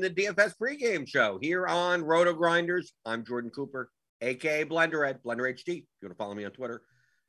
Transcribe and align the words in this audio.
The 0.00 0.10
DFS 0.10 0.54
pregame 0.60 1.06
show 1.08 1.38
here 1.40 1.66
on 1.66 2.02
RotoGrinders. 2.02 2.88
I'm 3.06 3.24
Jordan 3.24 3.50
Cooper, 3.50 3.88
aka 4.20 4.62
Blender 4.64 5.08
at 5.08 5.24
Blender 5.24 5.50
HD. 5.50 5.58
If 5.58 5.68
you 5.68 5.84
want 6.02 6.12
to 6.12 6.16
follow 6.16 6.34
me 6.34 6.44
on 6.44 6.50
Twitter, 6.50 6.82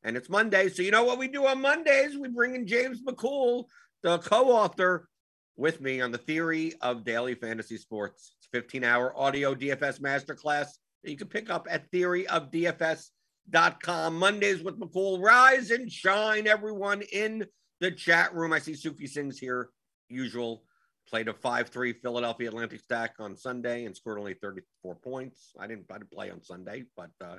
and 0.03 0.17
it's 0.17 0.29
Monday, 0.29 0.67
so 0.67 0.81
you 0.81 0.91
know 0.91 1.05
what 1.05 1.17
we 1.17 1.29
do 1.29 1.47
on 1.47 1.61
Mondays? 1.61 2.17
We 2.17 2.27
bring 2.27 2.55
in 2.55 2.67
James 2.67 3.01
McCool, 3.01 3.67
the 4.03 4.17
co-author, 4.19 5.07
with 5.55 5.79
me 5.79 6.01
on 6.01 6.11
the 6.11 6.17
theory 6.17 6.73
of 6.81 7.05
daily 7.05 7.35
fantasy 7.35 7.77
sports. 7.77 8.35
It's 8.37 8.49
15-hour 8.53 9.17
audio 9.17 9.55
DFS 9.55 10.01
masterclass 10.01 10.67
that 11.03 11.11
you 11.11 11.15
can 11.15 11.29
pick 11.29 11.49
up 11.49 11.67
at 11.69 11.89
theoryofdfs.com. 11.91 14.19
Mondays 14.19 14.61
with 14.61 14.77
McCool. 14.77 15.21
Rise 15.21 15.71
and 15.71 15.89
shine, 15.89 16.47
everyone 16.47 17.01
in 17.13 17.45
the 17.79 17.91
chat 17.91 18.35
room. 18.35 18.51
I 18.51 18.59
see 18.59 18.75
Sufi 18.75 19.07
Singh's 19.07 19.39
here, 19.39 19.69
usual. 20.09 20.65
Played 21.09 21.29
a 21.29 21.33
5-3 21.33 21.95
Philadelphia 22.01 22.49
Atlantic 22.49 22.81
stack 22.81 23.15
on 23.19 23.37
Sunday 23.37 23.85
and 23.85 23.95
scored 23.95 24.19
only 24.19 24.33
34 24.33 24.95
points. 24.95 25.53
I 25.57 25.67
didn't, 25.67 25.85
I 25.89 25.99
didn't 25.99 26.11
play 26.11 26.29
on 26.31 26.43
Sunday, 26.43 26.83
but 26.95 27.11
uh, 27.23 27.37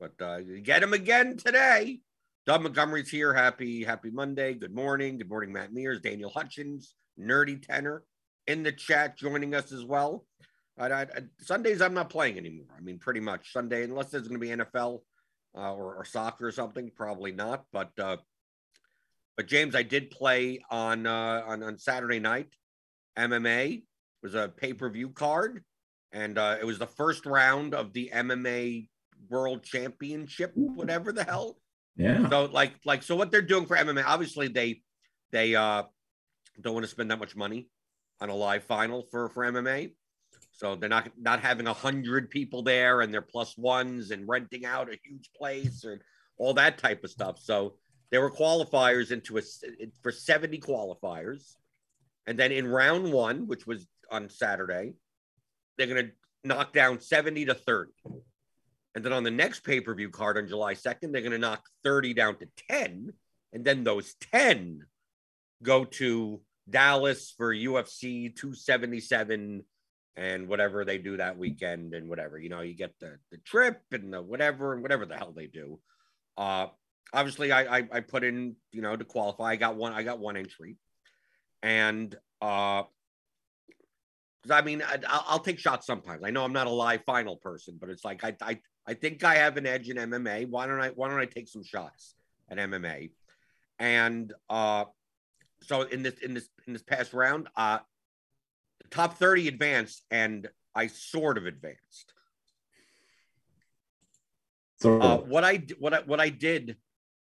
but 0.00 0.20
uh, 0.20 0.40
get 0.62 0.82
him 0.82 0.94
again 0.94 1.36
today. 1.36 2.00
Doug 2.46 2.62
Montgomery's 2.62 3.08
here. 3.10 3.32
Happy, 3.32 3.84
happy 3.84 4.10
Monday. 4.10 4.54
Good 4.54 4.74
morning. 4.74 5.18
Good 5.18 5.28
morning, 5.28 5.52
Matt 5.52 5.72
Mears, 5.72 6.00
Daniel 6.00 6.30
Hutchins, 6.30 6.94
Nerdy 7.20 7.64
Tenor 7.64 8.02
in 8.46 8.62
the 8.62 8.72
chat 8.72 9.16
joining 9.16 9.54
us 9.54 9.70
as 9.72 9.84
well. 9.84 10.24
I, 10.78 11.02
I- 11.02 11.06
Sundays, 11.38 11.80
I'm 11.82 11.94
not 11.94 12.10
playing 12.10 12.38
anymore. 12.38 12.66
I 12.76 12.80
mean, 12.80 12.98
pretty 12.98 13.20
much 13.20 13.52
Sunday, 13.52 13.84
unless 13.84 14.08
there's 14.10 14.26
going 14.26 14.40
to 14.40 14.46
be 14.46 14.64
NFL 14.64 15.00
uh, 15.56 15.72
or, 15.72 15.96
or 15.96 16.04
soccer 16.04 16.46
or 16.46 16.52
something, 16.52 16.90
probably 16.96 17.32
not. 17.32 17.64
But 17.72 17.90
uh, 17.98 18.16
but 19.36 19.46
James, 19.46 19.74
I 19.74 19.82
did 19.82 20.10
play 20.10 20.60
on 20.70 21.06
uh, 21.06 21.42
on 21.46 21.62
on 21.62 21.78
Saturday 21.78 22.18
night. 22.18 22.48
MMA 23.18 23.82
was 24.22 24.34
a 24.34 24.48
pay 24.48 24.72
per 24.72 24.88
view 24.90 25.10
card, 25.10 25.62
and 26.12 26.38
uh, 26.38 26.56
it 26.60 26.64
was 26.64 26.78
the 26.78 26.86
first 26.86 27.26
round 27.26 27.74
of 27.74 27.92
the 27.92 28.10
MMA 28.14 28.88
World 29.28 29.62
Championship, 29.62 30.52
whatever 30.54 31.12
the 31.12 31.24
hell. 31.24 31.58
Yeah. 31.96 32.28
So 32.28 32.46
like 32.46 32.74
like 32.84 33.02
so 33.02 33.16
what 33.16 33.30
they're 33.30 33.42
doing 33.42 33.66
for 33.66 33.76
MMA, 33.76 34.04
obviously 34.06 34.48
they 34.48 34.82
they 35.30 35.54
uh 35.54 35.82
don't 36.60 36.74
want 36.74 36.84
to 36.84 36.90
spend 36.90 37.10
that 37.10 37.18
much 37.18 37.36
money 37.36 37.68
on 38.20 38.28
a 38.28 38.34
live 38.34 38.64
final 38.64 39.06
for 39.10 39.28
for 39.28 39.44
MMA. 39.44 39.92
So 40.52 40.76
they're 40.76 40.88
not 40.88 41.10
not 41.18 41.40
having 41.40 41.66
a 41.66 41.72
hundred 41.72 42.30
people 42.30 42.62
there 42.62 43.00
and 43.00 43.12
they're 43.12 43.22
plus 43.22 43.56
ones 43.56 44.10
and 44.10 44.28
renting 44.28 44.64
out 44.64 44.88
a 44.88 44.98
huge 45.02 45.30
place 45.36 45.84
and 45.84 46.00
all 46.38 46.54
that 46.54 46.78
type 46.78 47.04
of 47.04 47.10
stuff. 47.10 47.38
So 47.40 47.74
there 48.10 48.20
were 48.20 48.30
qualifiers 48.30 49.10
into 49.10 49.38
a 49.38 49.42
for 50.02 50.12
70 50.12 50.58
qualifiers. 50.58 51.56
And 52.26 52.38
then 52.38 52.52
in 52.52 52.66
round 52.66 53.12
one, 53.12 53.46
which 53.46 53.66
was 53.66 53.86
on 54.10 54.28
Saturday, 54.28 54.94
they're 55.76 55.86
gonna 55.86 56.10
knock 56.44 56.72
down 56.72 57.00
70 57.00 57.46
to 57.46 57.54
30. 57.54 57.92
And 58.94 59.04
then 59.04 59.12
on 59.12 59.22
the 59.22 59.30
next 59.30 59.64
pay 59.64 59.80
per 59.80 59.94
view 59.94 60.10
card 60.10 60.36
on 60.36 60.48
July 60.48 60.74
2nd, 60.74 61.12
they're 61.12 61.22
going 61.22 61.32
to 61.32 61.38
knock 61.38 61.66
30 61.84 62.14
down 62.14 62.36
to 62.38 62.48
10. 62.68 63.12
And 63.52 63.64
then 63.64 63.84
those 63.84 64.14
10 64.32 64.80
go 65.62 65.84
to 65.84 66.40
Dallas 66.68 67.32
for 67.36 67.54
UFC 67.54 68.34
277 68.34 69.64
and 70.16 70.48
whatever 70.48 70.84
they 70.84 70.98
do 70.98 71.16
that 71.16 71.38
weekend 71.38 71.94
and 71.94 72.08
whatever. 72.08 72.38
You 72.38 72.50
know, 72.50 72.60
you 72.60 72.74
get 72.74 72.92
the, 73.00 73.18
the 73.30 73.38
trip 73.38 73.80
and 73.92 74.12
the 74.12 74.20
whatever 74.20 74.74
and 74.74 74.82
whatever 74.82 75.06
the 75.06 75.16
hell 75.16 75.32
they 75.34 75.46
do. 75.46 75.80
Uh, 76.36 76.66
obviously, 77.14 77.50
I, 77.50 77.78
I, 77.78 77.88
I 77.92 78.00
put 78.00 78.24
in, 78.24 78.56
you 78.72 78.82
know, 78.82 78.94
to 78.94 79.04
qualify. 79.04 79.52
I 79.52 79.56
got 79.56 79.76
one, 79.76 79.92
I 79.92 80.02
got 80.02 80.18
one 80.18 80.36
entry. 80.36 80.76
And, 81.62 82.14
uh, 82.40 82.84
because 84.42 84.60
I 84.60 84.64
mean, 84.64 84.82
I, 84.82 84.98
I'll, 85.08 85.24
I'll 85.28 85.38
take 85.38 85.58
shots 85.58 85.86
sometimes. 85.86 86.22
I 86.24 86.30
know 86.30 86.44
I'm 86.44 86.52
not 86.52 86.66
a 86.66 86.70
live 86.70 87.04
final 87.04 87.36
person, 87.36 87.78
but 87.80 87.90
it's 87.90 88.04
like 88.04 88.24
I, 88.24 88.34
I 88.40 88.60
I 88.86 88.94
think 88.94 89.22
I 89.22 89.36
have 89.36 89.56
an 89.56 89.66
edge 89.66 89.88
in 89.88 89.96
MMA. 89.96 90.48
Why 90.48 90.66
don't 90.66 90.80
I 90.80 90.88
why 90.88 91.08
don't 91.08 91.20
I 91.20 91.26
take 91.26 91.48
some 91.48 91.62
shots 91.62 92.14
at 92.50 92.58
MMA? 92.58 93.10
And 93.78 94.32
uh 94.50 94.86
so 95.62 95.82
in 95.82 96.02
this 96.02 96.18
in 96.18 96.34
this 96.34 96.48
in 96.66 96.72
this 96.72 96.82
past 96.82 97.12
round, 97.12 97.48
uh 97.56 97.78
the 98.82 98.88
top 98.88 99.16
30 99.18 99.48
advanced 99.48 100.02
and 100.10 100.48
I 100.74 100.88
sort 100.88 101.38
of 101.38 101.46
advanced. 101.46 102.12
So 104.80 105.00
Uh 105.00 105.18
what 105.18 105.44
I 105.44 105.62
what 105.78 105.94
I 105.94 106.00
what 106.00 106.20
I 106.20 106.30
did 106.30 106.76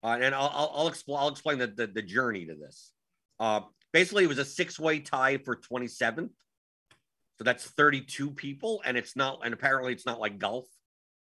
uh, 0.03 0.19
and 0.21 0.35
I'll 0.35 0.51
I'll, 0.53 0.73
I'll 0.75 0.89
explain 0.89 1.19
I'll 1.19 1.29
explain 1.29 1.59
the, 1.59 1.69
the 1.69 1.87
the 1.87 2.03
journey 2.03 2.47
to 2.47 2.55
this. 2.57 2.91
Uh 3.39 3.61
basically 3.95 4.25
it 4.25 4.29
was 4.29 4.39
a 4.39 4.45
six-way 4.45 4.99
tie 4.99 5.39
for 5.39 5.55
27th. 5.57 6.29
So 7.39 7.45
that's 7.45 7.65
32 7.65 8.33
people, 8.33 8.83
and 8.85 8.97
it's 8.97 9.17
not, 9.17 9.41
and 9.45 9.55
apparently 9.55 9.93
it's 9.93 10.05
not 10.05 10.21
like 10.21 10.39
golf, 10.39 10.67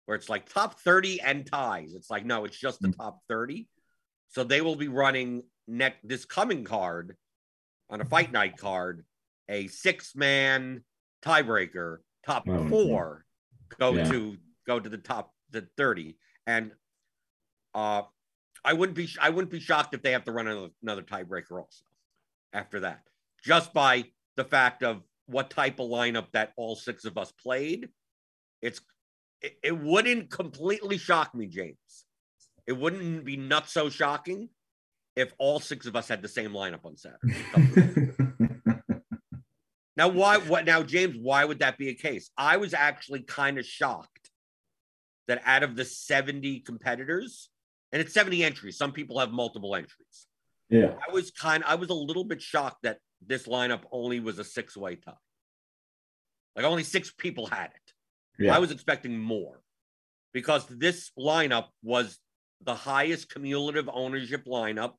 where 0.05 0.17
it's 0.17 0.29
like 0.29 0.53
top 0.53 0.79
30 0.81 1.21
and 1.21 1.47
ties. 1.47 1.95
It's 1.95 2.11
like, 2.11 2.27
no, 2.27 2.45
it's 2.45 2.59
just 2.59 2.83
the 2.83 2.93
top 2.93 3.21
30. 3.29 3.69
So 4.29 4.45
they 4.45 4.61
will 4.61 4.77
be 4.77 4.89
running 4.89 5.45
next 5.67 6.07
this 6.07 6.25
coming 6.25 6.65
card 6.65 7.17
on 7.89 8.01
a 8.01 8.05
fight 8.05 8.33
night 8.33 8.59
card, 8.59 9.05
a 9.49 9.69
six-man 9.69 10.85
tiebreaker, 11.25 11.99
top 12.27 12.45
Oh, 12.49 12.69
four 12.69 13.25
go 13.79 13.97
Yeah. 13.97 14.11
to 14.11 14.37
go 14.67 14.79
to 14.81 14.89
the 14.89 14.99
top 14.99 15.33
the 15.51 15.67
30. 15.77 16.19
And 16.47 16.73
uh 17.75 18.03
I 18.65 18.73
wouldn't 18.73 18.97
be 18.97 19.09
I 19.21 19.31
wouldn't 19.31 19.51
be 19.53 19.61
shocked 19.61 19.95
if 19.95 20.03
they 20.03 20.13
have 20.13 20.25
to 20.25 20.33
run 20.33 20.49
another, 20.49 20.71
another 20.83 21.03
tiebreaker 21.03 21.61
also 21.61 21.85
after 22.53 22.81
that, 22.81 23.01
just 23.45 23.73
by 23.73 24.05
the 24.37 24.45
fact 24.45 24.83
of 24.83 25.03
what 25.27 25.51
type 25.51 25.79
of 25.79 25.89
lineup 25.89 26.27
that 26.33 26.53
all 26.57 26.75
six 26.75 27.05
of 27.05 27.19
us 27.19 27.33
played. 27.33 27.89
It's 28.63 28.81
it, 29.43 29.59
it 29.63 29.79
wouldn't 29.79 30.31
completely 30.31 30.99
shock 30.99 31.35
me, 31.35 31.47
James. 31.47 32.05
It 32.67 32.73
wouldn't 32.73 33.25
be 33.25 33.37
not 33.37 33.69
so 33.69 33.89
shocking 33.89 34.49
if 35.17 35.33
all 35.39 35.61
six 35.61 35.87
of 35.87 35.97
us 35.97 36.09
had 36.09 36.23
the 36.23 36.29
same 36.29 36.53
lineup 36.53 36.85
on 36.85 36.97
Saturday. 36.97 38.13
now, 39.97 40.09
why? 40.09 40.39
What 40.39 40.65
now, 40.65 40.83
James? 40.83 41.17
Why 41.21 41.45
would 41.45 41.59
that 41.61 41.79
be 41.79 41.89
a 41.89 41.95
case? 41.95 42.31
I 42.37 42.57
was 42.57 42.75
actually 42.75 43.23
kind 43.23 43.59
of 43.59 43.67
shocked 43.67 44.31
that 45.27 45.43
out 45.45 45.63
of 45.63 45.77
the 45.77 45.85
seventy 45.85 46.61
competitors, 46.61 47.51
and 47.93 48.01
it's 48.01 48.15
seventy 48.15 48.45
entries. 48.45 48.79
Some 48.79 48.93
people 48.93 49.19
have 49.19 49.31
multiple 49.31 49.75
entries. 49.75 50.28
Yeah. 50.71 50.95
I 51.07 51.13
was 51.13 51.31
kind 51.31 51.65
I 51.67 51.75
was 51.77 51.91
a 51.91 51.95
little 51.95 52.25
bit 52.25 52.41
shocked 52.43 52.83
that 52.83 52.99
this 53.27 53.47
lineup 53.47 53.83
only 53.91 54.21
was 54.21 54.39
a 54.39 54.45
six-way 54.45 54.97
tie. 54.97 55.13
Like 56.57 56.65
only 56.65 56.85
six 56.85 57.13
people 57.17 57.47
had 57.47 57.71
it. 57.75 57.93
Yeah. 58.45 58.55
I 58.55 58.59
was 58.59 58.71
expecting 58.71 59.19
more 59.19 59.61
because 60.33 60.67
this 60.67 61.11
lineup 61.19 61.67
was 61.83 62.19
the 62.63 62.75
highest 62.75 63.33
cumulative 63.33 63.89
ownership 63.93 64.45
lineup 64.47 64.95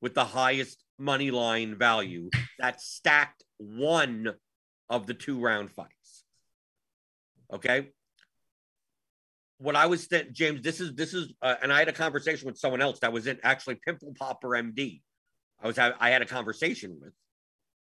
with 0.00 0.14
the 0.14 0.24
highest 0.24 0.82
money 0.98 1.30
line 1.30 1.76
value 1.76 2.30
that 2.58 2.80
stacked 2.80 3.44
one 3.58 4.34
of 4.88 5.06
the 5.06 5.14
two 5.14 5.40
round 5.40 5.70
fights. 5.70 6.24
Okay. 7.52 7.88
What 9.60 9.76
I 9.76 9.86
was 9.86 10.08
th- 10.08 10.32
James, 10.32 10.62
this 10.62 10.80
is 10.80 10.94
this 10.94 11.12
is, 11.12 11.32
uh, 11.42 11.54
and 11.62 11.72
I 11.72 11.78
had 11.78 11.88
a 11.88 11.92
conversation 11.92 12.46
with 12.46 12.56
someone 12.56 12.80
else 12.80 12.98
that 13.00 13.12
was 13.12 13.26
in 13.26 13.38
actually 13.42 13.74
Pimple 13.76 14.14
Popper 14.18 14.48
MD. 14.48 15.02
I 15.62 15.66
was 15.66 15.78
I 15.78 16.10
had 16.10 16.22
a 16.22 16.26
conversation 16.26 16.98
with 17.00 17.12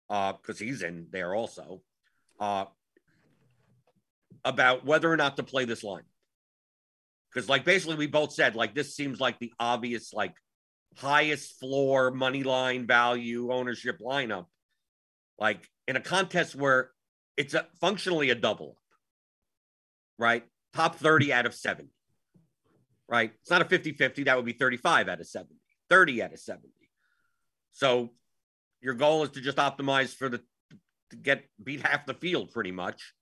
uh 0.09 0.33
because 0.33 0.59
he's 0.59 0.83
in 0.83 1.07
there 1.11 1.33
also 1.33 1.81
uh 2.39 2.65
about 4.43 4.85
whether 4.85 5.11
or 5.11 5.15
not 5.15 5.37
to 5.37 5.43
play 5.43 5.65
this 5.65 5.83
line 5.83 6.03
because 7.33 7.47
like 7.47 7.63
basically 7.63 7.95
we 7.95 8.07
both 8.07 8.33
said 8.33 8.55
like 8.55 8.75
this 8.75 8.95
seems 8.95 9.19
like 9.19 9.39
the 9.39 9.53
obvious 9.59 10.13
like 10.13 10.33
highest 10.97 11.59
floor 11.59 12.11
money 12.11 12.43
line 12.43 12.85
value 12.85 13.51
ownership 13.53 13.99
lineup 13.99 14.47
like 15.39 15.69
in 15.87 15.95
a 15.95 16.01
contest 16.01 16.55
where 16.55 16.91
it's 17.37 17.53
a, 17.53 17.65
functionally 17.79 18.29
a 18.29 18.35
double 18.35 18.71
up 18.71 18.97
right 20.17 20.43
top 20.73 20.95
30 20.95 21.33
out 21.33 21.45
of 21.45 21.53
70 21.53 21.89
right? 23.07 23.33
It's 23.41 23.49
not 23.49 23.61
a 23.61 23.65
50-50 23.65 24.25
that 24.25 24.37
would 24.37 24.45
be 24.45 24.53
35 24.53 25.09
out 25.09 25.19
of 25.19 25.27
70 25.27 25.55
30 25.89 26.23
out 26.23 26.33
of 26.33 26.39
70 26.39 26.69
so 27.71 28.09
your 28.81 28.93
goal 28.93 29.23
is 29.23 29.29
to 29.31 29.41
just 29.41 29.57
optimize 29.57 30.15
for 30.15 30.29
the 30.29 30.41
to 31.09 31.15
get 31.17 31.43
beat 31.61 31.85
half 31.85 32.05
the 32.05 32.13
field 32.13 32.51
pretty 32.51 32.71
much. 32.71 33.13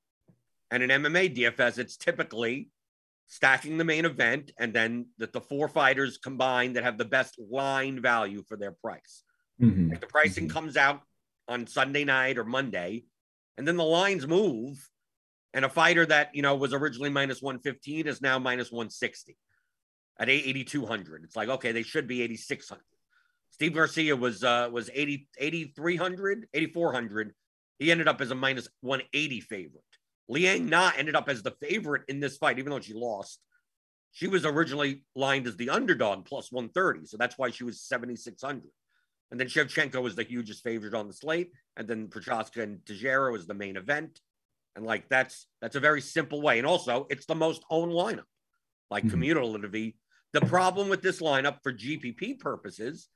And 0.72 0.84
in 0.84 0.90
mma 0.90 1.36
dfs 1.36 1.78
it's 1.80 1.98
typically 1.98 2.70
stacking 3.28 3.78
the 3.78 3.84
main 3.84 4.06
event 4.06 4.52
and 4.58 4.74
then 4.74 5.08
that 5.18 5.34
the 5.34 5.42
four 5.42 5.68
fighters 5.68 6.18
combined 6.18 6.76
that 6.76 6.84
have 6.84 6.98
the 6.98 7.06
best 7.06 7.40
line 7.40 8.02
value 8.02 8.44
for 8.48 8.58
their 8.58 8.72
price. 8.72 9.24
Mhm. 9.62 9.90
like 9.92 10.00
the 10.00 10.08
pricing 10.08 10.48
comes 10.48 10.78
out 10.78 11.02
on 11.48 11.68
Sunday 11.68 12.06
night 12.06 12.38
or 12.38 12.46
Monday, 12.46 13.06
and 13.58 13.68
then 13.68 13.76
the 13.76 13.84
lines 13.84 14.26
move, 14.26 14.89
and 15.54 15.66
a 15.66 15.70
fighter 15.70 16.06
that 16.06 16.30
you 16.34 16.42
know 16.42 16.56
was 16.56 16.74
originally 16.74 17.10
minus 17.10 17.42
115 17.42 18.08
is 18.08 18.22
now 18.22 18.40
minus 18.40 18.72
160 18.72 19.38
at 20.20 20.30
8200. 20.30 21.24
It's 21.24 21.36
like 21.36 21.50
okay, 21.50 21.72
they 21.72 21.84
should 21.84 22.08
be 22.08 22.22
8600. 22.22 22.82
Steve 23.52 23.74
Garcia 23.74 24.16
was 24.16 24.44
uh 24.44 24.70
was 24.72 24.90
80 24.94 25.28
8300, 25.38 26.48
8400. 26.54 27.34
He 27.80 27.92
ended 27.92 28.08
up 28.08 28.22
as 28.22 28.32
a 28.32 28.36
minus 28.36 28.68
180 28.82 29.42
favorite. 29.42 29.84
Liang 30.28 30.68
Na 30.68 30.92
ended 30.96 31.16
up 31.16 31.30
as 31.30 31.42
the 31.42 31.56
favorite 31.62 32.04
in 32.08 32.20
this 32.20 32.38
fight, 32.38 32.60
even 32.60 32.72
though 32.72 32.80
she 32.80 32.94
lost. 32.94 33.40
She 34.12 34.28
was 34.28 34.46
originally 34.46 35.04
lined 35.16 35.48
as 35.48 35.56
the 35.56 35.70
underdog 35.70 36.26
plus 36.26 36.52
130, 36.52 37.06
so 37.06 37.18
that's 37.18 37.38
why 37.38 37.52
she 37.52 37.64
was 37.64 37.82
7600. 37.82 38.64
And 39.32 39.40
then 39.40 39.48
Shevchenko 39.48 40.02
was 40.02 40.16
the 40.16 40.24
hugest 40.24 40.64
favorite 40.64 40.94
on 40.94 41.08
the 41.08 41.14
slate. 41.14 41.52
And 41.78 41.88
then 41.88 42.08
Prochazka 42.08 42.64
and 42.64 42.84
Teixeira 42.86 43.32
was 43.32 43.46
the 43.46 43.54
main 43.54 43.78
event. 43.78 44.20
And 44.76 44.86
like 44.86 45.10
that's 45.10 45.48
that's 45.62 45.76
a 45.76 45.80
very 45.80 46.02
simple 46.02 46.42
way. 46.42 46.58
And 46.58 46.68
also 46.68 47.08
it's 47.10 47.26
the 47.26 47.36
most 47.36 47.64
owned 47.70 47.92
lineup, 47.92 48.26
like 48.90 49.04
Mhm. 49.04 49.10
cumulatively. 49.12 49.98
The 50.34 50.42
problem 50.42 50.90
with 50.90 51.02
this 51.02 51.22
lineup 51.22 51.62
for 51.64 51.74
GPP 51.74 52.36
purposes 52.40 53.10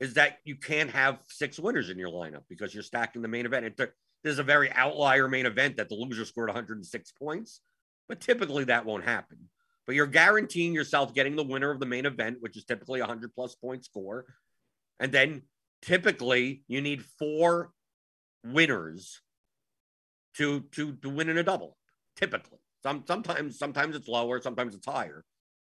is 0.00 0.14
that 0.14 0.38
you 0.44 0.56
can't 0.56 0.90
have 0.90 1.22
six 1.28 1.58
winners 1.58 1.90
in 1.90 1.98
your 1.98 2.10
lineup 2.10 2.44
because 2.48 2.74
you're 2.74 2.82
stacking 2.82 3.22
the 3.22 3.28
main 3.28 3.46
event. 3.46 3.66
And 3.66 3.76
there- 3.76 3.94
there's 4.22 4.38
a 4.38 4.44
very 4.44 4.70
outlier 4.72 5.28
main 5.28 5.46
event 5.46 5.76
that 5.76 5.88
the 5.88 5.94
loser 5.94 6.24
scored 6.24 6.50
106 6.50 7.12
points, 7.12 7.62
but 8.08 8.20
typically 8.20 8.64
that 8.64 8.84
won't 8.84 9.04
happen. 9.04 9.50
But 9.86 9.94
you're 9.94 10.06
guaranteeing 10.06 10.74
yourself 10.74 11.14
getting 11.14 11.36
the 11.36 11.44
winner 11.44 11.70
of 11.70 11.80
the 11.80 11.86
main 11.86 12.04
event, 12.06 12.40
which 12.40 12.56
is 12.56 12.64
typically 12.64 13.00
a 13.00 13.04
100 13.04 13.34
plus 13.34 13.54
point 13.54 13.84
score. 13.84 14.26
And 15.00 15.12
then 15.12 15.48
typically 15.80 16.64
you 16.66 16.80
need 16.80 17.04
four 17.04 17.72
winners 18.44 19.20
to 20.38 20.60
to 20.72 20.94
to 20.96 21.08
win 21.08 21.28
in 21.28 21.38
a 21.38 21.42
double. 21.42 21.76
Typically, 22.16 22.58
some 22.82 23.04
sometimes 23.06 23.58
sometimes 23.58 23.94
it's 23.94 24.08
lower, 24.08 24.40
sometimes 24.40 24.74
it's 24.74 24.86
higher. 24.86 25.24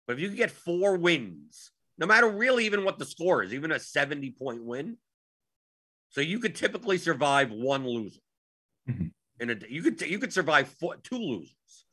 But 0.06 0.14
if 0.14 0.20
you 0.20 0.28
can 0.28 0.37
get 0.37 0.50
four 0.50 0.96
wins, 0.96 1.70
no 1.99 2.06
matter 2.06 2.28
really 2.28 2.67
even 2.67 2.84
what 2.84 2.99
the 2.99 3.05
score 3.05 3.43
is, 3.43 3.52
even 3.52 3.72
a 3.72 3.78
seventy 3.78 4.31
point 4.31 4.64
win, 4.64 4.96
so 6.08 6.20
you 6.20 6.38
could 6.38 6.55
typically 6.55 6.99
survive 6.99 7.50
one 7.50 7.87
loser. 7.87 8.20
Mhm. 8.88 9.12
In 9.38 9.50
a 9.50 9.56
you 9.68 9.83
could 9.83 10.00
you 10.02 10.18
could 10.18 10.33
survive 10.33 10.68
four, 10.68 10.97
two 10.97 11.18
losers, 11.18 11.87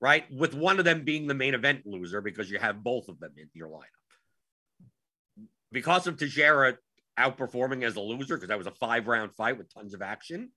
right? 0.00 0.30
With 0.32 0.54
one 0.54 0.78
of 0.78 0.84
them 0.84 1.04
being 1.04 1.26
the 1.26 1.34
main 1.34 1.54
event 1.54 1.86
loser 1.86 2.20
because 2.20 2.50
you 2.50 2.58
have 2.58 2.82
both 2.82 3.08
of 3.08 3.20
them 3.20 3.32
in 3.36 3.48
your 3.54 3.68
lineup 3.68 4.02
because 5.72 6.06
of 6.06 6.18
Teixeira 6.18 6.76
outperforming 7.18 7.82
as 7.82 7.96
a 7.96 8.00
loser, 8.00 8.36
because 8.36 8.48
that 8.48 8.58
was 8.58 8.66
a 8.66 8.72
five 8.72 9.06
round 9.06 9.34
fight 9.34 9.58
with 9.58 9.72
tons 9.72 9.94
of 9.94 10.02
action. 10.02 10.50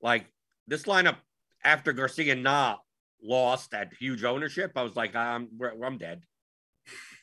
Like 0.00 0.26
this 0.66 0.84
lineup 0.84 1.16
after 1.64 1.92
Garcia 1.92 2.34
Na 2.34 2.76
lost 3.22 3.74
at 3.74 3.92
huge 3.98 4.24
ownership, 4.24 4.72
I 4.76 4.82
was 4.82 4.96
like, 4.96 5.16
I'm 5.16 5.48
I'm 5.84 5.98
dead, 5.98 6.22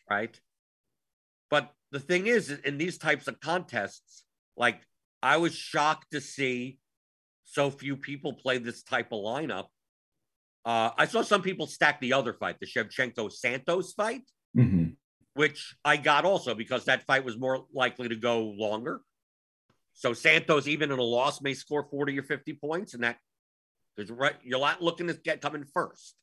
right? 0.10 0.38
But 1.50 1.72
the 1.92 2.00
thing 2.00 2.28
is, 2.28 2.52
in 2.52 2.78
these 2.78 2.98
types 2.98 3.28
of 3.28 3.40
contests, 3.40 4.26
like 4.58 4.82
I 5.24 5.38
was 5.38 5.56
shocked 5.56 6.12
to 6.12 6.22
see 6.22 6.80
so 7.46 7.70
few 7.72 7.96
people 7.96 8.34
play 8.34 8.58
this 8.58 8.84
type 8.84 9.12
of 9.12 9.20
lineup. 9.20 9.68
Uh, 10.66 10.90
I 10.98 11.06
saw 11.06 11.22
some 11.22 11.44
people 11.44 11.68
stack 11.68 12.02
the 12.02 12.14
other 12.14 12.34
fight, 12.34 12.60
the 12.60 12.66
Shevchenko 12.66 13.32
Santos 13.32 13.94
fight 13.94 14.24
Mhm. 14.58 14.96
which 15.34 15.76
I 15.84 15.98
got 15.98 16.26
also 16.26 16.56
because 16.56 16.86
that 16.86 17.04
fight 17.06 17.24
was 17.24 17.38
more 17.38 17.68
likely 17.74 18.08
to 18.10 18.16
go 18.16 18.42
longer. 18.42 19.02
So 19.96 20.14
Santos, 20.14 20.68
even 20.68 20.92
in 20.92 21.00
a 21.00 21.04
loss, 21.04 21.42
may 21.42 21.54
score 21.54 21.88
40 21.90 22.20
or 22.20 22.24
50 22.24 22.54
points, 22.54 22.94
and 22.94 23.04
that 23.04 23.18
there's 23.96 24.12
right, 24.12 24.36
you're 24.44 24.60
not 24.60 24.82
looking 24.84 25.08
to 25.08 25.14
get 25.14 25.42
coming 25.42 25.64
first. 25.74 26.16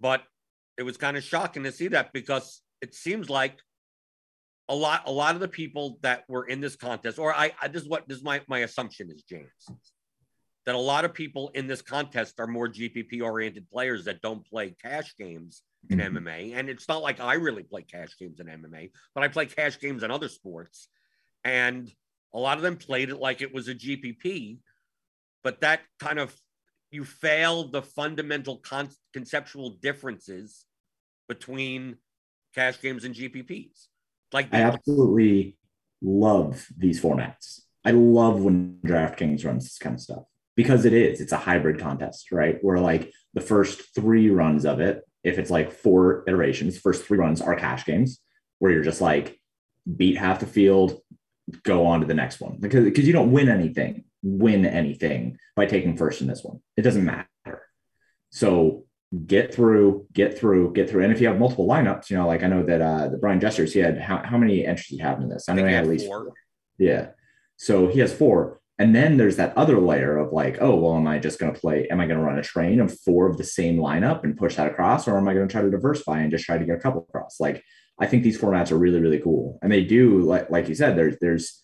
But 0.00 0.22
it 0.76 0.82
was 0.82 0.96
kind 0.96 1.16
of 1.16 1.22
shocking 1.22 1.62
to 1.62 1.72
see 1.72 1.88
that 1.88 2.12
because 2.12 2.62
it 2.82 2.94
seems 2.94 3.30
like 3.30 3.58
a 4.68 4.74
lot, 4.74 5.04
a 5.06 5.12
lot 5.12 5.36
of 5.36 5.40
the 5.40 5.48
people 5.48 5.98
that 6.02 6.24
were 6.28 6.44
in 6.46 6.60
this 6.60 6.74
contest, 6.74 7.18
or 7.18 7.32
I, 7.32 7.52
I 7.62 7.68
this 7.68 7.82
is 7.82 7.88
what 7.88 8.08
this 8.08 8.18
is 8.18 8.24
my, 8.24 8.42
my 8.48 8.58
assumption 8.60 9.08
is, 9.10 9.22
James, 9.22 9.48
that 10.66 10.74
a 10.74 10.78
lot 10.78 11.04
of 11.04 11.14
people 11.14 11.50
in 11.54 11.68
this 11.68 11.80
contest 11.80 12.40
are 12.40 12.46
more 12.48 12.68
GPP 12.68 13.22
oriented 13.22 13.70
players 13.70 14.04
that 14.06 14.20
don't 14.20 14.44
play 14.44 14.74
cash 14.82 15.14
games 15.16 15.62
in 15.90 15.98
Mhm. 16.00 16.16
MMA. 16.16 16.54
And 16.54 16.68
it's 16.68 16.88
not 16.88 17.02
like 17.02 17.20
I 17.20 17.34
really 17.34 17.62
play 17.62 17.82
cash 17.82 18.18
games 18.18 18.40
in 18.40 18.48
MMA, 18.48 18.90
but 19.14 19.22
I 19.22 19.28
play 19.28 19.46
cash 19.46 19.78
games 19.78 20.02
in 20.02 20.10
other 20.10 20.28
sports. 20.28 20.88
And 21.44 21.90
a 22.34 22.38
lot 22.38 22.56
of 22.56 22.62
them 22.62 22.76
played 22.76 23.10
it 23.10 23.18
like 23.18 23.42
it 23.42 23.52
was 23.52 23.68
a 23.68 23.74
GPP, 23.74 24.58
but 25.42 25.60
that 25.60 25.80
kind 25.98 26.18
of 26.18 26.34
you 26.90 27.04
fail 27.04 27.68
the 27.68 27.82
fundamental 27.82 28.58
con- 28.58 28.90
conceptual 29.12 29.70
differences 29.70 30.64
between 31.28 31.96
cash 32.54 32.80
games 32.80 33.04
and 33.04 33.14
GPPs. 33.14 33.86
Like 34.32 34.52
I 34.52 34.62
absolutely 34.62 35.56
love 36.02 36.66
these 36.76 37.00
formats. 37.00 37.60
I 37.84 37.92
love 37.92 38.42
when 38.42 38.78
DraftKings 38.84 39.44
runs 39.44 39.64
this 39.64 39.78
kind 39.78 39.94
of 39.94 40.00
stuff 40.00 40.24
because 40.56 40.84
it 40.84 40.92
is. 40.92 41.20
It's 41.20 41.32
a 41.32 41.36
hybrid 41.38 41.78
contest, 41.78 42.32
right? 42.32 42.58
Where 42.62 42.78
like 42.78 43.12
the 43.34 43.40
first 43.40 43.94
three 43.94 44.30
runs 44.30 44.64
of 44.64 44.80
it, 44.80 45.02
if 45.24 45.38
it's 45.38 45.50
like 45.50 45.72
four 45.72 46.24
iterations, 46.26 46.78
first 46.78 47.04
three 47.04 47.18
runs 47.18 47.40
are 47.40 47.54
cash 47.54 47.84
games 47.84 48.20
where 48.58 48.72
you're 48.72 48.82
just 48.82 49.00
like 49.00 49.38
beat 49.96 50.18
half 50.18 50.40
the 50.40 50.46
field, 50.46 51.00
go 51.62 51.86
on 51.86 52.00
to 52.00 52.06
the 52.06 52.14
next 52.14 52.40
one 52.40 52.56
because 52.60 52.84
because 52.84 53.06
you 53.06 53.12
don't 53.12 53.32
win 53.32 53.48
anything, 53.48 54.04
win 54.22 54.66
anything 54.66 55.38
by 55.56 55.66
taking 55.66 55.96
first 55.96 56.20
in 56.20 56.26
this 56.26 56.42
one. 56.42 56.60
It 56.76 56.82
doesn't 56.82 57.04
matter. 57.04 57.28
So 58.30 58.84
get 59.26 59.54
through, 59.54 60.06
get 60.12 60.38
through, 60.38 60.72
get 60.74 60.90
through. 60.90 61.04
And 61.04 61.12
if 61.12 61.20
you 61.20 61.28
have 61.28 61.38
multiple 61.38 61.66
lineups, 61.66 62.10
you 62.10 62.16
know, 62.16 62.26
like 62.26 62.42
I 62.42 62.46
know 62.46 62.62
that 62.64 62.80
uh 62.80 63.08
the 63.08 63.18
Brian 63.18 63.40
Jesters, 63.40 63.72
he 63.72 63.80
had 63.80 63.98
how, 64.00 64.22
how 64.22 64.38
many 64.38 64.66
entries 64.66 64.88
he 64.88 64.98
had 64.98 65.18
in 65.18 65.28
this? 65.28 65.48
I 65.48 65.54
know 65.54 65.66
he 65.66 65.72
had 65.72 65.84
at 65.84 65.90
least 65.90 66.06
four. 66.06 66.24
four. 66.24 66.34
Yeah. 66.78 67.08
So 67.56 67.88
he 67.88 68.00
has 68.00 68.12
four. 68.12 68.60
And 68.80 68.94
then 68.94 69.16
there's 69.16 69.36
that 69.36 69.56
other 69.56 69.80
layer 69.80 70.16
of 70.18 70.32
like, 70.32 70.58
oh, 70.60 70.76
well, 70.76 70.94
am 70.94 71.08
I 71.08 71.18
just 71.18 71.40
going 71.40 71.52
to 71.52 71.60
play? 71.60 71.88
Am 71.90 72.00
I 72.00 72.06
going 72.06 72.18
to 72.18 72.24
run 72.24 72.38
a 72.38 72.42
train 72.42 72.80
of 72.80 72.96
four 73.00 73.28
of 73.28 73.36
the 73.36 73.42
same 73.42 73.76
lineup 73.76 74.22
and 74.22 74.36
push 74.36 74.54
that 74.54 74.70
across? 74.70 75.08
Or 75.08 75.18
am 75.18 75.26
I 75.26 75.34
going 75.34 75.48
to 75.48 75.52
try 75.52 75.62
to 75.62 75.70
diversify 75.70 76.20
and 76.20 76.30
just 76.30 76.44
try 76.44 76.58
to 76.58 76.64
get 76.64 76.76
a 76.76 76.80
couple 76.80 77.04
across? 77.08 77.40
Like, 77.40 77.64
I 78.00 78.06
think 78.06 78.22
these 78.22 78.38
formats 78.40 78.70
are 78.70 78.78
really, 78.78 79.00
really 79.00 79.18
cool. 79.18 79.58
And 79.62 79.70
they 79.72 79.82
do, 79.84 80.20
like, 80.20 80.50
like 80.50 80.68
you 80.68 80.74
said, 80.74 80.96
there's, 80.96 81.16
there's, 81.20 81.60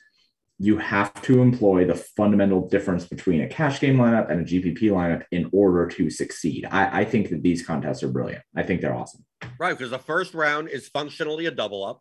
you 0.58 0.78
have 0.78 1.12
to 1.22 1.40
employ 1.42 1.84
the 1.84 1.94
fundamental 1.94 2.68
difference 2.68 3.04
between 3.06 3.42
a 3.42 3.48
cash 3.48 3.80
game 3.80 3.96
lineup 3.96 4.30
and 4.30 4.40
a 4.40 4.44
GPP 4.44 4.82
lineup 4.90 5.24
in 5.32 5.48
order 5.52 5.86
to 5.88 6.10
succeed. 6.10 6.66
I, 6.70 7.00
I 7.00 7.04
think 7.04 7.30
that 7.30 7.42
these 7.42 7.64
contests 7.66 8.02
are 8.02 8.08
brilliant. 8.08 8.42
I 8.56 8.62
think 8.62 8.80
they're 8.80 8.94
awesome. 8.94 9.24
Right, 9.58 9.76
because 9.76 9.90
the 9.90 9.98
first 9.98 10.32
round 10.34 10.68
is 10.68 10.88
functionally 10.88 11.46
a 11.46 11.50
double 11.50 11.84
up. 11.84 12.00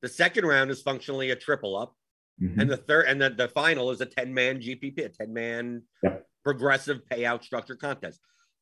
The 0.00 0.08
second 0.08 0.46
round 0.46 0.70
is 0.70 0.82
functionally 0.82 1.30
a 1.30 1.36
triple 1.36 1.76
up. 1.76 1.94
Mhm. 2.42 2.60
And 2.60 2.70
the 2.70 2.78
third 2.78 3.06
and 3.08 3.20
the, 3.20 3.30
the 3.30 3.48
final 3.48 3.90
is 3.90 4.00
a 4.00 4.06
10 4.06 4.32
man 4.32 4.58
GPP, 4.60 5.04
a 5.04 5.08
10 5.10 5.32
man 5.32 5.82
Yep. 6.02 6.26
progressive 6.44 7.00
payout 7.10 7.44
structure 7.44 7.76
contest. 7.76 8.20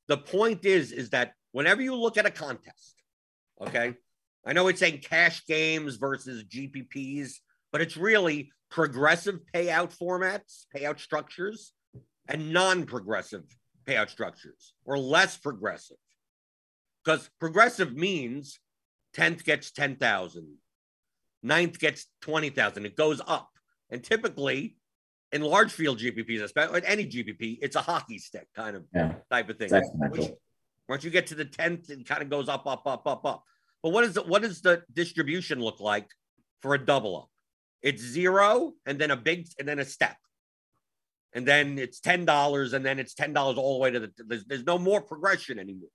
The 0.09 0.19
point 0.19 0.65
is, 0.65 0.91
is 0.93 1.11
that 1.11 1.35
whenever 1.53 1.81
you 1.81 1.95
look 1.95 2.19
at 2.19 2.27
a 2.27 2.31
contest, 2.31 2.97
okay, 3.61 3.95
I 4.45 4.53
know 4.53 4.69
it's 4.69 4.81
saying 4.81 5.01
cash 5.03 5.45
games 5.47 5.97
versus 5.97 6.45
GPPs, 6.45 7.35
but 7.73 7.81
it's 7.81 7.97
really 7.97 8.53
progressive 8.71 9.41
payout 9.55 9.97
formats, 9.97 10.65
payout 10.75 10.99
structures, 11.01 11.73
and 12.29 12.53
non 12.53 12.87
progressive 12.87 13.45
payout 13.87 14.09
structures 14.09 14.73
or 14.85 14.99
less 14.99 15.37
progressive. 15.37 15.97
Because 17.05 17.29
progressive 17.39 17.95
means 17.95 18.61
10th 19.17 19.45
gets 19.45 19.71
10,000, 19.73 20.57
ninth 21.43 21.79
gets 21.79 22.07
20,000. 22.23 22.87
It 22.87 22.97
goes 22.97 23.21
up. 23.27 23.51
And 23.91 24.05
typically 24.05 24.77
in 25.33 25.43
large 25.43 25.73
field 25.73 25.99
GPPs, 25.99 26.43
especially 26.43 26.83
any 26.85 27.07
GPP, 27.07 27.59
it's 27.63 27.77
a 27.77 27.81
hockey 27.81 28.19
stick 28.19 28.49
kind 28.55 28.77
of 28.77 28.85
Yeah. 28.95 29.15
type 29.31 29.49
of 29.49 29.59
thing. 29.59 29.71
Which, 30.11 30.31
once 30.89 31.05
you 31.05 31.11
get 31.11 31.29
to 31.29 31.35
the 31.35 31.45
10th, 31.45 31.89
it 31.91 32.07
kind 32.07 32.23
of 32.23 32.29
goes 32.31 32.49
up, 32.49 32.67
up, 32.67 32.87
up, 32.87 33.07
up, 33.07 33.25
up. 33.25 33.45
But 33.83 33.91
what 33.91 34.05
is 34.05 34.15
the, 34.15 34.23
what 34.23 34.43
does 34.43 34.61
the 34.61 34.83
distribution 34.93 35.61
look 35.61 35.81
like 35.81 36.09
for 36.61 36.75
a 36.75 36.79
double 36.79 37.17
up? 37.17 37.29
It's 37.83 38.03
zero 38.03 38.73
and 38.85 38.99
then 38.99 39.11
a 39.11 39.17
big 39.17 39.47
and 39.59 39.67
then 39.67 39.79
a 39.79 39.85
step. 39.85 40.17
And 41.33 41.47
then 41.47 41.79
it's 41.79 42.01
ten 42.01 42.25
dollars, 42.25 42.73
and 42.73 42.85
then 42.85 42.99
it's 42.99 43.15
ten 43.15 43.33
dollars 43.33 43.57
all 43.57 43.75
the 43.75 43.81
way 43.81 43.91
to 43.93 44.01
the 44.01 44.11
there's, 44.27 44.45
there's 44.47 44.65
no 44.67 44.79
more 44.79 45.01
progression 45.01 45.59
anymore. 45.59 45.89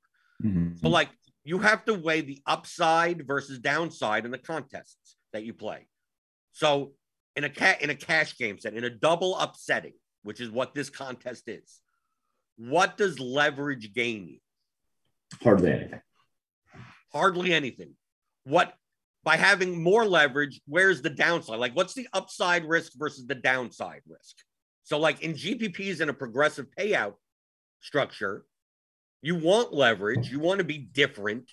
Mhm. 0.44 0.80
So 0.80 0.88
like 0.90 1.10
you 1.44 1.60
have 1.60 1.86
to 1.86 1.94
weigh 1.94 2.22
the 2.22 2.42
upside 2.48 3.28
versus 3.28 3.60
downside 3.60 4.26
in 4.26 4.32
the 4.32 4.38
contests 4.38 5.18
that 5.34 5.44
you 5.44 5.54
play. 5.54 5.88
So 6.54 6.94
in 7.36 7.44
a 7.44 7.50
cat 7.50 7.82
in 7.82 7.90
a 7.90 7.96
cash 7.96 8.38
game 8.38 8.58
set, 8.60 8.74
in 8.74 8.86
a 8.86 8.90
double 8.90 9.36
up 9.36 9.56
setting, 9.58 9.94
which 10.24 10.40
is 10.40 10.50
what 10.50 10.74
this 10.74 10.90
contest 10.90 11.44
is, 11.48 11.82
what 12.58 12.98
does 12.98 13.20
leverage 13.20 13.94
gain 13.94 14.28
you? 14.28 14.40
Hardly 15.44 15.72
anything. 15.72 16.02
Hardly 17.16 17.54
anything. 17.54 17.94
What 18.44 18.74
by 19.24 19.38
having 19.38 19.82
more 19.82 20.06
leverage, 20.06 20.62
where's 20.68 21.02
the 21.02 21.10
downside? 21.10 21.60
Like 21.60 21.76
what's 21.76 21.94
the 21.94 22.08
upside 22.14 22.66
risk 22.66 22.92
versus 22.96 23.26
the 23.26 23.36
downside 23.36 24.02
risk? 24.08 24.36
So 24.84 25.00
like 25.00 25.22
in 25.22 25.34
GPPs 25.34 26.02
in 26.02 26.10
a 26.10 26.14
progressive 26.14 26.68
payout 26.78 27.14
structure, 27.80 28.46
you 29.22 29.36
want 29.36 29.74
leverage, 29.74 30.30
you 30.30 30.40
want 30.40 30.60
to 30.60 30.66
be 30.66 30.78
different, 30.78 31.50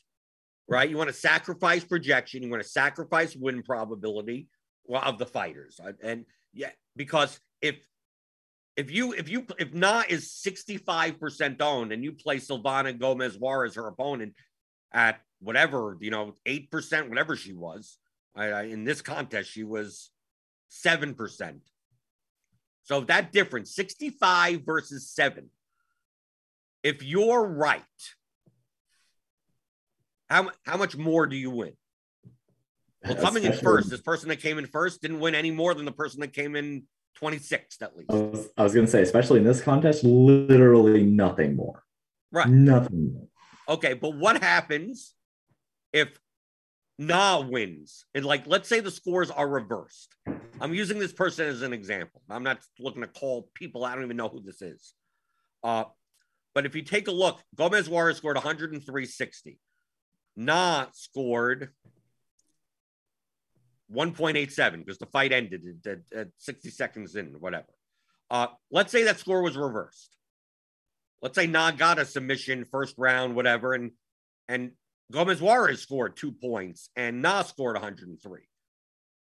right? 0.68 0.90
You 0.90 0.98
want 0.98 1.08
to 1.08 1.14
sacrifice 1.14 1.84
projection, 1.84 2.42
you 2.42 2.50
want 2.50 2.62
to 2.62 2.68
sacrifice 2.68 3.34
win 3.36 3.62
probability 3.62 4.48
of 4.92 5.18
the 5.18 5.26
fighters. 5.26 5.80
And 6.02 6.26
yeah, 6.52 6.70
because 6.96 7.40
if 7.62 7.76
if 8.76 8.90
you 8.90 9.12
if 9.12 9.28
you 9.28 9.46
if 9.58 9.72
Na 9.72 10.02
is 10.08 10.28
65% 10.46 11.60
owned 11.62 11.92
and 11.92 12.02
you 12.02 12.12
play 12.12 12.38
Silvana 12.38 12.98
Gomez 12.98 13.38
Juarez, 13.38 13.76
her 13.76 13.86
opponent, 13.86 14.34
at 14.92 15.20
whatever, 15.42 15.96
you 16.00 16.10
know, 16.10 16.34
8%, 16.46 17.08
whatever 17.08 17.36
she 17.36 17.52
was, 17.52 17.98
I, 18.34 18.46
I, 18.46 18.62
in 18.64 18.84
this 18.84 19.02
contest, 19.02 19.50
she 19.50 19.64
was 19.64 20.10
7%. 20.70 21.60
So 22.84 23.00
that 23.02 23.32
difference, 23.32 23.74
65 23.74 24.62
versus 24.64 25.08
7. 25.10 25.48
If 26.82 27.02
you're 27.02 27.46
right, 27.46 27.82
how, 30.30 30.50
how 30.64 30.76
much 30.76 30.96
more 30.96 31.26
do 31.26 31.36
you 31.36 31.50
win? 31.50 31.72
Well, 33.04 33.16
coming 33.16 33.44
in 33.44 33.52
first, 33.52 33.90
this 33.90 34.00
person 34.00 34.28
that 34.28 34.40
came 34.40 34.58
in 34.58 34.66
first 34.66 35.02
didn't 35.02 35.20
win 35.20 35.34
any 35.34 35.50
more 35.50 35.74
than 35.74 35.84
the 35.84 35.92
person 35.92 36.20
that 36.20 36.32
came 36.32 36.56
in 36.56 36.84
26th, 37.20 37.82
at 37.82 37.96
least. 37.96 38.10
I 38.10 38.14
was, 38.14 38.48
I 38.56 38.62
was 38.62 38.74
going 38.74 38.86
to 38.86 38.90
say, 38.90 39.02
especially 39.02 39.38
in 39.40 39.44
this 39.44 39.60
contest, 39.60 40.04
literally 40.04 41.04
nothing 41.04 41.56
more. 41.56 41.82
Right. 42.30 42.48
Nothing 42.48 43.12
more. 43.12 43.26
Okay, 43.68 43.94
but 43.94 44.16
what 44.16 44.42
happens 44.42 45.14
if 45.92 46.18
Na 46.98 47.40
wins? 47.40 48.04
And 48.14 48.24
like, 48.24 48.46
let's 48.46 48.68
say 48.68 48.80
the 48.80 48.90
scores 48.90 49.30
are 49.30 49.48
reversed. 49.48 50.14
I'm 50.60 50.74
using 50.74 50.98
this 50.98 51.12
person 51.12 51.46
as 51.46 51.62
an 51.62 51.72
example. 51.72 52.22
I'm 52.30 52.42
not 52.42 52.60
looking 52.78 53.02
to 53.02 53.08
call 53.08 53.48
people. 53.54 53.84
I 53.84 53.94
don't 53.94 54.04
even 54.04 54.16
know 54.16 54.28
who 54.28 54.40
this 54.40 54.62
is. 54.62 54.94
Uh, 55.64 55.84
but 56.54 56.66
if 56.66 56.74
you 56.74 56.82
take 56.82 57.08
a 57.08 57.12
look, 57.12 57.40
Gomez 57.54 57.88
Juarez 57.88 58.18
scored 58.18 58.36
103.60. 58.36 59.58
Na 60.36 60.86
scored 60.92 61.70
1.87 63.92 64.78
because 64.78 64.98
the 64.98 65.06
fight 65.06 65.32
ended 65.32 65.62
at, 65.86 65.92
at- 65.92 66.18
at 66.20 66.28
60 66.38 66.70
seconds 66.70 67.16
in, 67.16 67.26
whatever. 67.38 67.66
Uh, 68.30 68.46
let's 68.70 68.92
say 68.92 69.02
that 69.04 69.18
score 69.18 69.42
was 69.42 69.56
reversed 69.56 70.16
let's 71.22 71.36
say 71.36 71.46
Na 71.46 71.70
got 71.70 71.98
a 71.98 72.04
submission 72.04 72.64
first 72.64 72.96
round, 72.98 73.34
whatever, 73.34 73.72
and 73.72 73.92
and 74.48 74.72
Gomez 75.12 75.40
Juarez 75.40 75.82
scored 75.82 76.16
two 76.16 76.32
points 76.32 76.88
and 76.96 77.22
Na 77.22 77.42
scored 77.42 77.74
103. 77.74 78.40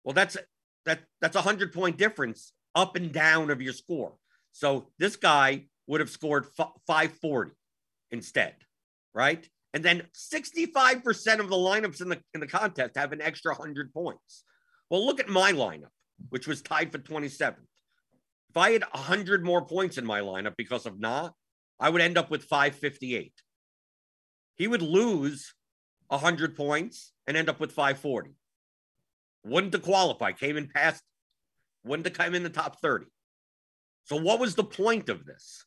Well, 0.05 0.15
that's 0.15 0.37
that 0.85 1.01
that's 1.21 1.37
a 1.37 1.43
hundred 1.43 1.73
point 1.73 1.97
difference 1.97 2.53
up 2.75 2.97
and 2.97 3.13
down 3.13 3.51
of 3.51 3.61
your 3.61 3.73
score. 3.73 4.15
So 4.53 4.89
this 4.99 5.17
guy 5.17 5.67
would 5.87 6.01
have 6.01 6.11
scored 6.11 6.47
f- 6.59 6.73
540 6.87 7.53
instead, 8.11 8.55
right? 9.15 9.49
And 9.73 9.85
then 9.85 10.03
65% 10.15 11.39
of 11.39 11.49
the 11.49 11.57
lineups 11.57 12.03
in 12.03 12.09
the 12.09 12.21
in 12.35 12.41
the 12.41 12.47
contest 12.47 12.97
have 12.97 13.13
an 13.13 13.23
extra 13.23 13.55
100 13.55 13.93
points. 13.93 14.45
Well, 14.91 15.05
look 15.05 15.21
at 15.21 15.29
my 15.29 15.53
lineup, 15.53 15.95
which 16.29 16.47
was 16.47 16.63
tied 16.63 16.93
for 16.93 16.99
27th. 16.99 17.57
If 18.51 18.57
I 18.57 18.73
had 18.73 18.83
100 18.83 19.45
more 19.45 19.65
points 19.65 19.97
in 19.97 20.05
my 20.05 20.21
lineup 20.21 20.57
because 20.57 20.87
of 20.87 20.99
Na, 20.99 21.31
I 21.79 21.89
would 21.89 22.03
end 22.03 22.19
up 22.19 22.31
with 22.31 22.45
558. 22.45 23.33
He 24.57 24.67
would 24.67 24.83
lose 24.83 25.55
100 26.11 26.57
points 26.57 27.13
and 27.27 27.37
end 27.37 27.49
up 27.49 27.61
with 27.61 27.73
540. 27.73 28.31
Wouldn't 29.45 29.73
have 29.73 29.83
qualified, 29.83 30.39
came 30.39 30.57
in 30.57 30.69
past, 30.69 31.03
wouldn't 31.85 32.07
have 32.07 32.17
come 32.17 32.35
in 32.35 32.43
the 32.43 32.51
top 32.51 32.81
30. 32.81 33.07
So 34.05 34.17
what 34.17 34.41
was 34.41 34.55
the 34.55 34.65
point 34.65 35.09
of 35.09 35.25
this? 35.25 35.65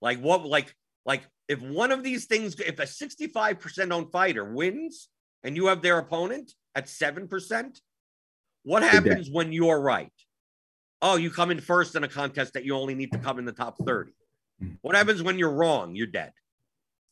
Like 0.00 0.20
what 0.20 0.44
like 0.44 0.74
like 1.04 1.22
if 1.48 1.60
one 1.62 1.92
of 1.92 2.02
these 2.02 2.26
things 2.26 2.58
if 2.60 2.78
a 2.78 2.82
65% 2.82 3.92
owned 3.92 4.12
fighter 4.12 4.44
wins 4.44 5.08
and 5.42 5.56
you 5.56 5.66
have 5.66 5.82
their 5.82 5.98
opponent 5.98 6.52
at 6.74 6.86
7%, 6.86 7.80
what 8.64 8.82
happens 8.82 9.30
when 9.30 9.52
you're 9.52 9.80
right? 9.80 10.12
Oh, 11.00 11.16
you 11.16 11.30
come 11.30 11.50
in 11.50 11.60
first 11.60 11.94
in 11.94 12.04
a 12.04 12.08
contest 12.08 12.54
that 12.54 12.64
you 12.64 12.74
only 12.76 12.94
need 12.94 13.12
to 13.12 13.18
come 13.18 13.38
in 13.38 13.44
the 13.44 13.52
top 13.52 13.76
30. 13.86 14.12
Hmm. 14.60 14.68
What 14.82 14.94
happens 14.94 15.22
when 15.22 15.38
you're 15.38 15.52
wrong? 15.52 15.94
You're 15.94 16.06
dead. 16.06 16.32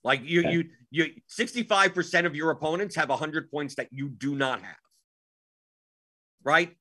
Like 0.04 0.20
you, 0.23 0.40
Okay. 0.40 0.52
you, 0.52 0.64
you, 0.90 1.11
65% 1.28 2.26
of 2.26 2.37
your 2.37 2.50
opponents 2.50 2.94
have 2.94 3.08
100 3.08 3.50
points 3.50 3.75
that 3.76 3.88
you 3.90 4.11
do 4.11 4.37
not 4.37 4.62
have. 4.62 4.76
Right. 6.44 6.76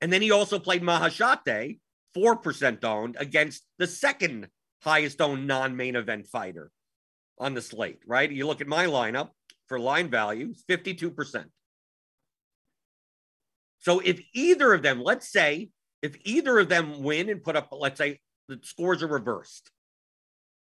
And 0.00 0.12
then 0.12 0.22
he 0.22 0.30
also 0.30 0.60
played 0.60 0.82
Maheshate, 0.82 1.80
4% 2.16 2.84
owned, 2.84 3.16
against 3.18 3.64
the 3.78 3.86
second 3.88 4.48
highest 4.82 5.20
owned 5.20 5.46
non 5.48 5.76
main 5.76 5.96
event 5.96 6.28
fighter 6.28 6.70
on 7.38 7.54
the 7.54 7.60
slate. 7.62 7.98
Right. 8.06 8.30
You 8.30 8.46
look 8.46 8.60
at 8.60 8.68
my 8.68 8.86
lineup 8.86 9.30
for 9.66 9.80
line 9.80 10.08
value, 10.08 10.54
52%. 10.70 11.46
So 13.80 14.00
if 14.00 14.20
either 14.34 14.72
of 14.72 14.82
them, 14.82 15.02
let's 15.02 15.30
say, 15.30 15.70
if 16.00 16.16
either 16.24 16.58
of 16.60 16.68
them 16.68 17.02
win 17.02 17.28
and 17.28 17.42
put 17.42 17.56
up, 17.56 17.68
let's 17.72 17.98
say 17.98 18.20
the 18.48 18.60
scores 18.62 19.02
are 19.02 19.08
reversed. 19.08 19.70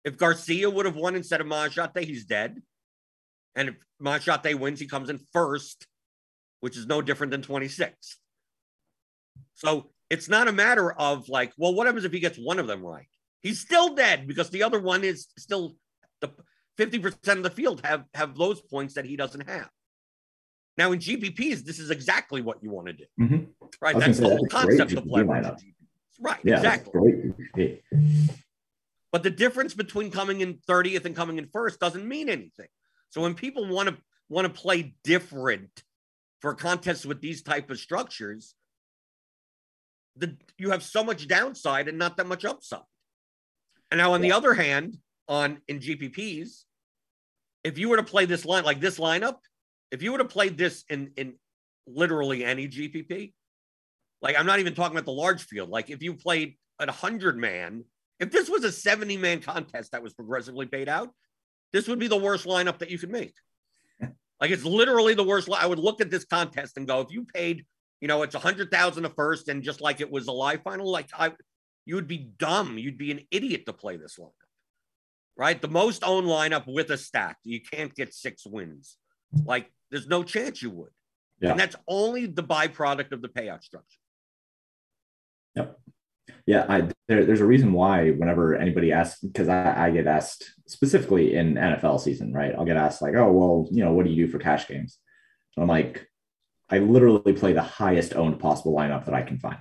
If 0.04 0.16
Garcia 0.16 0.70
would 0.70 0.86
have 0.86 0.96
won 0.96 1.14
instead 1.14 1.40
of 1.40 1.46
Manjate, 1.46 2.04
he's 2.04 2.24
dead. 2.24 2.62
And 3.54 3.70
if 3.70 3.74
Manjate 4.02 4.58
wins, 4.58 4.80
he 4.80 4.86
comes 4.86 5.10
in 5.10 5.20
first, 5.32 5.86
which 6.60 6.76
is 6.76 6.86
no 6.86 7.02
different 7.02 7.30
than 7.32 7.42
26th. 7.42 8.16
So 9.54 9.90
it's 10.08 10.28
not 10.28 10.48
a 10.48 10.52
matter 10.52 10.92
of 10.92 11.28
like, 11.28 11.52
well, 11.58 11.74
what 11.74 11.86
happens 11.86 12.04
if 12.04 12.12
he 12.12 12.20
gets 12.20 12.38
one 12.38 12.58
of 12.58 12.66
them 12.66 12.82
right? 12.82 13.06
He's 13.40 13.60
still 13.60 13.94
dead 13.94 14.26
because 14.26 14.50
the 14.50 14.62
other 14.62 14.80
one 14.80 15.04
is 15.04 15.28
still 15.38 15.76
the 16.20 16.30
50% 16.78 17.36
of 17.36 17.42
the 17.42 17.50
field 17.50 17.84
have 17.84 18.04
have 18.14 18.36
those 18.36 18.60
points 18.60 18.94
that 18.94 19.04
he 19.04 19.16
doesn't 19.16 19.48
have. 19.48 19.68
Now 20.78 20.92
in 20.92 20.98
GPPs, 20.98 21.64
this 21.64 21.78
is 21.78 21.90
exactly 21.90 22.42
what 22.42 22.62
you 22.62 22.70
want 22.70 22.86
to 22.88 22.92
do. 22.94 23.04
Mhm. 23.18 23.48
Right. 23.80 23.98
That's 23.98 24.18
the 24.18 24.28
whole 24.28 24.42
that's 24.42 24.54
a 24.54 24.66
great 24.66 24.78
concept 24.78 24.98
of 24.98 25.06
leverage. 25.06 25.74
Right, 26.18 26.40
Yeah, 26.44 26.56
exactly. 26.56 26.92
But 29.12 29.22
the 29.22 29.30
difference 29.30 29.74
between 29.74 30.10
coming 30.10 30.40
in 30.40 30.58
30th 30.68 31.04
and 31.04 31.16
coming 31.16 31.38
in 31.38 31.48
first 31.52 31.80
doesn't 31.80 32.06
mean 32.06 32.28
anything. 32.28 32.68
So 33.08 33.20
when 33.20 33.34
people 33.34 33.66
want 33.66 33.88
to 33.88 33.96
want 34.28 34.46
to 34.46 34.60
play 34.60 34.94
different 35.02 35.82
for 36.40 36.54
contests 36.54 37.04
with 37.04 37.20
these 37.20 37.42
type 37.42 37.70
of 37.70 37.78
structures, 37.78 38.54
the 40.16 40.36
you 40.58 40.70
have 40.70 40.82
so 40.82 41.02
much 41.02 41.26
downside 41.26 41.88
and 41.88 41.98
not 41.98 42.16
that 42.16 42.26
much 42.26 42.44
upside. 42.44 42.80
And 43.90 43.98
now 43.98 44.12
on 44.12 44.20
the 44.20 44.32
other 44.32 44.54
hand, 44.54 44.96
on 45.28 45.60
in 45.66 45.80
GPPs, 45.80 46.64
if 47.64 47.78
you 47.78 47.88
were 47.88 47.96
to 47.96 48.02
play 48.04 48.24
this 48.26 48.44
line 48.44 48.64
like 48.64 48.80
this 48.80 48.98
lineup, 48.98 49.38
if 49.90 50.02
you 50.02 50.12
would 50.12 50.20
have 50.20 50.30
played 50.30 50.56
this 50.56 50.84
in 50.88 51.10
in 51.16 51.34
literally 51.88 52.44
any 52.44 52.68
GPP, 52.68 53.32
like 54.22 54.38
I'm 54.38 54.46
not 54.46 54.60
even 54.60 54.74
talking 54.74 54.96
about 54.96 55.06
the 55.06 55.12
large 55.12 55.42
field, 55.42 55.68
like 55.68 55.90
if 55.90 56.00
you 56.02 56.14
played 56.14 56.56
at 56.80 56.88
a 56.88 56.92
hundred 56.92 57.36
man, 57.36 57.84
if 58.20 58.30
this 58.30 58.48
was 58.48 58.62
a 58.64 58.70
70 58.72 59.16
man 59.16 59.40
contest 59.40 59.92
that 59.92 60.02
was 60.02 60.12
progressively 60.14 60.66
paid 60.66 60.88
out, 60.88 61.10
this 61.72 61.88
would 61.88 61.98
be 61.98 62.06
the 62.08 62.16
worst 62.16 62.46
lineup 62.46 62.78
that 62.78 62.90
you 62.90 62.98
could 62.98 63.10
make. 63.10 63.34
Like 64.40 64.52
it's 64.52 64.64
literally 64.64 65.12
the 65.12 65.22
worst. 65.22 65.48
li- 65.48 65.58
I 65.60 65.66
would 65.66 65.78
look 65.78 66.00
at 66.00 66.10
this 66.10 66.24
contest 66.24 66.78
and 66.78 66.88
go, 66.88 67.00
if 67.02 67.10
you 67.10 67.26
paid, 67.26 67.66
you 68.00 68.08
know, 68.08 68.22
it's 68.22 68.34
a 68.34 68.38
hundred 68.38 68.70
thousand 68.70 69.04
a 69.04 69.10
first, 69.10 69.48
and 69.48 69.62
just 69.62 69.82
like 69.82 70.00
it 70.00 70.10
was 70.10 70.28
a 70.28 70.32
live 70.32 70.62
final, 70.62 70.90
like 70.90 71.10
I, 71.18 71.32
you 71.84 71.94
would 71.96 72.08
be 72.08 72.30
dumb. 72.38 72.78
You'd 72.78 72.96
be 72.96 73.10
an 73.10 73.20
idiot 73.30 73.66
to 73.66 73.74
play 73.74 73.98
this 73.98 74.16
lineup, 74.18 74.32
right? 75.36 75.60
The 75.60 75.68
most 75.68 76.02
owned 76.04 76.26
lineup 76.26 76.66
with 76.66 76.90
a 76.90 76.96
stack, 76.96 77.36
you 77.44 77.60
can't 77.60 77.94
get 77.94 78.14
six 78.14 78.46
wins. 78.46 78.96
Like 79.44 79.70
there's 79.90 80.06
no 80.06 80.22
chance 80.22 80.62
you 80.62 80.70
would, 80.70 80.92
Yeah. 81.42 81.50
and 81.50 81.60
that's 81.60 81.76
only 81.86 82.24
the 82.24 82.42
byproduct 82.42 83.12
of 83.12 83.20
the 83.20 83.28
payout 83.28 83.62
structure. 83.62 83.98
Yeah, 86.46 86.66
I, 86.68 86.88
there, 87.08 87.24
there's 87.24 87.40
a 87.40 87.46
reason 87.46 87.72
why 87.72 88.10
whenever 88.10 88.56
anybody 88.56 88.92
asks, 88.92 89.20
because 89.20 89.48
I, 89.48 89.86
I 89.86 89.90
get 89.90 90.06
asked 90.06 90.52
specifically 90.66 91.34
in 91.34 91.54
NFL 91.54 92.00
season, 92.00 92.32
right? 92.32 92.54
I'll 92.54 92.64
get 92.64 92.76
asked 92.76 93.02
like, 93.02 93.14
oh, 93.14 93.30
well, 93.32 93.68
you 93.70 93.84
know, 93.84 93.92
what 93.92 94.04
do 94.04 94.12
you 94.12 94.26
do 94.26 94.32
for 94.32 94.38
cash 94.38 94.68
games? 94.68 94.98
And 95.56 95.62
I'm 95.62 95.68
like, 95.68 96.08
I 96.70 96.78
literally 96.78 97.32
play 97.32 97.52
the 97.52 97.62
highest 97.62 98.14
owned 98.14 98.38
possible 98.38 98.74
lineup 98.74 99.04
that 99.06 99.14
I 99.14 99.22
can 99.22 99.38
find, 99.38 99.58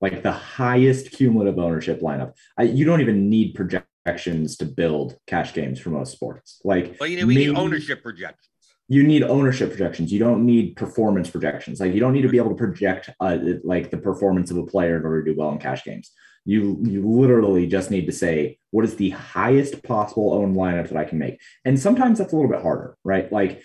like 0.00 0.22
the 0.22 0.32
highest 0.32 1.10
cumulative 1.10 1.58
ownership 1.58 2.00
lineup. 2.00 2.34
I, 2.56 2.62
you 2.64 2.84
don't 2.84 3.00
even 3.00 3.28
need 3.28 3.54
projections 3.54 4.56
to 4.58 4.64
build 4.64 5.16
cash 5.26 5.52
games 5.52 5.80
for 5.80 5.90
most 5.90 6.12
sports. 6.12 6.60
Like, 6.64 6.98
But 6.98 7.10
you 7.10 7.20
know, 7.20 7.26
we 7.26 7.34
need 7.34 7.56
ownership 7.56 8.02
projections. 8.02 8.48
You 8.88 9.02
need 9.02 9.22
ownership 9.22 9.70
projections. 9.70 10.12
You 10.12 10.18
don't 10.18 10.44
need 10.44 10.76
performance 10.76 11.30
projections. 11.30 11.80
Like 11.80 11.94
you 11.94 12.00
don't 12.00 12.12
need 12.12 12.22
to 12.22 12.28
be 12.28 12.36
able 12.36 12.50
to 12.50 12.56
project 12.56 13.10
uh, 13.20 13.38
like 13.62 13.90
the 13.90 13.96
performance 13.96 14.50
of 14.50 14.58
a 14.58 14.66
player 14.66 14.96
in 14.96 15.04
order 15.04 15.24
to 15.24 15.32
do 15.32 15.38
well 15.38 15.52
in 15.52 15.58
cash 15.58 15.84
games. 15.84 16.10
You 16.44 16.78
you 16.82 17.08
literally 17.08 17.66
just 17.66 17.90
need 17.90 18.04
to 18.06 18.12
say 18.12 18.58
what 18.70 18.84
is 18.84 18.96
the 18.96 19.10
highest 19.10 19.82
possible 19.82 20.34
owned 20.34 20.56
lineup 20.56 20.88
that 20.88 20.98
I 20.98 21.04
can 21.04 21.18
make. 21.18 21.40
And 21.64 21.80
sometimes 21.80 22.18
that's 22.18 22.34
a 22.34 22.36
little 22.36 22.50
bit 22.50 22.60
harder, 22.60 22.98
right? 23.02 23.32
Like 23.32 23.62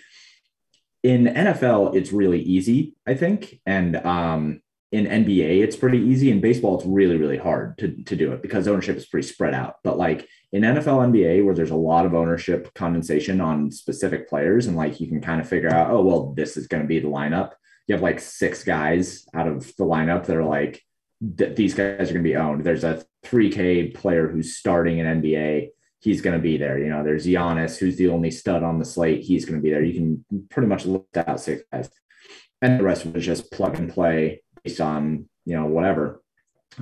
in 1.02 1.24
NFL, 1.24 1.94
it's 1.94 2.12
really 2.12 2.40
easy, 2.40 2.94
I 3.06 3.14
think, 3.14 3.60
and 3.66 3.96
um, 3.96 4.62
in 4.92 5.06
NBA, 5.06 5.62
it's 5.62 5.76
pretty 5.76 5.98
easy. 5.98 6.30
In 6.30 6.40
baseball, 6.40 6.76
it's 6.76 6.86
really 6.86 7.16
really 7.16 7.38
hard 7.38 7.78
to 7.78 8.02
to 8.04 8.16
do 8.16 8.32
it 8.32 8.42
because 8.42 8.66
ownership 8.66 8.96
is 8.96 9.06
pretty 9.06 9.26
spread 9.26 9.54
out. 9.54 9.76
But 9.84 9.98
like 9.98 10.28
in 10.52 10.62
NFL, 10.62 11.12
NBA, 11.12 11.44
where 11.44 11.54
there's 11.54 11.70
a 11.70 11.76
lot 11.76 12.06
of 12.06 12.14
ownership 12.14 12.74
condensation 12.74 13.40
on 13.40 13.70
specific 13.70 14.28
players, 14.28 14.66
and 14.66 14.76
like 14.76 15.00
you 15.00 15.06
can 15.06 15.20
kind 15.20 15.40
of 15.40 15.48
figure 15.48 15.70
out, 15.70 15.90
oh, 15.90 16.02
well, 16.02 16.34
this 16.34 16.56
is 16.56 16.66
going 16.66 16.82
to 16.82 16.88
be 16.88 16.98
the 16.98 17.08
lineup. 17.08 17.52
You 17.86 17.94
have 17.94 18.02
like 18.02 18.20
six 18.20 18.64
guys 18.64 19.26
out 19.32 19.46
of 19.46 19.66
the 19.76 19.84
lineup 19.84 20.26
that 20.26 20.36
are 20.36 20.44
like, 20.44 20.82
th- 21.38 21.56
these 21.56 21.74
guys 21.74 22.10
are 22.10 22.14
going 22.14 22.24
to 22.24 22.30
be 22.30 22.36
owned. 22.36 22.64
There's 22.64 22.84
a 22.84 23.04
3K 23.26 23.94
player 23.94 24.28
who's 24.28 24.56
starting 24.56 24.98
in 24.98 25.22
NBA. 25.22 25.68
He's 26.00 26.20
going 26.20 26.36
to 26.36 26.42
be 26.42 26.56
there. 26.56 26.78
You 26.78 26.88
know, 26.88 27.04
there's 27.04 27.26
Giannis, 27.26 27.78
who's 27.78 27.96
the 27.96 28.08
only 28.08 28.30
stud 28.30 28.62
on 28.62 28.78
the 28.78 28.84
slate. 28.84 29.22
He's 29.22 29.44
going 29.44 29.58
to 29.58 29.62
be 29.62 29.70
there. 29.70 29.84
You 29.84 30.24
can 30.28 30.46
pretty 30.48 30.68
much 30.68 30.84
list 30.84 31.16
out 31.16 31.40
six 31.40 31.62
guys, 31.72 31.90
and 32.60 32.78
the 32.78 32.84
rest 32.84 33.06
was 33.06 33.24
just 33.24 33.52
plug 33.52 33.78
and 33.78 33.92
play 33.92 34.42
based 34.64 34.80
on 34.80 35.28
you 35.44 35.56
know 35.56 35.66
whatever. 35.66 36.22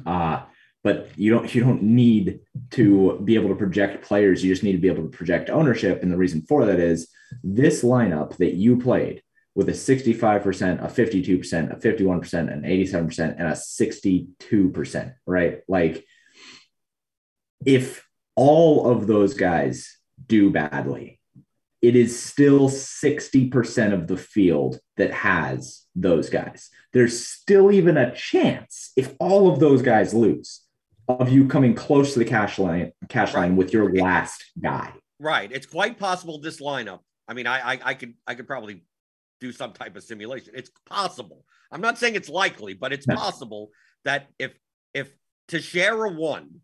Uh, 0.04 0.42
but 0.84 1.10
you 1.16 1.30
don't 1.30 1.54
you 1.54 1.62
don't 1.62 1.82
need 1.82 2.40
to 2.70 3.20
be 3.24 3.34
able 3.34 3.48
to 3.48 3.54
project 3.54 4.04
players. 4.04 4.42
You 4.44 4.52
just 4.52 4.62
need 4.62 4.72
to 4.72 4.78
be 4.78 4.88
able 4.88 5.02
to 5.02 5.16
project 5.16 5.50
ownership. 5.50 6.02
And 6.02 6.12
the 6.12 6.16
reason 6.16 6.42
for 6.42 6.64
that 6.66 6.78
is 6.78 7.08
this 7.42 7.82
lineup 7.82 8.36
that 8.36 8.54
you 8.54 8.78
played 8.80 9.22
with 9.54 9.68
a 9.68 9.72
65% 9.72 10.84
a 10.84 10.86
52% 10.86 11.72
a 11.72 11.76
51% 11.76 12.52
an 12.52 12.62
87% 12.62 13.34
and 13.38 13.48
a 13.48 13.52
62% 13.52 15.14
right? 15.26 15.60
Like 15.66 16.04
if 17.66 18.06
all 18.36 18.88
of 18.88 19.08
those 19.08 19.34
guys 19.34 19.96
do 20.26 20.50
badly 20.50 21.17
it 21.80 21.94
is 21.94 22.20
still 22.20 22.68
60% 22.68 23.92
of 23.92 24.06
the 24.08 24.16
field 24.16 24.80
that 24.96 25.12
has 25.12 25.84
those 25.94 26.28
guys 26.30 26.70
there's 26.92 27.26
still 27.26 27.70
even 27.70 27.96
a 27.96 28.14
chance 28.14 28.92
if 28.96 29.14
all 29.20 29.50
of 29.50 29.60
those 29.60 29.82
guys 29.82 30.14
lose 30.14 30.62
of 31.08 31.30
you 31.30 31.46
coming 31.46 31.74
close 31.74 32.12
to 32.12 32.18
the 32.18 32.24
cash 32.24 32.58
line 32.58 32.92
cash 33.08 33.34
line 33.34 33.56
with 33.56 33.72
your 33.72 33.94
last 33.94 34.44
guy. 34.60 34.92
Right. 35.18 35.50
It's 35.50 35.66
quite 35.66 35.98
possible 35.98 36.40
this 36.40 36.60
lineup. 36.60 37.00
I 37.26 37.34
mean, 37.34 37.46
I, 37.46 37.72
I 37.72 37.80
I 37.84 37.94
could 37.94 38.14
I 38.26 38.34
could 38.34 38.46
probably 38.46 38.84
do 39.40 39.52
some 39.52 39.72
type 39.72 39.96
of 39.96 40.02
simulation. 40.02 40.52
It's 40.54 40.70
possible. 40.86 41.44
I'm 41.72 41.80
not 41.80 41.98
saying 41.98 42.14
it's 42.14 42.28
likely, 42.28 42.74
but 42.74 42.92
it's 42.92 43.06
No. 43.06 43.16
possible 43.16 43.70
that 44.04 44.28
if 44.38 44.52
if 44.94 45.10
Teixeira 45.48 46.10
won 46.10 46.60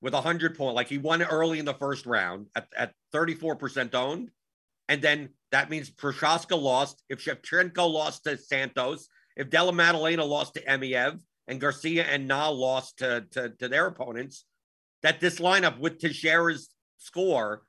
with 0.00 0.14
a 0.14 0.20
hundred 0.20 0.56
point, 0.56 0.74
like 0.76 0.88
he 0.88 0.98
won 0.98 1.22
early 1.22 1.58
in 1.58 1.64
the 1.64 1.74
first 1.74 2.06
round 2.06 2.46
at, 2.54 2.68
at 2.76 2.92
34% 3.14 3.94
owned, 3.94 4.30
and 4.88 5.02
then 5.02 5.30
that 5.50 5.70
means 5.70 5.90
Prochazka 5.90 6.60
lost. 6.60 7.02
If 7.08 7.24
Shevchenko 7.24 7.90
lost 7.90 8.24
to 8.24 8.36
Santos, 8.36 9.08
if 9.36 9.50
Della 9.50 9.72
Maddalena 9.72 10.24
lost 10.24 10.54
to 10.54 10.64
Emeev, 10.64 11.20
and 11.48 11.60
Garcia 11.60 12.04
and 12.04 12.28
Na 12.28 12.48
lost 12.50 12.98
to, 12.98 13.24
to, 13.30 13.48
to 13.58 13.68
their 13.68 13.86
opponents, 13.86 14.44
that 15.02 15.18
this 15.18 15.38
lineup 15.38 15.78
with 15.78 15.98
Teixeira's 15.98 16.68
score 16.98 17.62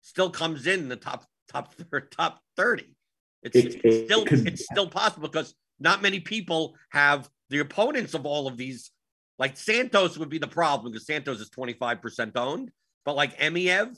still 0.00 0.30
comes 0.30 0.66
in 0.66 0.88
the 0.88 0.96
top 0.96 1.26
top 1.48 1.74
top 2.10 2.40
30. 2.56 2.94
It's, 3.42 3.56
It- 3.56 3.64
it's 3.66 3.84
it 3.84 4.04
still 4.06 4.24
could- 4.24 4.46
it's 4.48 4.64
still 4.64 4.88
possible 4.88 5.28
because 5.28 5.54
not 5.78 6.00
many 6.02 6.20
people 6.20 6.74
have 6.90 7.28
the 7.50 7.58
opponents 7.58 8.14
of 8.14 8.24
all 8.24 8.46
of 8.48 8.56
these. 8.56 8.90
Like 9.38 9.56
Santos 9.56 10.16
would 10.18 10.28
be 10.30 10.38
the 10.38 10.46
problem 10.46 10.92
because 10.92 11.06
Santos 11.06 11.40
is 11.40 11.50
25% 11.50 12.36
owned, 12.36 12.70
but 13.04 13.16
like 13.16 13.38
Emeev 13.38 13.96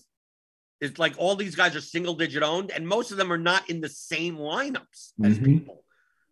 is 0.80 0.98
like 0.98 1.14
all 1.18 1.36
these 1.36 1.54
guys 1.54 1.76
are 1.76 1.80
single 1.80 2.14
digit 2.14 2.42
owned, 2.42 2.70
and 2.70 2.86
most 2.86 3.10
of 3.10 3.16
them 3.16 3.32
are 3.32 3.38
not 3.38 3.68
in 3.70 3.80
the 3.80 3.88
same 3.88 4.36
lineups 4.36 5.12
as 5.24 5.38
Mhm. 5.38 5.44
people. 5.44 5.84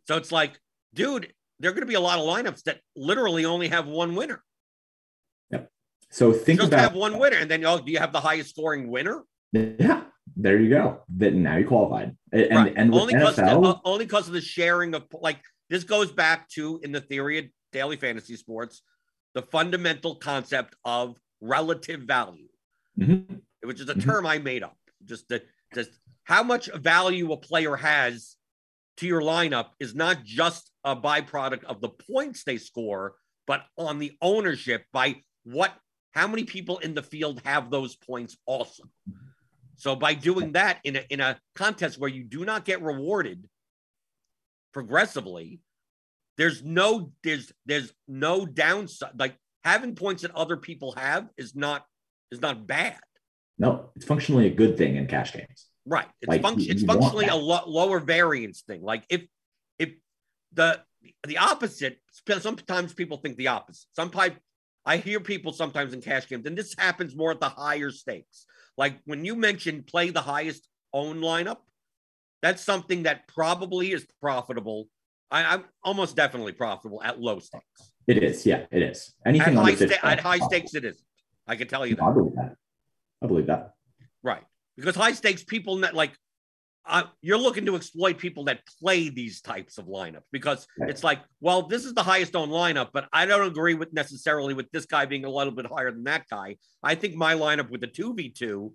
So 0.08 0.16
it's 0.16 0.32
like, 0.32 0.58
dude, 0.94 1.32
there 1.58 1.70
are 1.70 1.74
going 1.74 1.82
to 1.82 1.88
be 1.88 1.94
a 1.94 2.00
lot 2.00 2.18
of 2.18 2.24
lineups 2.26 2.62
that 2.64 2.80
literally 2.94 3.44
only 3.44 3.68
have 3.68 3.86
one 3.86 4.14
winner. 4.14 4.42
Yep. 5.50 5.70
So 6.10 6.32
think 6.32 6.60
Just 6.60 6.72
about 6.72 6.80
have 6.80 6.94
one 6.94 7.18
winner, 7.18 7.36
and 7.36 7.50
then 7.50 7.64
oh, 7.64 7.78
do 7.78 7.90
you 7.90 7.98
have 7.98 8.12
the 8.12 8.20
highest 8.20 8.50
scoring 8.50 8.88
winner? 8.88 9.22
yeah, 9.52 10.04
there 10.36 10.60
you 10.60 10.68
go. 10.68 11.02
That 11.16 11.32
now 11.32 11.56
you 11.56 11.66
qualified. 11.66 12.16
And 12.32 12.50
right. 12.50 12.74
and 12.76 12.92
only 12.94 13.14
because 13.14 13.36
NFL, 13.38 13.80
only 13.84 14.04
because 14.04 14.26
of 14.28 14.34
the 14.34 14.40
sharing 14.40 14.94
of 14.94 15.04
like 15.12 15.40
this 15.70 15.84
goes 15.84 16.12
back 16.12 16.48
to 16.50 16.78
in 16.82 16.92
the 16.92 17.00
theory 17.00 17.38
of 17.38 17.46
daily 17.72 17.96
fantasy 17.96 18.36
sports, 18.36 18.82
the 19.36 19.42
fundamental 19.42 20.16
concept 20.16 20.74
of 20.86 21.20
relative 21.42 22.00
value, 22.00 22.48
Mhm. 22.98 23.42
which 23.60 23.80
is 23.80 23.88
a 23.90 23.94
Mhm. 23.94 24.02
term 24.02 24.26
I 24.26 24.38
made 24.38 24.62
up. 24.62 24.78
Just 25.04 25.28
the 25.28 25.46
just 25.74 25.90
how 26.24 26.42
much 26.42 26.72
value 26.72 27.30
a 27.32 27.36
player 27.36 27.76
has 27.76 28.36
to 28.96 29.06
your 29.06 29.20
lineup 29.20 29.74
is 29.78 29.94
not 29.94 30.24
just 30.24 30.72
a 30.84 30.96
byproduct 30.96 31.64
of 31.64 31.82
the 31.82 31.90
points 31.90 32.44
they 32.44 32.56
score, 32.56 33.18
but 33.46 33.68
on 33.76 33.98
the 33.98 34.16
ownership 34.22 34.86
by 34.90 35.22
what 35.42 35.78
how 36.12 36.26
many 36.26 36.44
people 36.44 36.78
in 36.78 36.94
the 36.94 37.02
field 37.02 37.42
have 37.44 37.70
those 37.70 37.94
points 37.94 38.38
also. 38.46 38.84
So 39.76 39.94
by 39.96 40.14
doing 40.14 40.52
that 40.52 40.80
in 40.82 40.96
a 40.96 41.04
in 41.10 41.20
a 41.20 41.38
contest 41.54 41.98
where 41.98 42.08
you 42.08 42.24
do 42.24 42.46
not 42.46 42.64
get 42.64 42.80
rewarded 42.80 43.50
progressively, 44.72 45.60
there's 46.36 46.62
no 46.62 47.12
there's 47.22 47.52
there's 47.64 47.92
no 48.08 48.46
downside. 48.46 49.18
Like 49.18 49.36
having 49.64 49.94
points 49.94 50.22
that 50.22 50.30
other 50.34 50.56
people 50.56 50.92
have 50.96 51.28
is 51.36 51.54
not 51.54 51.84
is 52.30 52.40
not 52.40 52.66
bad. 52.66 52.98
No, 53.58 53.90
it's 53.96 54.04
functionally 54.04 54.46
a 54.46 54.50
good 54.54 54.76
thing 54.76 54.96
in 54.96 55.06
cash 55.06 55.32
games. 55.32 55.66
Right. 55.86 56.06
It's 56.20 56.28
Like, 56.28 56.42
function. 56.42 56.66
you- 56.66 56.72
It's 56.72 56.82
you 56.82 56.88
functionally 56.88 57.26
a 57.28 57.34
lo- 57.36 57.64
lower 57.66 58.00
variance 58.00 58.62
thing. 58.62 58.82
Like 58.82 59.04
if 59.08 59.22
if 59.78 59.90
the 60.52 60.80
the 61.26 61.38
opposite. 61.38 61.98
Sometimes 62.40 62.92
people 62.92 63.18
think 63.18 63.36
the 63.36 63.48
opposite. 63.48 63.86
Sometimes 63.92 64.36
I 64.84 64.96
hear 64.96 65.20
people 65.20 65.52
sometimes 65.52 65.92
in 65.94 66.00
cash 66.00 66.28
games, 66.28 66.46
and 66.46 66.56
this 66.58 66.74
happens 66.76 67.14
more 67.14 67.30
at 67.30 67.40
the 67.40 67.48
higher 67.48 67.90
stakes. 67.90 68.46
Like 68.76 68.98
when 69.04 69.24
you 69.24 69.36
mentioned 69.36 69.86
play 69.86 70.10
the 70.10 70.20
highest 70.20 70.68
own 70.92 71.18
lineup, 71.20 71.58
that's 72.42 72.62
something 72.62 73.04
that 73.04 73.28
probably 73.28 73.92
is 73.92 74.06
profitable. 74.20 74.88
I, 75.30 75.44
I'm 75.54 75.64
almost 75.82 76.16
definitely 76.16 76.52
profitable 76.52 77.02
at 77.02 77.20
low 77.20 77.38
stakes. 77.40 77.64
It 78.06 78.22
is, 78.22 78.46
yeah, 78.46 78.66
it 78.70 78.82
is. 78.82 79.14
At 79.24 79.30
Anything 79.30 79.56
high, 79.56 79.74
sta- 79.74 79.98
at 80.02 80.20
high 80.20 80.38
stakes, 80.38 80.74
it 80.74 80.84
isn't. 80.84 81.04
I 81.46 81.56
can 81.56 81.66
tell 81.68 81.84
you 81.86 81.96
I 82.00 82.06
that. 82.06 82.14
believe 82.14 82.34
that. 82.36 82.54
I 83.22 83.26
believe 83.26 83.46
that. 83.46 83.72
Right. 84.22 84.42
Because 84.76 84.94
high 84.94 85.12
stakes 85.12 85.42
people 85.42 85.78
like 85.94 86.12
uh, 86.88 87.02
you're 87.20 87.38
looking 87.38 87.66
to 87.66 87.74
exploit 87.74 88.16
people 88.18 88.44
that 88.44 88.60
play 88.80 89.08
these 89.08 89.40
types 89.40 89.76
of 89.78 89.86
lineups 89.86 90.22
because 90.30 90.68
Right. 90.78 90.88
it's 90.88 91.02
like, 91.02 91.18
well, 91.40 91.62
this 91.66 91.84
is 91.84 91.94
the 91.94 92.02
highest 92.04 92.36
owned 92.36 92.52
lineup, 92.52 92.90
but 92.92 93.08
I 93.12 93.26
don't 93.26 93.46
agree 93.48 93.74
with 93.74 93.92
necessarily 93.92 94.54
with 94.54 94.70
this 94.70 94.86
guy 94.86 95.04
being 95.06 95.24
a 95.24 95.30
little 95.30 95.52
bit 95.52 95.66
higher 95.66 95.90
than 95.90 96.04
that 96.04 96.26
guy. 96.30 96.56
I 96.84 96.94
think 96.94 97.16
my 97.16 97.34
lineup 97.34 97.70
with 97.70 97.80
the 97.80 97.88
2v2 97.88 98.70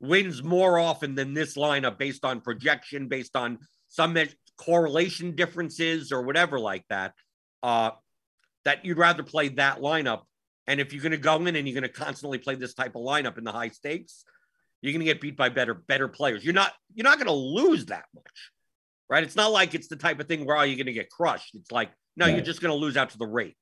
wins 0.00 0.42
more 0.42 0.78
often 0.78 1.14
than 1.14 1.32
this 1.32 1.56
lineup 1.56 1.96
based 1.96 2.26
on 2.26 2.42
projection, 2.42 3.08
based 3.08 3.34
on 3.36 3.58
some 3.88 4.12
me- 4.12 4.28
correlation 4.56 5.34
differences 5.34 6.12
or 6.12 6.22
whatever 6.22 6.58
like 6.58 6.84
that. 6.88 7.12
Uh, 7.62 7.90
that 8.64 8.84
you'd 8.84 8.98
rather 8.98 9.22
play 9.22 9.48
that 9.48 9.78
lineup. 9.78 10.22
And 10.66 10.80
if 10.80 10.92
you're 10.92 11.02
going 11.02 11.12
to 11.12 11.18
go 11.18 11.36
in 11.46 11.54
and 11.54 11.68
you're 11.68 11.80
going 11.80 11.90
to 11.90 12.00
constantly 12.00 12.38
play 12.38 12.56
this 12.56 12.74
type 12.74 12.96
of 12.96 13.02
lineup 13.02 13.38
in 13.38 13.44
the 13.44 13.52
high 13.52 13.68
stakes, 13.68 14.24
you're 14.82 14.92
going 14.92 15.00
to 15.00 15.06
get 15.06 15.20
beat 15.20 15.36
by 15.36 15.48
better 15.48 15.74
better 15.74 16.08
players. 16.08 16.44
You're 16.44 16.54
not 16.54 16.72
you're 16.94 17.04
not 17.04 17.18
going 17.18 17.28
to 17.28 17.32
lose 17.32 17.86
that 17.86 18.04
much, 18.14 18.50
right? 19.08 19.22
It's 19.22 19.36
not 19.36 19.52
like 19.52 19.74
it's 19.74 19.88
the 19.88 19.96
type 19.96 20.20
of 20.20 20.26
thing 20.26 20.44
where 20.44 20.56
oh, 20.56 20.62
you're 20.62 20.76
going 20.76 20.86
to 20.86 20.92
get 20.92 21.10
crushed. 21.10 21.54
It's 21.54 21.70
like 21.70 21.90
no, 22.16 22.26
you're 22.26 22.40
just 22.40 22.60
going 22.60 22.72
to 22.72 22.78
lose 22.78 22.96
out 22.96 23.10
to 23.10 23.18
the 23.18 23.26
rake. 23.26 23.56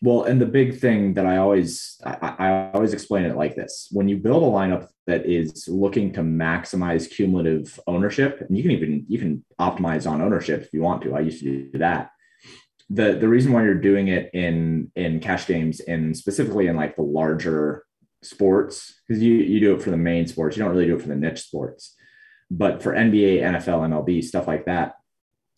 Well, 0.00 0.24
and 0.24 0.40
the 0.40 0.46
big 0.46 0.78
thing 0.78 1.14
that 1.14 1.26
I 1.26 1.38
always 1.38 2.00
I, 2.04 2.34
I 2.38 2.70
always 2.72 2.92
explain 2.92 3.24
it 3.24 3.36
like 3.36 3.56
this: 3.56 3.88
when 3.90 4.08
you 4.08 4.16
build 4.16 4.44
a 4.44 4.46
lineup 4.46 4.88
that 5.06 5.26
is 5.26 5.66
looking 5.68 6.12
to 6.12 6.20
maximize 6.20 7.10
cumulative 7.10 7.80
ownership, 7.86 8.40
and 8.40 8.56
you 8.56 8.62
can 8.62 8.72
even 8.72 9.06
you 9.08 9.18
can 9.18 9.44
optimize 9.60 10.08
on 10.08 10.22
ownership 10.22 10.62
if 10.62 10.72
you 10.72 10.82
want 10.82 11.02
to. 11.02 11.14
I 11.14 11.20
used 11.20 11.42
to 11.42 11.70
do 11.72 11.78
that. 11.78 12.10
The 12.90 13.14
the 13.14 13.28
reason 13.28 13.52
why 13.52 13.64
you're 13.64 13.74
doing 13.74 14.08
it 14.08 14.30
in 14.34 14.92
in 14.94 15.18
cash 15.18 15.46
games 15.46 15.80
and 15.80 16.16
specifically 16.16 16.68
in 16.68 16.76
like 16.76 16.94
the 16.94 17.02
larger 17.02 17.84
sports 18.22 19.00
because 19.06 19.22
you 19.22 19.34
you 19.34 19.58
do 19.58 19.74
it 19.74 19.82
for 19.82 19.90
the 19.90 19.96
main 19.96 20.28
sports, 20.28 20.56
you 20.56 20.62
don't 20.62 20.72
really 20.72 20.86
do 20.86 20.94
it 20.94 21.02
for 21.02 21.08
the 21.08 21.16
niche 21.16 21.40
sports. 21.40 21.96
But 22.50 22.82
for 22.82 22.94
NBA, 22.94 23.42
NFL, 23.42 23.90
MLB, 23.90 24.24
stuff 24.24 24.46
like 24.46 24.66
that, 24.66 24.94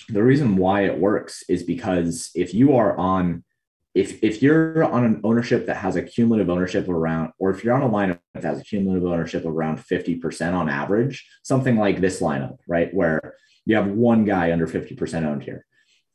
the 0.08 0.22
reason 0.22 0.56
why 0.56 0.86
it 0.86 0.98
works 0.98 1.44
is 1.48 1.62
because 1.62 2.30
if 2.34 2.54
you 2.54 2.76
are 2.76 2.96
on 2.96 3.44
if 3.94 4.22
if 4.22 4.40
you're 4.42 4.84
on 4.84 5.04
an 5.04 5.20
ownership 5.24 5.66
that 5.66 5.76
has 5.76 5.96
a 5.96 6.02
cumulative 6.02 6.48
ownership 6.48 6.88
around, 6.88 7.32
or 7.38 7.50
if 7.50 7.64
you're 7.64 7.74
on 7.74 7.82
a 7.82 7.88
lineup 7.88 8.20
that 8.34 8.44
has 8.44 8.60
a 8.60 8.64
cumulative 8.64 9.08
ownership 9.08 9.44
around 9.44 9.78
50% 9.78 10.52
on 10.54 10.68
average, 10.68 11.28
something 11.42 11.76
like 11.76 12.00
this 12.00 12.20
lineup, 12.20 12.58
right? 12.68 12.92
Where 12.94 13.34
you 13.66 13.76
have 13.76 13.88
one 13.88 14.24
guy 14.24 14.52
under 14.52 14.66
50% 14.66 15.24
owned 15.24 15.42
here. 15.42 15.66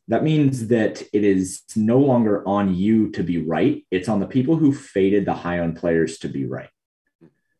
That 0.07 0.23
means 0.23 0.67
that 0.67 1.01
it 1.13 1.23
is 1.23 1.63
no 1.75 1.99
longer 1.99 2.47
on 2.47 2.75
you 2.75 3.11
to 3.11 3.23
be 3.23 3.43
right. 3.43 3.85
It's 3.91 4.07
on 4.07 4.19
the 4.19 4.27
people 4.27 4.55
who 4.55 4.71
faded 4.71 5.25
the 5.25 5.33
high 5.33 5.59
owned 5.59 5.77
players 5.77 6.19
to 6.19 6.29
be 6.29 6.45
right. 6.45 6.69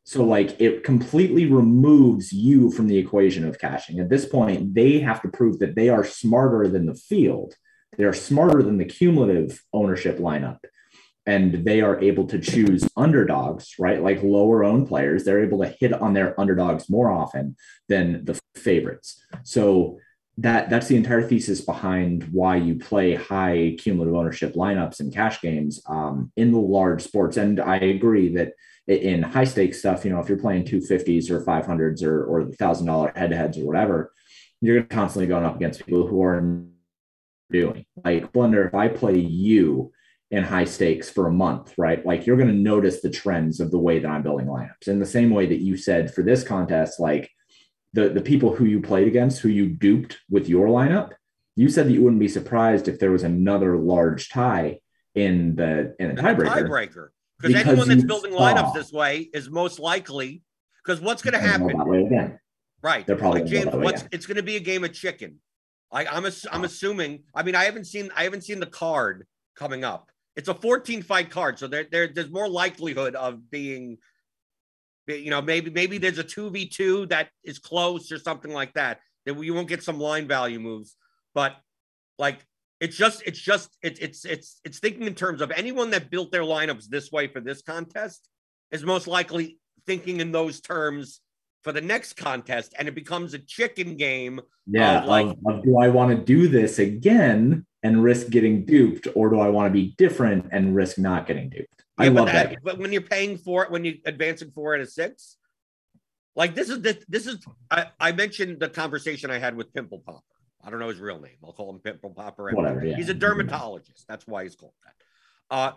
So, 0.04 0.24
like, 0.24 0.62
it 0.62 0.84
completely 0.84 1.48
removes 1.48 2.32
you 2.32 2.72
from 2.72 2.88
the 2.88 2.98
equation 2.98 3.48
of 3.48 3.58
caching. 3.58 4.00
At 4.00 4.10
this 4.10 4.26
point, 4.26 4.76
they 4.76 5.00
have 5.00 5.22
to 5.24 5.30
prove 5.30 5.58
that 5.60 5.76
they 5.76 5.90
are 5.90 6.04
smarter 6.04 6.68
than 6.68 6.86
the 6.86 6.94
field 6.94 7.56
they're 7.98 8.14
smarter 8.14 8.62
than 8.64 8.78
the 8.78 8.86
cumulative 8.86 9.62
ownership 9.74 10.18
lineup 10.18 10.60
and 11.28 11.66
they 11.66 11.82
are 11.82 12.00
able 12.02 12.28
to 12.28 12.40
choose 12.40 12.88
underdogs 12.96 13.76
right? 13.80 14.02
Like 14.02 14.22
lower 14.24 14.64
owned 14.64 14.88
players 14.88 15.24
they're 15.24 15.44
able 15.44 15.60
to 15.60 15.76
hit 15.80 15.94
on 15.94 16.14
their 16.14 16.40
underdogs 16.40 16.90
more 16.90 17.12
often 17.12 17.56
than 17.90 18.26
the 18.26 18.40
favorites. 18.56 19.24
So 19.44 20.00
that 20.38 20.70
that's 20.70 20.88
the 20.88 20.98
entire 20.98 21.24
thesis 21.24 21.62
behind 21.62 22.24
why 22.32 22.58
you 22.58 22.76
play 22.76 23.16
high 23.16 23.76
cumulative 23.80 24.16
ownership 24.16 24.54
lineups 24.54 25.00
and 25.00 25.14
cash 25.14 25.40
games 25.42 25.82
um, 25.88 26.32
in 26.36 26.52
the 26.52 26.60
large 26.60 27.02
sports. 27.04 27.38
And 27.38 27.60
i 27.60 27.78
agree 27.78 28.36
that 28.36 28.54
in 28.88 29.24
high 29.24 29.46
stakes 29.46 29.80
stuff 29.80 30.06
you 30.06 30.12
know 30.12 30.20
if 30.20 30.30
you're 30.30 30.38
playing 30.38 30.64
250s 30.64 31.30
or 31.32 31.44
500s 31.44 32.04
or 32.04 32.24
or 32.26 32.52
thousand 32.52 32.88
dollar 32.88 33.12
head 33.16 33.32
to 33.32 33.36
heads 33.36 33.58
or 33.58 33.66
whatever 33.66 34.12
you're 34.62 34.84
constantly 34.84 35.28
going 35.28 35.44
up 35.44 35.56
against 35.56 35.86
people 35.86 36.08
who 36.08 36.22
are 36.24 36.38
doing. 37.52 37.86
Like 38.04 38.32
Blender, 38.32 38.68
if 38.68 38.76
I 38.76 38.88
play 38.88 39.18
you 39.18 39.92
in 40.32 40.44
high 40.44 40.66
stakes 40.66 41.10
for 41.10 41.28
a 41.28 41.34
month, 41.34 41.74
right? 41.78 42.06
Like 42.06 42.26
you're 42.26 42.38
going 42.38 42.50
to 42.50 42.54
notice 42.54 43.02
the 43.02 43.10
trends 43.10 43.60
of 43.60 43.72
the 43.72 43.80
way 43.80 44.00
that 44.00 44.10
I'm 44.10 44.24
building 44.24 44.48
lineups. 44.48 44.88
In 44.88 45.00
the 45.00 45.06
same 45.06 45.30
way 45.30 45.46
that 45.46 45.62
you 45.62 45.78
said 45.78 46.14
for 46.14 46.24
this 46.24 46.44
contest, 46.44 47.00
like 47.00 47.30
the 47.94 48.10
the 48.10 48.22
people 48.22 48.56
who 48.56 48.66
you 48.66 48.82
played 48.82 49.08
against, 49.08 49.40
who 49.40 49.50
you 49.50 49.68
duped 49.68 50.18
with 50.30 50.50
your 50.50 50.68
lineup, 50.68 51.12
you 51.56 51.70
said 51.70 51.88
that 51.88 51.94
you 51.94 52.04
wouldn't 52.04 52.20
be 52.20 52.28
surprised 52.28 52.88
if 52.88 53.00
there 53.00 53.12
was 53.12 53.24
another 53.24 53.78
large 53.78 54.30
tie 54.30 54.80
in 55.14 55.56
the 55.56 55.96
in 56.00 56.12
a 56.12 56.16
tiebreaker. 56.16 56.68
tiebreaker. 56.68 57.08
Because 57.40 57.68
anyone 57.68 57.88
that's 57.88 58.04
building 58.04 58.34
saw- 58.34 58.54
lineups 58.54 58.74
this 58.74 58.92
way 58.92 59.30
is 59.34 59.50
most 59.50 59.80
likely 59.80 60.42
because 60.84 61.02
what's 61.02 61.22
going 61.22 61.34
to 61.34 61.40
happen? 61.40 61.80
again. 62.06 62.40
Right. 62.82 63.06
They're 63.08 63.16
probably 63.16 63.42
like 63.42 63.50
James, 63.50 63.74
what's 63.74 64.06
it's 64.12 64.26
going 64.26 64.38
to 64.38 64.44
be 64.44 64.58
a 64.58 64.60
game 64.60 64.84
of 64.84 64.94
chicken. 64.94 65.40
I, 65.96 66.06
I'm 66.06 66.26
ass- 66.26 66.46
I'm 66.52 66.66
assuming. 66.66 67.24
I 67.34 67.42
mean, 67.42 67.56
I 67.56 67.64
haven't 67.64 67.86
seen 67.86 68.12
I 68.16 68.24
haven't 68.24 68.44
seen 68.44 68.60
the 68.60 68.66
card 68.66 69.26
coming 69.56 69.86
up. 69.86 70.12
It's 70.36 70.50
a 70.50 70.54
14 70.54 71.02
fight 71.02 71.32
card, 71.32 71.58
so 71.58 71.68
there, 71.68 71.86
there 71.90 72.08
there's 72.14 72.30
more 72.30 72.50
likelihood 72.50 73.16
of 73.16 73.50
being, 73.50 73.98
you 75.08 75.30
know, 75.30 75.42
maybe 75.42 75.72
maybe 75.72 75.98
there's 75.98 76.18
a 76.18 76.24
two 76.24 76.50
v 76.50 76.68
two 76.68 77.06
that 77.08 77.30
is 77.46 77.60
close 77.60 78.12
or 78.12 78.20
something 78.20 78.52
like 78.52 78.74
that. 78.74 79.00
That 79.26 79.42
you 79.42 79.54
won't 79.54 79.70
get 79.70 79.84
some 79.84 79.98
line 79.98 80.28
value 80.28 80.60
moves, 80.60 80.98
but 81.34 81.56
like 82.20 82.46
it's 82.82 82.98
just 82.98 83.24
it's 83.26 83.40
just 83.40 83.78
it's 83.82 84.00
it's 84.02 84.26
it's 84.26 84.60
it's 84.66 84.80
thinking 84.80 85.04
in 85.08 85.16
terms 85.16 85.42
of 85.42 85.50
anyone 85.52 85.92
that 85.92 86.12
built 86.12 86.30
their 86.30 86.44
lineups 86.44 86.88
this 86.90 87.10
way 87.10 87.28
for 87.28 87.40
this 87.40 87.62
contest 87.62 88.28
is 88.72 88.84
most 88.84 89.08
likely 89.08 89.60
thinking 89.88 90.20
in 90.20 90.34
those 90.34 90.60
terms 90.60 91.22
for 91.66 91.72
the 91.72 91.82
next 91.82 92.14
contest, 92.16 92.76
and 92.78 92.88
it 92.88 92.94
becomes 92.94 93.34
a 93.34 93.40
chicken 93.40 93.98
game. 93.98 94.40
Yeah, 94.68 95.02
of, 95.02 95.06
like- 95.10 95.26
of, 95.26 95.38
of 95.48 95.64
do 95.64 95.80
I 95.80 95.88
want 95.90 96.16
to 96.16 96.24
do 96.24 96.48
this 96.48 96.78
again 96.78 97.66
and 97.82 98.04
risk 98.04 98.30
getting 98.30 98.66
duped, 98.66 99.08
or 99.16 99.32
do 99.32 99.40
I 99.40 99.50
want 99.50 99.68
to 99.68 99.74
be 99.74 99.96
different 99.98 100.46
and 100.52 100.76
risk 100.76 101.00
not 101.00 101.26
getting 101.26 101.50
duped? 101.50 101.84
I 101.98 102.10
love 102.10 102.28
that. 102.28 102.52
that- 102.52 102.64
but 102.64 102.78
when 102.78 102.94
you're 102.94 103.02
paying 103.02 103.38
for 103.40 103.64
it, 103.64 103.72
when 103.72 103.84
you're 103.84 103.96
advancing 104.06 104.52
four 104.52 104.76
out 104.76 104.82
of 104.82 104.90
six, 104.92 105.38
like 106.36 106.54
this 106.54 106.70
is 106.70 106.82
this, 106.82 107.04
this 107.10 107.26
is 107.26 107.44
I, 107.72 107.88
I 108.00 108.12
mentioned 108.12 108.60
the 108.60 108.70
conversation 108.70 109.32
I 109.32 109.40
had 109.40 109.56
with 109.58 109.74
Pimple 109.74 110.04
Popper. 110.06 110.22
I 110.64 110.70
don't 110.70 110.80
know 110.80 110.90
his 110.90 111.00
real 111.00 111.20
name. 111.20 111.38
I'll 111.44 111.54
call 111.54 111.72
him 111.72 111.80
Pimple 111.80 112.12
Popper. 112.12 112.52
Whatever, 112.52 112.86
yeah. 112.86 112.96
He's 112.96 113.10
a 113.10 113.14
dermatologist. 113.16 114.06
That's 114.08 114.28
why 114.28 114.44
he's 114.44 114.56
called 114.56 114.74
that. 114.84 115.56
Uh, 115.56 115.72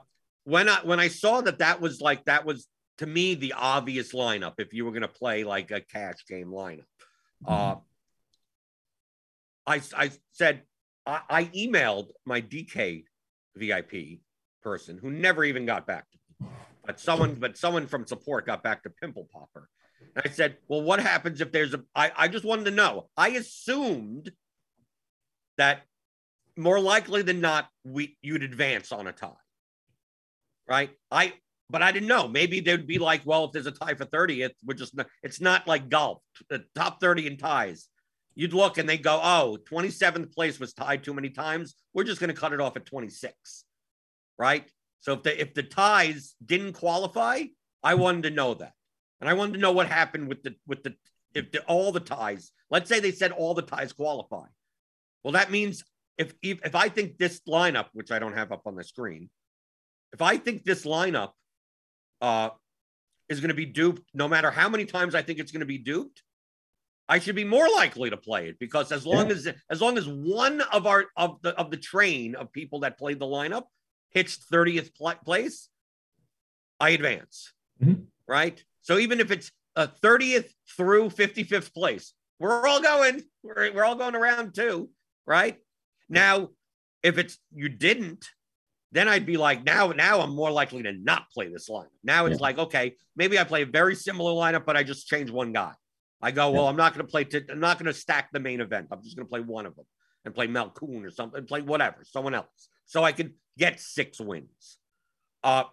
when 0.45 0.69
I 0.69 0.81
when 0.83 1.01
I 1.01 1.09
saw 1.09 1.41
that 1.41 1.61
that 1.61 1.81
was 1.81 2.03
like 2.03 2.27
that 2.27 2.45
was 2.45 2.67
to 2.99 3.07
me 3.07 3.35
the 3.35 3.55
obvious 3.55 4.13
lineup 4.13 4.55
if 4.59 4.73
you 4.73 4.85
were 4.85 4.91
going 4.91 5.03
to 5.03 5.09
play 5.09 5.45
like 5.45 5.71
a 5.71 5.81
cash 5.81 6.27
game 6.29 6.49
lineup. 6.49 6.85
Uh, 7.47 7.77
I 9.67 9.81
I 9.97 10.11
said 10.33 10.63
I, 11.07 11.21
I 11.29 11.45
emailed 11.47 12.11
my 12.27 12.41
DK 12.41 13.05
VIP 13.57 14.21
person 14.63 14.99
who 14.99 15.11
never 15.11 15.45
even 15.45 15.67
got 15.67 15.87
back 15.87 16.07
to 16.11 16.19
me, 16.41 16.51
but 16.85 17.01
someone 17.01 17.37
but 17.37 17.57
someone 17.57 17.87
from 17.87 18.07
support 18.07 18.47
got 18.47 18.63
back 18.63 18.83
to 18.83 18.91
Pimple 18.91 19.29
Popper. 19.33 19.69
And 20.15 20.25
I 20.25 20.31
said, 20.31 20.59
well, 20.69 20.83
what 20.83 21.01
happens 21.01 21.41
if 21.41 21.53
there's 21.53 21.75
a? 21.75 21.83
I, 21.95 22.13
I 22.17 22.29
just 22.29 22.45
wanted 22.45 22.65
to 22.67 22.71
know. 22.73 23.09
I 23.17 23.31
assumed 23.31 24.33
that 25.57 25.83
more 26.57 26.81
likely 26.81 27.23
than 27.23 27.41
not, 27.41 27.69
we 27.85 28.17
you'd 28.23 28.43
advance 28.43 28.91
on 28.91 29.07
a 29.07 29.13
tie, 29.13 29.31
right? 30.69 30.91
I 31.11 31.35
but 31.71 31.83
I 31.83 31.93
didn't 31.93 32.09
know. 32.09 32.29
Maybe 32.29 32.61
they'd 32.61 32.87
be 32.87 32.99
like, 32.99 33.23
well, 33.25 33.45
if 33.45 33.53
there's 33.53 33.67
a 33.67 33.73
tie 33.73 33.95
for 33.95 34.07
30th, 34.07 34.53
we're 34.65 34.75
just 34.75 34.97
not, 34.97 35.07
it's 35.23 35.41
not 35.41 35.67
like 35.67 35.89
golf, 35.89 36.23
the 36.49 36.65
top 36.75 37.01
30 37.01 37.27
in 37.27 37.37
ties. 37.37 37.89
You'd 38.35 38.55
look 38.55 38.79
and 38.79 38.89
they 38.89 38.99
go, 38.99 39.21
oh, 39.23 39.59
27th 39.71 40.33
place 40.33 40.61
was 40.61 40.73
tied 40.73 41.03
too 41.03 41.13
many 41.13 41.31
times. 41.31 41.75
We're 41.93 42.05
just 42.05 42.21
going 42.21 42.33
to 42.33 42.41
cut 42.41 42.53
it 42.53 42.61
off 42.61 42.77
at 42.77 42.87
26. 42.87 43.65
Right. 44.39 44.71
So 45.01 45.15
if 45.15 45.23
the 45.23 45.41
if 45.41 45.55
the 45.55 45.63
ties 45.63 46.35
didn't 46.45 46.75
qualify, 46.75 47.45
I 47.83 47.95
wanted 47.95 48.25
to 48.25 48.31
know 48.31 48.55
that. 48.55 48.73
And 49.21 49.29
I 49.29 49.35
wanted 49.35 49.55
to 49.55 49.59
know 49.59 49.73
what 49.73 49.89
happened 49.89 50.29
with 50.29 50.43
the 50.43 50.55
with 50.67 50.83
the 50.85 50.95
if 51.35 51.51
the, 51.51 51.61
all 51.63 51.93
the 51.93 52.01
ties, 52.01 52.53
let's 52.71 52.89
say 52.89 53.01
they 53.01 53.13
said 53.13 53.33
all 53.33 53.55
the 53.55 53.63
ties 53.63 53.93
qualify. 53.93 54.47
Well, 55.25 55.33
that 55.33 55.51
means 55.51 55.85
if, 56.17 56.33
if 56.43 56.65
if 56.65 56.75
I 56.75 56.89
think 56.89 57.19
this 57.19 57.41
lineup, 57.49 57.87
which 57.93 58.11
I 58.11 58.19
don't 58.19 58.37
have 58.37 58.53
up 58.53 58.63
on 58.67 58.77
the 58.77 58.85
screen, 58.85 59.31
if 60.13 60.23
I 60.23 60.37
think 60.37 60.65
this 60.65 60.85
lineup 60.85 61.33
uh, 62.21 62.51
is 63.29 63.41
going 63.41 63.49
to 63.49 63.55
be 63.55 63.67
duped, 63.67 64.03
no 64.15 64.29
matter 64.29 64.51
how 64.51 64.69
many 64.69 64.85
times 64.85 65.15
I 65.15 65.23
think 65.23 65.39
it's 65.39 65.53
going 65.53 65.61
to 65.61 65.67
be 65.67 65.79
duped, 65.79 66.23
I 67.09 67.19
should 67.19 67.37
be 67.37 67.45
more 67.45 67.67
likely 67.75 68.11
to 68.11 68.17
play 68.17 68.49
it 68.49 68.59
because 68.59 68.93
as 68.93 69.07
long 69.07 69.29
Yeah. 69.29 69.35
as 69.35 69.49
as 69.71 69.81
long 69.81 69.97
as 69.97 70.07
one 70.07 70.61
of 70.61 70.87
our 70.87 71.07
of 71.17 71.41
the 71.43 71.51
of 71.59 71.71
the 71.71 71.77
train 71.79 72.35
of 72.35 72.53
people 72.53 72.81
that 72.81 72.99
played 72.99 73.19
the 73.19 73.27
lineup 73.27 73.65
hits 74.11 74.37
30th 74.51 74.95
pl- 74.95 75.15
place, 75.25 75.69
I 76.81 76.91
advance. 76.91 77.53
Mhm. 77.83 78.07
Right? 78.27 78.63
So 78.83 78.99
even 78.99 79.21
if 79.21 79.31
it's 79.31 79.51
a 79.77 79.87
30th 79.89 80.53
through 80.77 81.11
55th 81.11 81.73
place, 81.73 82.13
we're 82.39 82.67
all 82.67 82.81
going. 82.83 83.23
We're, 83.43 83.73
we're 83.73 83.85
all 83.85 83.97
going 83.97 84.15
around 84.15 84.55
too, 84.55 84.91
right? 85.27 85.59
Now, 86.09 86.51
if 87.03 87.17
it's 87.19 87.39
you 87.55 87.69
didn't, 87.69 88.27
then 88.93 89.09
I'd 89.09 89.27
be 89.27 89.37
like, 89.37 89.65
now, 89.65 89.89
now 89.89 90.21
I'm 90.21 90.35
more 90.35 90.51
likely 90.51 90.83
to 90.83 90.93
not 90.93 91.31
play 91.31 91.49
this 91.49 91.69
lineup. 91.69 91.89
Now 92.03 92.27
it's 92.27 92.39
Yeah. 92.39 92.43
like, 92.43 92.59
okay, 92.59 92.97
maybe 93.17 93.39
I 93.39 93.45
play 93.45 93.63
a 93.63 93.67
very 93.67 93.95
similar 93.95 94.33
lineup, 94.33 94.65
but 94.65 94.77
I 94.77 94.83
just 94.83 95.07
change 95.07 95.31
one 95.31 95.53
guy. 95.53 95.73
I 96.23 96.31
go, 96.31 96.51
well, 96.51 96.67
I'm 96.67 96.77
not 96.77 96.95
going 96.95 97.07
to 97.07 97.11
play. 97.11 97.27
I'm 97.51 97.61
not 97.61 97.79
going 97.79 97.87
to 97.87 97.93
stack 97.93 98.31
the 98.33 98.41
main 98.41 98.61
event. 98.61 98.89
I'm 98.91 99.03
just 99.03 99.17
going 99.17 99.27
to 99.27 99.31
play 99.31 99.41
one 99.41 99.67
of 99.67 99.77
them 99.77 99.85
and 100.25 100.35
play 100.35 100.49
Malcoon 100.49 101.05
or 101.05 101.11
something. 101.11 101.45
Play 101.47 101.61
whatever, 101.63 101.99
someone 102.03 102.35
else, 102.35 102.69
so 102.87 103.05
I 103.05 103.13
could 103.13 103.35
get 103.57 103.79
six 103.79 104.21
wins. 104.21 104.79
Uh, 105.45 105.65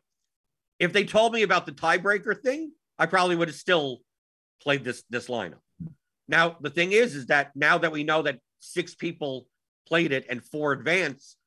if 0.77 0.93
they 0.93 1.03
told 1.03 1.33
me 1.33 1.41
about 1.41 1.65
the 1.65 1.71
tiebreaker 1.71 2.39
thing, 2.39 2.73
I 2.99 3.07
probably 3.07 3.35
would 3.35 3.47
have 3.47 3.57
still 3.57 4.01
played 4.61 4.83
this 4.83 5.03
this 5.09 5.27
lineup. 5.29 5.61
Now 6.27 6.57
the 6.61 6.69
thing 6.69 6.91
is, 6.91 7.15
is 7.15 7.27
that 7.27 7.55
now 7.55 7.79
that 7.79 7.91
we 7.91 8.03
know 8.03 8.21
that 8.23 8.39
six 8.59 8.93
people 8.93 9.47
played 9.87 10.11
it 10.11 10.25
and 10.29 10.43
four 10.43 10.73
advance, 10.73 11.37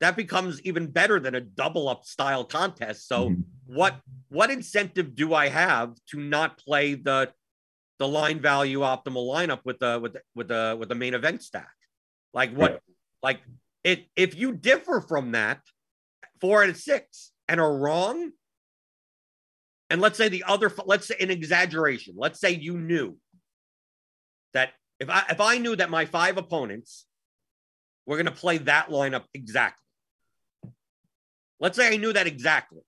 that 0.00 0.16
becomes 0.16 0.60
even 0.62 0.86
better 0.86 1.18
than 1.18 1.34
a 1.34 1.40
double 1.40 1.88
up 1.88 2.04
style 2.04 2.44
contest. 2.44 3.08
So 3.08 3.30
Mhm. 3.30 3.44
what 3.66 4.00
what 4.28 4.50
incentive 4.50 5.14
do 5.14 5.32
I 5.32 5.48
have 5.48 5.96
to 6.10 6.20
not 6.20 6.58
play 6.58 6.94
the 6.94 7.32
the 7.98 8.06
line 8.06 8.40
value 8.40 8.80
optimal 8.80 9.26
lineup 9.26 9.64
with 9.64 9.78
the 9.80 9.98
with 9.98 10.12
the, 10.14 10.22
with 10.34 10.48
the 10.48 10.76
with 10.78 10.88
the 10.88 10.94
main 10.94 11.14
event 11.14 11.42
stack? 11.42 11.74
Like 12.32 12.52
what? 12.52 12.72
Right. 12.72 12.82
Like 13.22 13.40
it 13.84 14.06
if 14.16 14.34
you 14.36 14.52
differ 14.52 15.00
from 15.00 15.32
that 15.32 15.60
four 16.40 16.62
out 16.62 16.68
of 16.70 16.76
six 16.76 17.32
and 17.48 17.60
are 17.60 17.76
wrong, 17.76 18.32
and 19.90 20.00
let's 20.00 20.16
say 20.16 20.28
the 20.28 20.44
other 20.44 20.72
let's 20.84 21.08
say 21.08 21.16
an 21.18 21.30
exaggeration, 21.30 22.14
let's 22.16 22.38
say 22.38 22.52
you 22.52 22.78
knew 22.78 23.18
that 24.52 24.74
if 25.00 25.10
I 25.10 25.24
if 25.30 25.40
I 25.40 25.58
knew 25.58 25.74
that 25.74 25.90
my 25.90 26.04
five 26.04 26.36
opponents 26.36 27.06
were 28.06 28.16
going 28.16 28.26
to 28.26 28.32
play 28.32 28.58
that 28.58 28.88
lineup 28.88 29.24
exactly. 29.34 29.87
Let's 31.60 31.76
say 31.76 31.92
I 31.92 31.96
knew 31.96 32.12
that 32.12 32.26
exactly. 32.26 32.80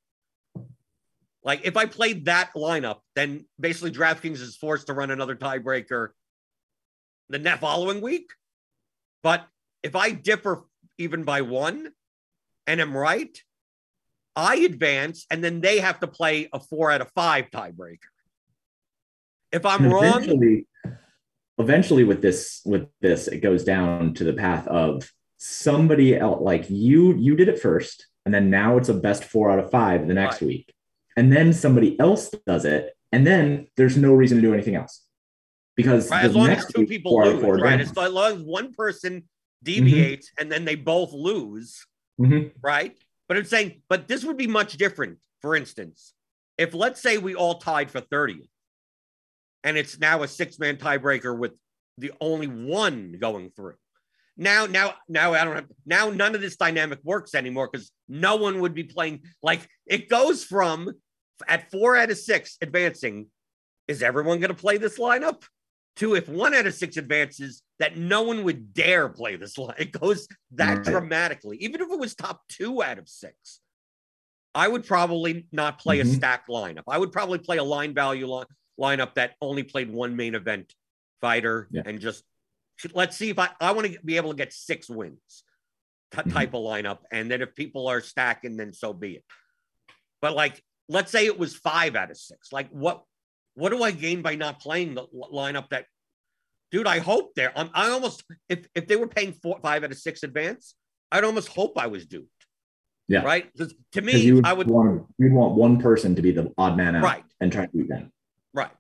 Like 1.42 1.62
if 1.64 1.76
I 1.76 1.86
played 1.86 2.26
that 2.26 2.50
lineup, 2.54 2.98
then 3.16 3.46
basically 3.58 3.90
DraftKings 3.90 4.40
is 4.40 4.56
forced 4.56 4.86
to 4.88 4.92
run 4.92 5.10
another 5.10 5.34
tiebreaker 5.34 6.08
the 7.28 7.38
net 7.38 7.60
following 7.60 8.00
week. 8.00 8.30
But 9.22 9.46
if 9.82 9.96
I 9.96 10.10
differ 10.10 10.64
even 10.98 11.24
by 11.24 11.42
one 11.42 11.92
and 12.66 12.80
am 12.80 12.96
right, 12.96 13.36
I 14.36 14.56
advance 14.56 15.26
and 15.30 15.42
then 15.42 15.60
they 15.60 15.80
have 15.80 16.00
to 16.00 16.06
play 16.06 16.48
a 16.52 16.60
four 16.60 16.90
out 16.90 17.00
of 17.00 17.10
five 17.14 17.50
tiebreaker. 17.50 17.98
If 19.52 19.66
I'm 19.66 19.84
And 19.84 19.92
wrong, 19.92 20.04
Eventually, 20.04 20.66
eventually, 21.58 22.04
with 22.04 22.22
this, 22.22 22.62
with 22.64 22.88
this, 23.00 23.28
it 23.28 23.38
goes 23.40 23.64
down 23.64 24.14
to 24.14 24.24
the 24.24 24.32
path 24.32 24.66
of 24.68 25.10
somebody 25.38 26.16
else. 26.16 26.40
Like 26.40 26.66
you, 26.68 27.14
you 27.16 27.34
did 27.34 27.48
it 27.48 27.60
first, 27.60 28.06
and 28.24 28.34
then 28.34 28.50
now 28.50 28.76
it's 28.76 28.88
a 28.88 28.94
best 28.94 29.24
four 29.24 29.50
out 29.50 29.58
of 29.58 29.70
five 29.70 30.06
the 30.06 30.14
next 30.14 30.40
Right. 30.40 30.48
week, 30.48 30.74
and 31.16 31.32
then 31.32 31.52
somebody 31.52 31.98
else 31.98 32.30
does 32.46 32.64
it, 32.64 32.94
and 33.12 33.26
then 33.26 33.68
there's 33.76 33.96
no 33.96 34.12
reason 34.12 34.36
to 34.38 34.42
do 34.42 34.54
anything 34.54 34.74
else 34.74 35.06
because 35.76 36.10
right, 36.10 36.24
as 36.24 36.34
long 36.34 36.48
as 36.50 36.66
two 36.66 36.86
people 36.86 37.18
lose, 37.18 37.40
four 37.42 37.56
right? 37.56 37.80
As 37.80 37.96
long 37.96 38.36
as 38.36 38.42
one 38.42 38.72
person 38.72 39.28
deviates 39.62 40.30
and 40.38 40.50
then 40.50 40.64
they 40.64 40.74
both 40.74 41.12
lose, 41.12 41.86
Mhm. 42.20 42.52
right? 42.62 42.96
But 43.28 43.36
I'm 43.36 43.44
saying, 43.44 43.82
but 43.88 44.08
this 44.08 44.24
would 44.24 44.36
be 44.36 44.46
much 44.46 44.76
different. 44.76 45.18
For 45.40 45.54
instance, 45.54 46.14
if 46.58 46.74
let's 46.74 47.00
say 47.00 47.18
we 47.18 47.34
all 47.34 47.58
tied 47.58 47.90
for 47.90 48.00
30th 48.00 48.48
and 49.64 49.76
it's 49.76 49.98
now 49.98 50.22
a 50.22 50.28
six 50.28 50.58
man 50.58 50.76
tiebreaker 50.76 51.36
with 51.36 51.52
the 51.98 52.12
only 52.20 52.46
one 52.46 53.12
going 53.20 53.50
through. 53.50 53.76
Now, 54.36 54.66
now, 54.66 54.94
now 55.08 55.34
I 55.34 55.44
don't 55.44 55.56
have 55.56 55.68
now 55.84 56.10
none 56.10 56.34
of 56.34 56.40
this 56.40 56.56
dynamic 56.56 56.98
works 57.02 57.34
anymore 57.34 57.68
because 57.70 57.92
no 58.10 58.36
one 58.36 58.60
would 58.60 58.74
be 58.74 58.84
playing 58.84 59.22
like 59.42 59.66
it 59.86 60.08
goes 60.08 60.44
from 60.44 60.92
at 61.48 61.70
four 61.70 61.96
out 61.96 62.10
of 62.10 62.18
six 62.18 62.58
advancing. 62.60 63.28
Is 63.88 64.02
everyone 64.02 64.40
going 64.40 64.54
to 64.54 64.60
play 64.60 64.76
this 64.76 64.98
lineup? 64.98 65.42
To 65.96 66.14
if 66.14 66.28
one 66.28 66.54
out 66.54 66.66
of 66.66 66.74
six 66.74 66.96
advances, 66.96 67.62
that 67.78 67.96
no 67.96 68.22
one 68.22 68.44
would 68.44 68.72
dare 68.72 69.08
play 69.08 69.36
this 69.36 69.58
line. 69.58 69.74
It 69.78 69.92
goes 69.92 70.28
that 70.52 70.78
Right. 70.78 70.84
dramatically. 70.84 71.56
Even 71.58 71.80
if 71.80 71.90
it 71.90 71.98
was 71.98 72.14
top 72.14 72.46
two 72.48 72.82
out 72.82 72.98
of 72.98 73.08
six, 73.08 73.60
I 74.54 74.68
would 74.68 74.86
probably 74.86 75.46
not 75.52 75.78
play 75.78 76.00
a 76.00 76.04
Mhm. 76.04 76.16
stacked 76.16 76.48
lineup. 76.48 76.84
I 76.88 76.96
would 76.98 77.12
probably 77.12 77.38
play 77.38 77.58
a 77.58 77.64
line 77.64 77.92
value 77.94 78.26
line, 78.26 78.46
lineup 78.80 79.14
that 79.14 79.34
only 79.40 79.62
played 79.62 79.90
one 79.90 80.16
main 80.16 80.34
event 80.34 80.74
fighter 81.20 81.68
Yeah. 81.70 81.82
and 81.84 82.00
just 82.00 82.24
let's 82.94 83.16
see 83.16 83.28
if 83.30 83.38
I 83.38 83.50
I 83.60 83.72
want 83.72 83.92
to 83.92 84.00
be 84.04 84.16
able 84.16 84.30
to 84.30 84.36
get 84.36 84.52
six 84.52 84.88
wins 84.88 85.44
t- 86.10 86.22
Mhm. 86.22 86.32
type 86.32 86.54
of 86.54 86.62
lineup. 86.62 86.98
And 87.10 87.30
then 87.30 87.42
if 87.42 87.54
people 87.54 87.88
are 87.88 88.00
stacking, 88.00 88.56
then 88.56 88.72
so 88.72 88.92
be 88.92 89.16
it. 89.16 89.24
But 90.20 90.34
like, 90.34 90.62
let's 90.88 91.10
say 91.10 91.26
it 91.26 91.38
was 91.38 91.56
five 91.56 91.96
out 91.96 92.10
of 92.10 92.16
six. 92.16 92.52
Like, 92.52 92.68
what 92.70 93.04
what 93.54 93.70
do 93.70 93.82
I 93.82 93.90
gain 93.90 94.22
by 94.22 94.36
not 94.36 94.60
playing 94.60 94.94
the 94.94 95.06
lineup 95.08 95.68
that? 95.70 95.86
Dude, 96.70 96.86
I 96.86 97.00
hope 97.00 97.34
they're. 97.34 97.56
I'm, 97.58 97.68
I 97.74 97.90
almost 97.90 98.22
if 98.48 98.66
if 98.74 98.86
they 98.86 98.96
were 98.96 99.08
paying 99.08 99.32
four 99.32 99.58
five 99.60 99.82
out 99.84 99.90
of 99.90 99.98
six 99.98 100.22
advance, 100.22 100.74
I'd 101.10 101.24
almost 101.24 101.48
hope 101.48 101.76
I 101.78 101.88
was 101.88 102.06
duped. 102.06 102.28
Yeah. 103.08 103.22
Right. 103.22 103.52
Because 103.52 103.74
to 103.92 104.02
me, 104.02 104.30
would 104.32 104.46
I 104.46 104.52
would 104.52 104.68
want 104.68 105.06
you'd 105.18 105.32
want 105.32 105.56
one 105.56 105.80
person 105.80 106.14
to 106.14 106.22
be 106.22 106.30
the 106.30 106.52
odd 106.56 106.76
man 106.76 106.94
out, 106.94 107.02
Right. 107.02 107.24
and 107.40 107.50
try 107.50 107.66
to 107.66 107.72
beat 107.76 107.88
them. 107.88 108.12
Right. 108.54 108.70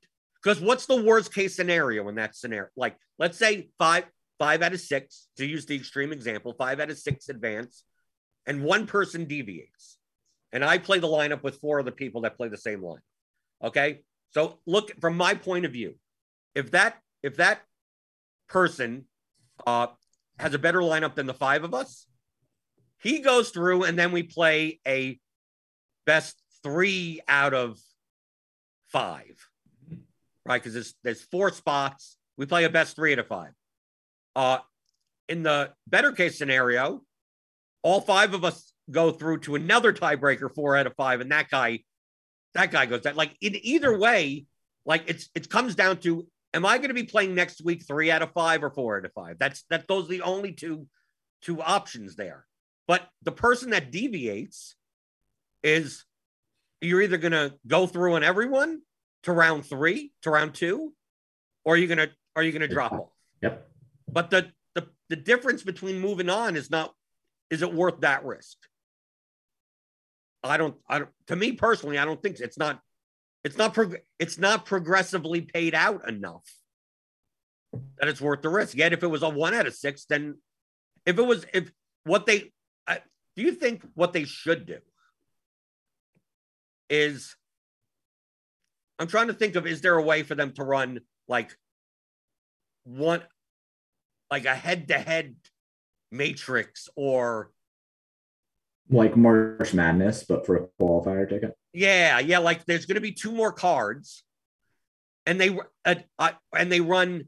Because 0.42 0.60
what's 0.60 0.86
the 0.86 1.02
worst 1.02 1.34
case 1.34 1.56
scenario 1.56 2.08
in 2.08 2.14
that 2.14 2.36
scenario? 2.36 2.70
Like, 2.76 2.96
let's 3.18 3.36
say 3.36 3.70
five, 3.78 4.04
five 4.40 4.60
out 4.62 4.72
of 4.72 4.80
six, 4.80 5.28
to 5.36 5.46
use 5.46 5.66
the 5.66 5.76
extreme 5.76 6.12
example, 6.12 6.52
five 6.52 6.80
out 6.80 6.90
of 6.90 6.98
six 6.98 7.28
advance, 7.28 7.84
and 8.46 8.64
one 8.64 8.88
person 8.88 9.26
deviates. 9.26 9.98
And 10.52 10.64
I 10.64 10.78
play 10.78 10.98
the 10.98 11.06
lineup 11.06 11.44
with 11.44 11.60
four 11.60 11.78
other 11.78 11.92
people 11.92 12.22
that 12.22 12.36
play 12.36 12.48
the 12.48 12.56
same 12.56 12.82
line. 12.82 13.02
Okay. 13.62 14.00
So 14.32 14.58
look 14.66 14.90
from 15.00 15.16
my 15.16 15.34
point 15.34 15.64
of 15.64 15.72
view, 15.72 15.94
if 16.56 16.72
that 16.72 16.98
if 17.22 17.36
that 17.36 17.60
person 18.48 19.04
uh 19.64 19.88
has 20.40 20.54
a 20.54 20.58
better 20.58 20.80
lineup 20.80 21.14
than 21.14 21.26
the 21.26 21.34
five 21.34 21.62
of 21.62 21.72
us, 21.72 22.06
he 22.98 23.20
goes 23.20 23.50
through 23.50 23.84
and 23.84 23.96
then 23.96 24.10
we 24.10 24.24
play 24.24 24.80
a 24.88 25.20
best 26.04 26.40
three 26.64 27.20
out 27.28 27.54
of 27.54 27.78
five 28.88 29.36
right? 30.50 30.60
Because 30.60 30.74
there's 30.74 30.94
there's 31.02 31.22
four 31.22 31.50
spots. 31.50 32.16
We 32.36 32.46
play 32.46 32.64
a 32.64 32.70
best 32.70 32.96
three 32.96 33.12
out 33.12 33.18
of 33.18 33.28
five. 33.28 33.52
Uh, 34.36 34.58
in 35.28 35.42
the 35.42 35.72
better 35.86 36.12
case 36.12 36.38
scenario, 36.38 37.02
all 37.82 38.00
five 38.00 38.34
of 38.34 38.44
us 38.44 38.72
go 38.90 39.10
through 39.10 39.40
to 39.40 39.54
another 39.54 39.92
tiebreaker, 39.92 40.52
four 40.52 40.76
out 40.76 40.86
of 40.86 40.94
five, 40.96 41.20
and 41.20 41.30
that 41.32 41.48
guy, 41.48 41.80
that 42.54 42.70
guy 42.70 42.86
goes 42.86 43.02
that. 43.02 43.16
Like 43.16 43.36
in 43.40 43.56
either 43.62 43.96
way, 43.96 44.46
like 44.84 45.04
it's 45.06 45.28
it 45.34 45.48
comes 45.48 45.74
down 45.74 45.98
to 45.98 46.26
am 46.52 46.66
I 46.66 46.78
going 46.78 46.88
to 46.88 46.94
be 46.94 47.04
playing 47.04 47.34
next 47.34 47.64
week 47.64 47.84
three 47.86 48.10
out 48.10 48.22
of 48.22 48.32
five 48.32 48.64
or 48.64 48.70
four 48.70 48.98
out 48.98 49.04
of 49.04 49.12
five? 49.12 49.38
That's 49.38 49.64
that 49.70 49.86
those 49.88 50.06
are 50.06 50.08
the 50.08 50.22
only 50.22 50.52
two 50.52 50.86
two 51.42 51.62
options 51.62 52.16
there. 52.16 52.46
But 52.86 53.08
the 53.22 53.32
person 53.32 53.70
that 53.70 53.92
deviates 53.92 54.74
is 55.62 56.04
you're 56.80 57.02
either 57.02 57.18
going 57.18 57.32
to 57.32 57.54
go 57.66 57.86
through 57.86 58.14
on 58.14 58.24
everyone 58.24 58.80
to 59.24 59.32
round 59.32 59.66
three, 59.66 60.12
to 60.22 60.30
round 60.30 60.54
two, 60.54 60.92
or 61.64 61.76
you're 61.76 61.88
gonna 61.88 62.08
are 62.36 62.42
you 62.42 62.52
gonna 62.52 62.68
drop 62.68 62.92
off? 62.92 63.10
Yep. 63.42 63.69
But 64.12 64.30
the 64.30 64.50
the 64.74 64.88
the 65.08 65.16
difference 65.16 65.62
between 65.62 66.00
moving 66.00 66.28
on 66.30 66.56
is 66.56 66.70
not 66.70 66.94
is 67.50 67.62
it 67.62 67.72
worth 67.72 68.00
that 68.00 68.24
risk? 68.24 68.56
I 70.42 70.56
don't 70.56 70.76
I 70.88 71.00
don't 71.00 71.10
to 71.28 71.36
me 71.36 71.52
personally, 71.52 71.98
I 71.98 72.04
don't 72.04 72.22
think 72.22 72.38
so. 72.38 72.44
it's 72.44 72.58
not 72.58 72.80
it's 73.44 73.56
not 73.56 73.74
prog- 73.74 74.00
it's 74.18 74.38
not 74.38 74.66
progressively 74.66 75.42
paid 75.42 75.74
out 75.74 76.08
enough 76.08 76.44
that 77.98 78.08
it's 78.08 78.20
worth 78.20 78.42
the 78.42 78.48
risk. 78.48 78.76
Yet 78.76 78.92
if 78.92 79.02
it 79.02 79.06
was 79.06 79.22
a 79.22 79.28
one 79.28 79.54
out 79.54 79.66
of 79.66 79.74
six, 79.74 80.04
then 80.06 80.36
if 81.06 81.18
it 81.18 81.22
was 81.22 81.44
if 81.52 81.70
what 82.04 82.26
they 82.26 82.52
I, 82.86 83.00
do 83.36 83.42
you 83.42 83.52
think 83.52 83.82
what 83.94 84.12
they 84.12 84.24
should 84.24 84.66
do 84.66 84.78
is 86.88 87.36
I'm 88.98 89.06
trying 89.06 89.28
to 89.28 89.34
think 89.34 89.56
of 89.56 89.66
is 89.66 89.80
there 89.80 89.96
a 89.96 90.02
way 90.02 90.22
for 90.22 90.34
them 90.34 90.52
to 90.52 90.64
run 90.64 91.00
like 91.28 91.56
one 92.84 93.22
like 94.30 94.44
a 94.44 94.54
head 94.54 94.88
to 94.88 94.98
head 94.98 95.34
Matrix 96.12 96.88
or 96.96 97.50
like 98.88 99.16
March 99.16 99.74
Madness, 99.74 100.24
but 100.24 100.46
for 100.46 100.56
a 100.56 100.66
qualifier 100.80 101.28
ticket. 101.28 101.54
yeah, 101.72 102.18
yeah, 102.18 102.38
like 102.38 102.64
there's 102.66 102.86
going 102.86 102.96
to 102.96 103.00
be 103.00 103.12
two 103.12 103.32
more 103.32 103.52
cards, 103.52 104.24
and 105.26 105.40
they 105.40 105.56
uh, 105.84 105.94
uh, 106.18 106.32
and 106.56 106.70
they 106.70 106.80
run 106.80 107.26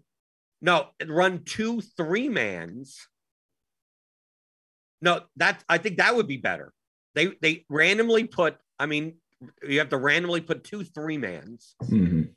no 0.61 0.89
run 1.07 1.43
two 1.45 1.81
three 1.81 2.29
mans. 2.29 3.07
No, 5.01 5.23
that 5.37 5.63
I 5.69 5.79
think 5.79 5.99
that 5.99 6.15
would 6.17 6.29
be 6.29 6.37
better. 6.37 6.73
They 7.15 7.33
they 7.41 7.65
randomly 7.69 8.25
put. 8.25 8.57
I 8.79 8.87
mean, 8.87 9.15
you 9.69 9.79
have 9.79 9.91
to 9.91 9.97
randomly 9.97 10.41
put 10.41 10.65
two 10.65 10.83
three 10.85 11.19
mans, 11.19 11.75
Mhm. 11.83 12.31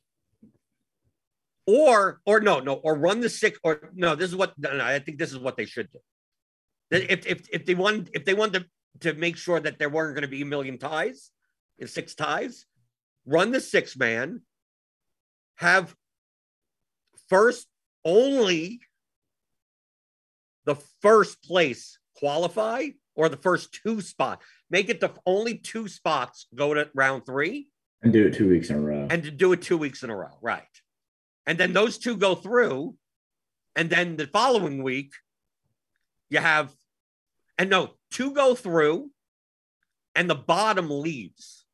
Or 1.68 2.22
or 2.26 2.40
no 2.40 2.60
no 2.60 2.74
or 2.74 2.96
run 2.96 3.20
the 3.22 3.30
six 3.30 3.60
or 3.64 3.90
no. 3.94 4.16
This 4.16 4.30
is 4.30 4.36
what 4.36 4.54
no, 4.58 4.78
no, 4.78 4.84
I 4.84 5.00
think 5.00 5.18
this 5.18 5.32
is 5.32 5.40
what 5.40 5.58
they 5.58 5.66
should 5.66 5.90
do. 5.92 6.00
If 6.92 7.26
if 7.26 7.50
if 7.52 7.66
they 7.66 7.76
want 7.76 8.10
if 8.14 8.26
they 8.26 8.34
want 8.34 8.54
to 8.54 8.66
to 9.02 9.14
make 9.14 9.38
sure 9.38 9.60
that 9.60 9.80
there 9.80 9.90
weren't 9.90 10.16
going 10.16 10.22
to 10.22 10.28
be 10.28 10.42
a 10.42 10.46
million 10.46 10.78
ties, 10.78 11.32
in 11.80 11.88
six 11.88 12.16
ties, 12.16 12.66
run 13.26 13.52
the 13.52 13.60
six 13.60 13.98
man, 13.98 14.42
have 15.56 15.96
first 17.30 17.68
only 18.06 18.80
the 20.66 20.76
first 21.02 21.44
place 21.44 21.98
qualify 22.18 22.88
or 23.16 23.30
the 23.30 23.38
first 23.38 23.80
two 23.84 24.02
spot. 24.02 24.42
Make 24.70 24.90
it 24.90 25.00
the 25.00 25.12
only 25.26 25.56
two 25.58 25.88
spots 25.88 26.48
go 26.56 26.74
to 26.74 26.90
round 26.94 27.26
three 27.26 27.68
And 28.02 28.14
do 28.14 28.28
it 28.28 28.34
two 28.36 28.50
weeks 28.50 28.70
in 28.70 28.78
a 28.78 28.80
row. 28.80 29.08
and 29.10 29.24
to 29.24 29.32
do 29.32 29.52
it 29.54 29.62
two 29.62 29.78
weeks 29.78 30.04
in 30.04 30.10
a 30.10 30.16
row. 30.16 30.38
Right. 30.42 30.64
And 31.48 31.58
then 31.58 31.74
those 31.74 31.98
two 31.98 32.18
go 32.18 32.36
through. 32.36 32.96
And 33.76 33.90
then 33.90 34.16
the 34.16 34.28
following 34.28 34.84
week, 34.84 35.14
you 36.30 36.40
have, 36.40 36.72
and 37.58 37.70
no, 37.70 37.92
two 38.10 38.32
go 38.32 38.56
through 38.56 39.12
and 40.16 40.30
the 40.30 40.36
bottom 40.36 40.90
leaves 40.90 41.66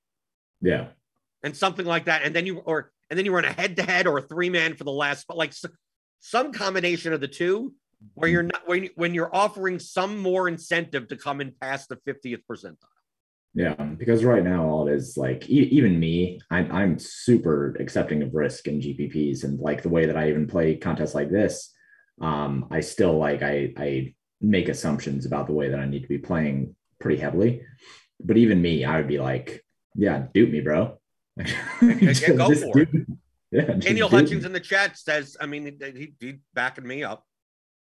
yeah. 0.61 0.87
and 1.43 1.55
something 1.55 1.85
like 1.85 2.05
that. 2.05 2.23
And 2.23 2.35
then 2.35 2.45
you, 2.45 2.59
or, 2.59 2.91
and 3.09 3.17
then 3.17 3.25
you 3.25 3.33
run 3.33 3.45
a 3.45 3.51
head 3.51 3.75
to 3.77 3.83
head 3.83 4.07
or 4.07 4.17
a 4.17 4.21
three 4.21 4.49
man 4.49 4.75
for 4.75 4.83
the 4.83 4.91
last, 4.91 5.27
but 5.27 5.37
like 5.37 5.53
some 6.19 6.51
combination 6.51 7.13
of 7.13 7.21
the 7.21 7.27
two 7.27 7.73
where 8.15 8.29
you're 8.29 8.43
not, 8.43 8.67
when, 8.67 8.83
you, 8.83 8.89
when 8.95 9.13
you're 9.13 9.33
offering 9.33 9.77
some 9.77 10.17
more 10.17 10.47
incentive 10.47 11.07
to 11.09 11.15
come 11.15 11.39
in 11.39 11.53
past 11.61 11.89
the 11.89 11.97
50th 11.97 12.41
percentile. 12.49 12.77
Yeah, 13.53 13.73
because 13.73 14.23
right 14.23 14.43
now 14.43 14.65
all 14.65 14.87
it 14.87 14.93
is 14.93 15.17
like 15.17 15.49
e- 15.49 15.69
even 15.71 15.99
me, 15.99 16.39
I'm 16.49 16.71
I'm 16.71 16.99
super 16.99 17.75
accepting 17.79 18.23
of 18.23 18.33
risk 18.33 18.67
in 18.67 18.79
GPPs 18.79 19.43
and 19.43 19.59
like 19.59 19.81
the 19.83 19.89
way 19.89 20.05
that 20.05 20.15
I 20.15 20.29
even 20.29 20.47
play 20.47 20.77
contests 20.77 21.13
like 21.13 21.29
this, 21.29 21.73
um, 22.21 22.67
I 22.71 22.79
still 22.79 23.17
like 23.17 23.41
I 23.43 23.73
I 23.77 24.15
make 24.39 24.69
assumptions 24.69 25.25
about 25.25 25.47
the 25.47 25.53
way 25.53 25.69
that 25.69 25.79
I 25.79 25.85
need 25.85 26.03
to 26.03 26.07
be 26.07 26.17
playing 26.17 26.75
pretty 26.99 27.19
heavily. 27.19 27.63
But 28.23 28.37
even 28.37 28.61
me, 28.61 28.85
I 28.85 28.97
would 28.97 29.07
be 29.07 29.19
like, 29.19 29.65
yeah, 29.95 30.27
dupe 30.33 30.51
me, 30.51 30.61
bro. 30.61 30.97
Just- 31.81 32.25
go 32.27 32.53
for 32.55 32.79
it. 32.79 32.89
Yeah, 33.51 33.73
Daniel 33.73 34.07
Hutchins 34.07 34.43
me. 34.43 34.45
in 34.45 34.53
the 34.53 34.61
chat 34.61 34.97
says, 34.97 35.35
I 35.41 35.45
mean, 35.45 35.77
he, 35.93 36.13
he 36.21 36.35
backing 36.53 36.87
me 36.87 37.03
up. 37.03 37.25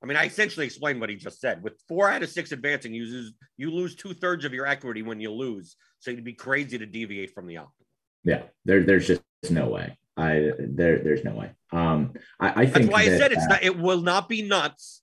I 0.02 0.06
mean, 0.06 0.16
I 0.16 0.26
essentially 0.26 0.66
explained 0.66 1.00
what 1.00 1.08
he 1.08 1.16
just 1.16 1.40
said. 1.40 1.62
With 1.62 1.80
four 1.88 2.10
out 2.10 2.22
of 2.22 2.28
six 2.28 2.52
advancing, 2.52 2.92
you 2.92 3.04
lose, 3.04 3.32
you 3.56 3.70
lose 3.70 3.94
two 3.94 4.14
thirds 4.14 4.44
of 4.44 4.52
your 4.52 4.66
equity 4.66 5.02
when 5.02 5.20
you 5.20 5.32
lose. 5.32 5.76
So 6.00 6.10
you'd 6.10 6.24
be 6.24 6.34
crazy 6.34 6.78
to 6.78 6.86
deviate 6.86 7.32
from 7.32 7.46
the 7.46 7.54
optimal. 7.54 7.86
Yeah, 8.24 8.42
there 8.64 8.82
there's 8.82 9.06
just 9.06 9.22
no 9.50 9.68
way. 9.68 9.96
I 10.16 10.52
there 10.58 10.98
there's 10.98 11.24
no 11.24 11.34
way. 11.34 11.52
Um, 11.72 12.14
I, 12.40 12.48
I 12.48 12.64
That's 12.66 12.78
think 12.78 12.92
why 12.92 13.02
I 13.02 13.08
said 13.08 13.32
it's 13.32 13.44
uh, 13.44 13.48
not. 13.48 13.62
It 13.62 13.78
will 13.78 14.00
not 14.00 14.28
be 14.28 14.42
nuts. 14.42 15.02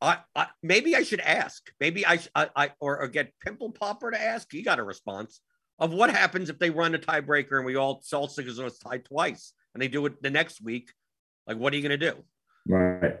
I, 0.00 0.18
I 0.34 0.46
maybe 0.62 0.96
I 0.96 1.02
should 1.02 1.20
ask. 1.20 1.70
Maybe 1.80 2.06
I, 2.06 2.20
I, 2.34 2.48
I 2.54 2.70
or, 2.80 3.00
or 3.00 3.08
get 3.08 3.32
Pimple 3.44 3.72
Popper 3.72 4.10
to 4.10 4.20
ask. 4.20 4.48
He 4.50 4.62
got 4.62 4.78
a 4.78 4.84
response 4.84 5.40
of 5.78 5.92
what 5.92 6.10
happens 6.10 6.50
if 6.50 6.58
they 6.58 6.70
run 6.70 6.94
a 6.94 6.98
tiebreaker 6.98 7.56
and 7.56 7.66
we 7.66 7.76
all 7.76 8.02
all 8.12 8.28
six 8.28 8.58
of 8.58 8.64
us 8.64 8.78
tied 8.78 9.04
twice 9.04 9.52
and 9.74 9.82
they 9.82 9.88
do 9.88 10.06
it 10.06 10.22
the 10.22 10.30
next 10.30 10.62
week. 10.62 10.92
Like, 11.46 11.56
what 11.56 11.72
are 11.72 11.76
you 11.76 11.82
going 11.86 11.98
to 11.98 12.10
do? 12.10 12.24
right. 12.66 13.16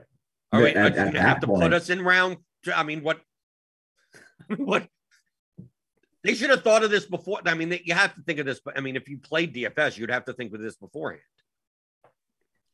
Are 0.52 0.62
we 0.62 0.70
At- 0.70 0.96
at 0.96 1.12
you 1.12 1.20
have 1.20 1.40
to 1.40 1.46
put 1.46 1.72
us 1.72 1.90
in 1.90 2.02
round? 2.02 2.38
I 2.74 2.82
mean, 2.82 3.02
what? 3.02 3.20
what? 4.56 4.88
They 6.24 6.34
should 6.34 6.50
have 6.50 6.62
thought 6.62 6.82
of 6.82 6.90
this 6.90 7.06
before. 7.06 7.40
I 7.46 7.54
mean, 7.54 7.78
you 7.84 7.94
have 7.94 8.14
to 8.14 8.22
think 8.22 8.38
of 8.38 8.46
this. 8.46 8.60
But 8.60 8.76
I 8.76 8.80
mean, 8.80 8.96
if 8.96 9.08
you 9.08 9.18
played 9.18 9.54
DFS, 9.54 9.96
you'd 9.96 10.10
have 10.10 10.24
to 10.26 10.32
think 10.32 10.52
of 10.52 10.60
this 10.60 10.76
beforehand. 10.76 11.22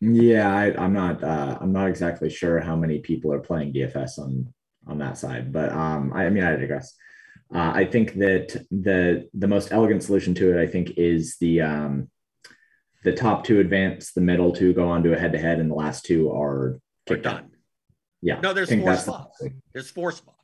Yeah, 0.01 0.55
I, 0.55 0.75
I'm 0.83 0.93
not. 0.93 1.23
Uh, 1.23 1.59
I'm 1.61 1.73
not 1.73 1.89
exactly 1.89 2.31
sure 2.31 2.61
how 2.61 2.77
many 2.77 2.99
people 2.99 3.33
are 3.33 3.41
playing 3.41 3.73
DFS 3.73 4.19
on 4.19 4.53
on 4.87 4.99
that 4.99 5.17
side, 5.19 5.53
but 5.53 5.73
um, 5.73 6.13
I, 6.15 6.27
I 6.27 6.31
mean, 6.31 6.45
I 6.45 6.57
digress. 6.57 6.95
Uh, 7.55 7.73
I 7.75 7.85
think 7.85 8.15
that 8.15 8.67
the 8.71 9.29
the 9.35 9.49
most 9.49 9.73
elegant 9.73 10.03
solution 10.03 10.35
to 10.35 10.59
it, 10.59 10.63
I 10.63 10.67
think, 10.67 10.93
is 10.97 11.37
the 11.41 11.61
um, 11.61 12.11
the 13.03 13.13
top 13.13 13.45
two 13.45 13.61
advance, 13.61 14.13
the 14.13 14.21
middle 14.21 14.53
two 14.53 14.73
go 14.73 14.89
on 14.89 15.03
to 15.05 15.15
a 15.15 15.19
head 15.19 15.33
to 15.33 15.39
head, 15.39 15.59
and 15.59 15.71
the 15.71 15.75
last 15.75 16.05
two 16.05 16.33
are 16.33 16.81
kicked 17.07 17.27
out. 17.27 17.43
done. 17.43 17.51
Yeah, 18.25 18.41
No, 18.41 18.55
there's 18.55 18.71
four 18.71 18.79
the- 18.79 18.97
spots. 18.97 19.43
There's 19.75 19.91
four 19.91 20.11
spots. 20.11 20.39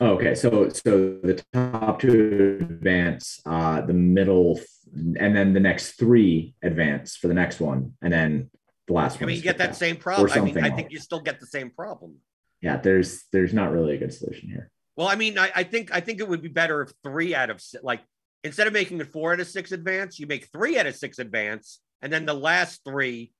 Oh, 0.00 0.12
okay, 0.14 0.34
so 0.36 0.68
so 0.68 1.18
the 1.22 1.42
top 1.52 2.00
two 2.00 2.58
advance, 2.60 3.40
uh, 3.44 3.80
the 3.82 3.92
middle, 3.92 4.58
and 4.94 5.36
then 5.36 5.52
the 5.52 5.60
next 5.60 5.92
three 5.92 6.54
advance 6.62 7.16
for 7.16 7.26
the 7.28 7.34
next 7.34 7.60
one, 7.60 7.94
and 8.00 8.12
then 8.12 8.50
the 8.86 8.94
last 8.94 9.16
one. 9.16 9.24
I 9.24 9.26
mean, 9.26 9.36
you 9.36 9.42
get 9.42 9.58
that 9.58 9.76
same 9.76 9.96
problem. 9.96 10.30
I 10.32 10.40
mean, 10.40 10.56
I 10.58 10.68
else. 10.68 10.76
think 10.76 10.92
you 10.92 10.98
still 10.98 11.20
get 11.20 11.40
the 11.40 11.46
same 11.46 11.70
problem. 11.70 12.16
Yeah, 12.62 12.76
there's 12.78 13.24
there's 13.32 13.52
not 13.52 13.70
really 13.72 13.94
a 13.96 13.98
good 13.98 14.14
solution 14.14 14.48
here. 14.48 14.70
Well, 14.96 15.08
I 15.08 15.14
mean, 15.16 15.38
I, 15.38 15.50
I 15.54 15.64
think 15.64 15.92
I 15.92 16.00
think 16.00 16.20
it 16.20 16.28
would 16.28 16.42
be 16.42 16.48
better 16.48 16.82
if 16.82 16.92
three 17.04 17.34
out 17.34 17.50
of 17.50 17.60
six, 17.60 17.82
like 17.84 18.00
instead 18.44 18.66
of 18.68 18.72
making 18.72 19.00
it 19.00 19.12
four 19.12 19.32
out 19.34 19.40
of 19.40 19.48
six 19.48 19.72
advance, 19.72 20.18
you 20.18 20.26
make 20.28 20.46
three 20.52 20.78
out 20.78 20.86
of 20.86 20.94
six 20.96 21.18
advance, 21.18 21.80
and 22.00 22.12
then 22.12 22.24
the 22.24 22.34
last 22.34 22.80
three, 22.84 23.32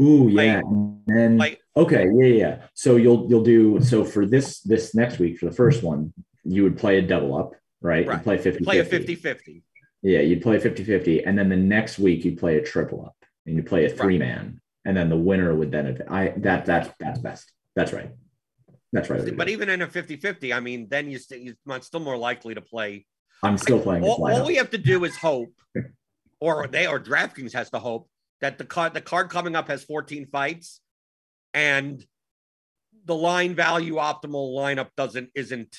Ooh, 0.00 0.28
Like- 0.30 0.44
yeah. 0.46 0.60
and 0.60 1.02
then 1.06 1.36
like 1.38 1.60
okay, 1.76 2.08
yeah, 2.14 2.26
yeah. 2.26 2.62
So 2.74 2.96
you'll 2.96 3.26
you'll 3.28 3.42
do 3.44 3.80
so 3.82 4.04
for 4.04 4.26
this 4.26 4.60
this 4.60 4.94
next 4.94 5.18
week 5.18 5.38
for 5.38 5.46
the 5.46 5.52
first 5.52 5.82
one, 5.82 6.12
you 6.44 6.62
would 6.62 6.78
play 6.78 6.98
a 6.98 7.02
double 7.02 7.36
up, 7.36 7.54
right? 7.80 8.06
Right. 8.06 8.16
You'd 8.16 8.24
play 8.24 8.38
50 8.38 8.64
play 8.64 8.78
a 8.78 8.84
50-50. 8.84 9.62
Yeah, 10.02 10.20
you'd 10.20 10.40
play 10.40 10.58
50-50. 10.58 11.24
And 11.26 11.38
then 11.38 11.50
the 11.50 11.56
next 11.56 11.98
week 11.98 12.24
you'd 12.24 12.38
play 12.38 12.56
a 12.56 12.62
triple 12.64 13.04
up 13.04 13.14
and 13.46 13.54
you 13.56 13.62
play 13.62 13.84
a 13.84 13.90
three 13.90 14.18
man. 14.18 14.60
And 14.86 14.96
then 14.96 15.10
the 15.10 15.16
winner 15.16 15.54
would 15.54 15.70
then 15.70 15.86
adv- 15.88 16.08
I 16.10 16.32
that 16.38 16.64
that's 16.64 16.88
that's 16.98 17.18
best. 17.18 17.52
That's 17.76 17.92
right. 17.92 18.10
That's 18.92 19.08
right. 19.10 19.36
But 19.36 19.48
even 19.48 19.68
in 19.68 19.82
a 19.82 19.86
50-50, 19.86 20.52
I 20.56 20.58
mean, 20.60 20.88
then 20.90 21.10
you 21.10 21.18
st- 21.18 21.42
you're 21.42 21.82
still 21.82 22.00
more 22.00 22.16
likely 22.16 22.54
to 22.54 22.60
play. 22.60 23.06
I'm 23.42 23.56
still 23.56 23.78
playing 23.80 24.02
this 24.02 24.10
All, 24.10 24.28
all 24.28 24.46
we 24.46 24.56
have 24.56 24.70
to 24.70 24.78
do 24.78 25.04
is 25.04 25.16
hope, 25.16 25.54
or 26.40 26.66
they 26.66 26.86
or 26.86 26.98
DraftKings 26.98 27.52
has 27.52 27.70
to 27.70 27.78
hope 27.78 28.09
that 28.40 28.58
the 28.58 28.64
card 28.64 28.94
the 28.94 29.00
card 29.00 29.30
coming 29.30 29.54
up 29.54 29.68
has 29.68 29.84
14 29.84 30.26
fights, 30.26 30.80
and 31.54 32.04
the 33.04 33.14
line 33.14 33.54
value 33.54 33.94
optimal 33.96 34.54
lineup 34.54 34.88
doesn't 34.96 35.30
isn't 35.34 35.76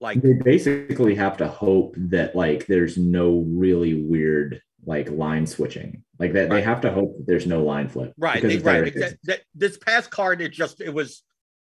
like 0.00 0.20
they 0.20 0.34
basically 0.34 1.14
have 1.14 1.38
to 1.38 1.48
hope 1.48 1.94
that 1.96 2.36
like 2.36 2.66
there's 2.66 2.96
no 2.98 3.44
really 3.46 3.94
weird 4.02 4.60
like 4.84 5.10
line 5.10 5.46
switching. 5.46 6.02
Like 6.18 6.32
that 6.34 6.50
they 6.50 6.62
have 6.62 6.80
to 6.82 6.90
hope 6.92 7.16
that 7.16 7.26
there's 7.26 7.46
no 7.46 7.62
line 7.62 7.88
flip. 7.88 8.12
Right, 8.16 8.42
they, 8.42 8.58
right. 8.58 8.94
That, 8.94 9.18
that- 9.24 9.42
this 9.54 9.76
past 9.76 10.10
card, 10.10 10.40
it 10.40 10.52
just 10.52 10.80
it 10.80 10.92
was 10.92 11.22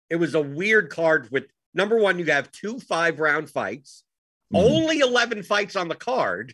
it 0.10 0.18
was 0.18 0.36
a 0.36 0.42
weird 0.42 0.90
card 0.90 1.30
with 1.32 1.46
number 1.74 1.98
one, 1.98 2.20
you 2.20 2.26
have 2.26 2.52
two 2.52 2.80
five 2.80 3.20
round 3.20 3.50
fights, 3.50 4.04
Mhm. 4.54 4.60
only 4.60 5.00
11 5.00 5.44
fights 5.44 5.76
on 5.76 5.88
the 5.88 5.96
card, 5.96 6.54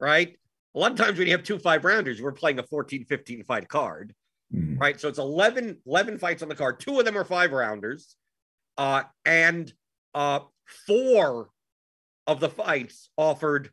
right? 0.00 0.38
A 0.76 0.78
lot 0.78 0.92
of 0.92 0.98
times 0.98 1.18
when 1.18 1.26
you 1.26 1.32
have 1.32 1.42
two 1.42 1.58
five 1.58 1.84
rounders, 1.84 2.20
we're 2.20 2.32
playing 2.32 2.58
a 2.58 2.62
14, 2.62 3.06
15 3.06 3.44
fight 3.44 3.66
card, 3.66 4.14
Mhm. 4.54 4.78
right? 4.78 5.00
So 5.00 5.08
it's 5.08 5.18
11, 5.18 5.80
11 5.86 6.18
fights 6.18 6.42
on 6.42 6.50
the 6.50 6.54
card. 6.54 6.78
Two 6.80 6.98
of 6.98 7.06
them 7.06 7.16
are 7.16 7.24
five 7.24 7.50
rounders. 7.52 8.14
Uh, 8.76 9.04
and 9.24 9.72
uh, 10.14 10.40
four 10.86 11.48
of 12.26 12.40
the 12.40 12.50
fights 12.50 13.08
offered 13.16 13.70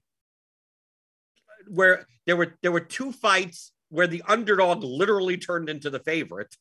where 1.68 2.08
there 2.26 2.38
were 2.38 2.58
there 2.62 2.72
were 2.72 2.80
two 2.80 3.12
fights 3.12 3.74
where 3.89 4.08
the 4.08 4.24
underdog 4.28 4.82
literally 4.84 5.38
turned 5.38 5.70
into 5.70 5.89
the 5.89 5.99
favorite, 5.99 6.56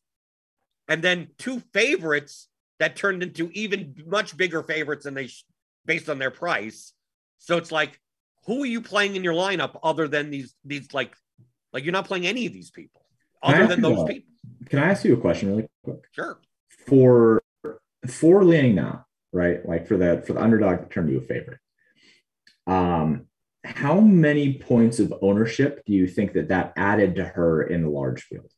and 0.89 1.03
then 1.05 1.29
two 1.39 1.61
favorites 1.73 2.49
that 2.79 2.97
turned 2.97 3.23
into 3.23 3.49
even 3.53 3.95
much 4.07 4.37
bigger 4.37 4.63
favorites 4.65 5.05
than 5.05 5.15
they 5.15 5.29
sh- 5.29 5.45
based 5.87 6.09
on 6.09 6.19
their 6.19 6.31
price. 6.33 6.93
So 7.39 7.57
it's 7.57 7.71
like, 7.73 8.01
who 8.45 8.63
are 8.63 8.67
you 8.67 8.81
playing 8.81 9.17
in 9.17 9.25
your 9.25 9.35
lineup 9.35 9.79
other 9.83 10.09
than 10.09 10.31
these 10.31 10.55
these 10.65 10.93
like 10.93 11.17
like 11.73 11.85
you're 11.85 11.93
not 11.93 12.07
playing 12.07 12.27
any 12.27 12.47
of 12.47 12.53
these 12.53 12.71
people 12.71 13.03
other 13.43 13.67
than 13.67 13.81
those 13.81 14.01
a- 14.01 14.07
people. 14.07 14.33
Can 14.69 14.79
I 14.79 14.91
ask 14.91 15.05
you 15.05 15.15
a 15.15 15.21
question 15.21 15.49
really 15.51 15.69
quick? 15.85 16.05
Sure. 16.13 16.41
For 16.87 17.43
for 18.09 18.45
leaning 18.45 18.75
now, 18.75 19.07
right? 19.33 19.67
Like 19.67 19.87
for 19.87 19.97
the 19.97 20.23
for 20.27 20.33
the 20.33 20.43
underdog 20.43 20.81
to 20.81 20.87
turn 20.87 21.09
to 21.09 21.19
a 21.19 21.21
favorite. 21.21 21.59
Um, 22.67 23.27
how 23.65 24.01
many 24.01 24.55
points 24.55 24.99
of 24.99 25.15
ownership 25.23 25.83
do 25.87 25.93
you 25.93 26.07
think 26.07 26.33
that 26.33 26.49
that 26.49 26.73
added 26.77 27.17
to 27.17 27.25
her 27.25 27.63
in 27.63 27.83
the 27.83 27.89
large 27.89 28.23
field? 28.23 28.51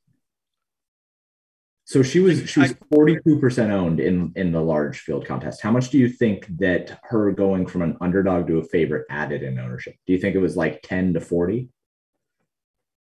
So 1.94 2.02
she 2.02 2.18
was 2.18 2.50
she 2.50 2.58
was 2.58 2.74
forty 2.92 3.20
two 3.24 3.38
percent 3.38 3.70
owned 3.70 4.00
in 4.00 4.32
in 4.34 4.50
the 4.50 4.60
large 4.60 4.98
field 4.98 5.24
contest. 5.24 5.62
How 5.62 5.70
much 5.70 5.90
do 5.90 5.98
you 5.98 6.08
think 6.08 6.44
that 6.58 6.98
her 7.04 7.30
going 7.30 7.68
from 7.68 7.82
an 7.82 7.96
underdog 8.00 8.48
to 8.48 8.58
a 8.58 8.64
favorite 8.64 9.06
added 9.10 9.44
in 9.44 9.60
ownership? 9.60 9.94
Do 10.04 10.12
you 10.12 10.18
think 10.18 10.34
it 10.34 10.40
was 10.40 10.56
like 10.56 10.82
ten 10.82 11.14
to 11.14 11.20
forty? 11.20 11.68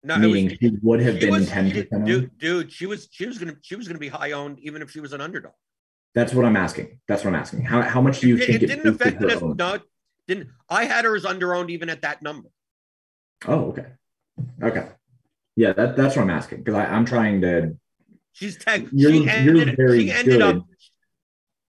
No, 0.02 0.16
it 0.16 0.22
was- 0.22 0.26
Meaning 0.26 0.58
she 0.60 0.72
would 0.82 1.02
have 1.02 1.20
she 1.22 1.30
been 1.30 1.46
ten 1.46 1.70
percent 1.70 2.04
dude, 2.04 2.36
dude, 2.40 2.72
she 2.72 2.88
was 2.88 3.08
she 3.12 3.28
was 3.28 3.38
gonna 3.38 3.58
she 3.62 3.76
was 3.76 3.88
gonna 3.88 4.00
be 4.00 4.08
high 4.08 4.32
owned 4.32 4.58
even 4.62 4.82
if 4.82 4.90
she 4.90 5.02
was 5.02 5.14
an 5.14 5.22
underdog. 5.22 5.54
That's 6.16 6.34
what 6.34 6.44
I'm 6.44 6.58
asking. 6.58 7.00
That's 7.08 7.24
what 7.24 7.32
I'm 7.32 7.40
asking. 7.40 7.66
How 7.66 7.84
how 7.84 8.02
much 8.02 8.22
do 8.22 8.28
you 8.28 8.38
it, 8.38 8.48
think 8.48 8.64
it 8.64 8.66
didn't 8.66 8.88
affect 8.88 9.22
her 9.22 9.28
it. 9.28 9.34
As, 9.34 9.44
own? 9.44 9.56
no, 9.56 9.78
didn't. 10.28 10.50
I 10.68 10.86
had 10.86 11.06
her 11.06 11.16
as 11.16 11.26
under 11.26 11.54
owned 11.54 11.70
even 11.70 11.92
at 11.92 12.02
that 12.02 12.24
number. 12.24 12.50
Oh, 13.48 13.66
okay, 13.66 13.86
okay, 14.64 14.88
yeah. 15.56 15.74
That 15.74 15.96
that's 15.96 16.16
what 16.16 16.24
I'm 16.24 16.32
asking 16.32 16.64
because 16.64 16.74
I'm 16.74 17.06
trying 17.06 17.42
to. 17.42 17.78
She's 18.40 18.58
tech. 18.58 18.84
You're- 18.94 19.20
She 19.20 19.30
ended, 19.30 19.76
she 19.78 20.12
ended 20.12 20.42
up. 20.42 20.66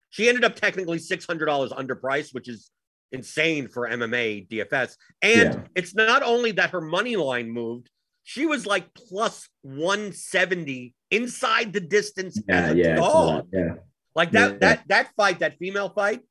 She 0.09 0.29
ended 0.29 0.45
up 0.45 0.55
technically 0.57 0.99
six 0.99 1.27
hundred 1.27 1.47
dollars 1.47 1.73
underpriced, 1.73 2.33
which 2.33 2.49
is 2.49 2.71
insane 3.13 3.69
for 3.69 3.87
MMA 3.89 4.49
DFS. 4.49 4.97
And 5.21 5.55
Yeah. 5.55 5.65
it's 5.75 5.95
not 5.95 6.23
only 6.23 6.53
that 6.53 6.71
her 6.71 6.81
money 6.81 7.17
line 7.17 7.51
moved; 7.51 7.91
she 8.23 8.47
was 8.47 8.65
like 8.65 8.95
plus 8.95 9.49
one 9.63 10.13
seventy 10.13 10.95
inside 11.11 11.73
the 11.75 11.81
distance 11.81 12.41
Yeah, 12.49 12.57
as 12.57 12.73
a 12.73 12.77
yeah, 12.77 12.95
dog. 12.97 13.49
yeah. 13.53 13.75
Like 14.15 14.31
that 14.33 14.53
Yeah. 14.53 14.59
that 14.61 14.89
that 14.89 15.11
fight, 15.17 15.41
that 15.41 15.59
female 15.59 15.91
fight, 15.91 16.23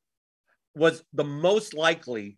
was 0.75 1.03
the 1.13 1.23
most 1.25 1.73
likely, 1.75 2.37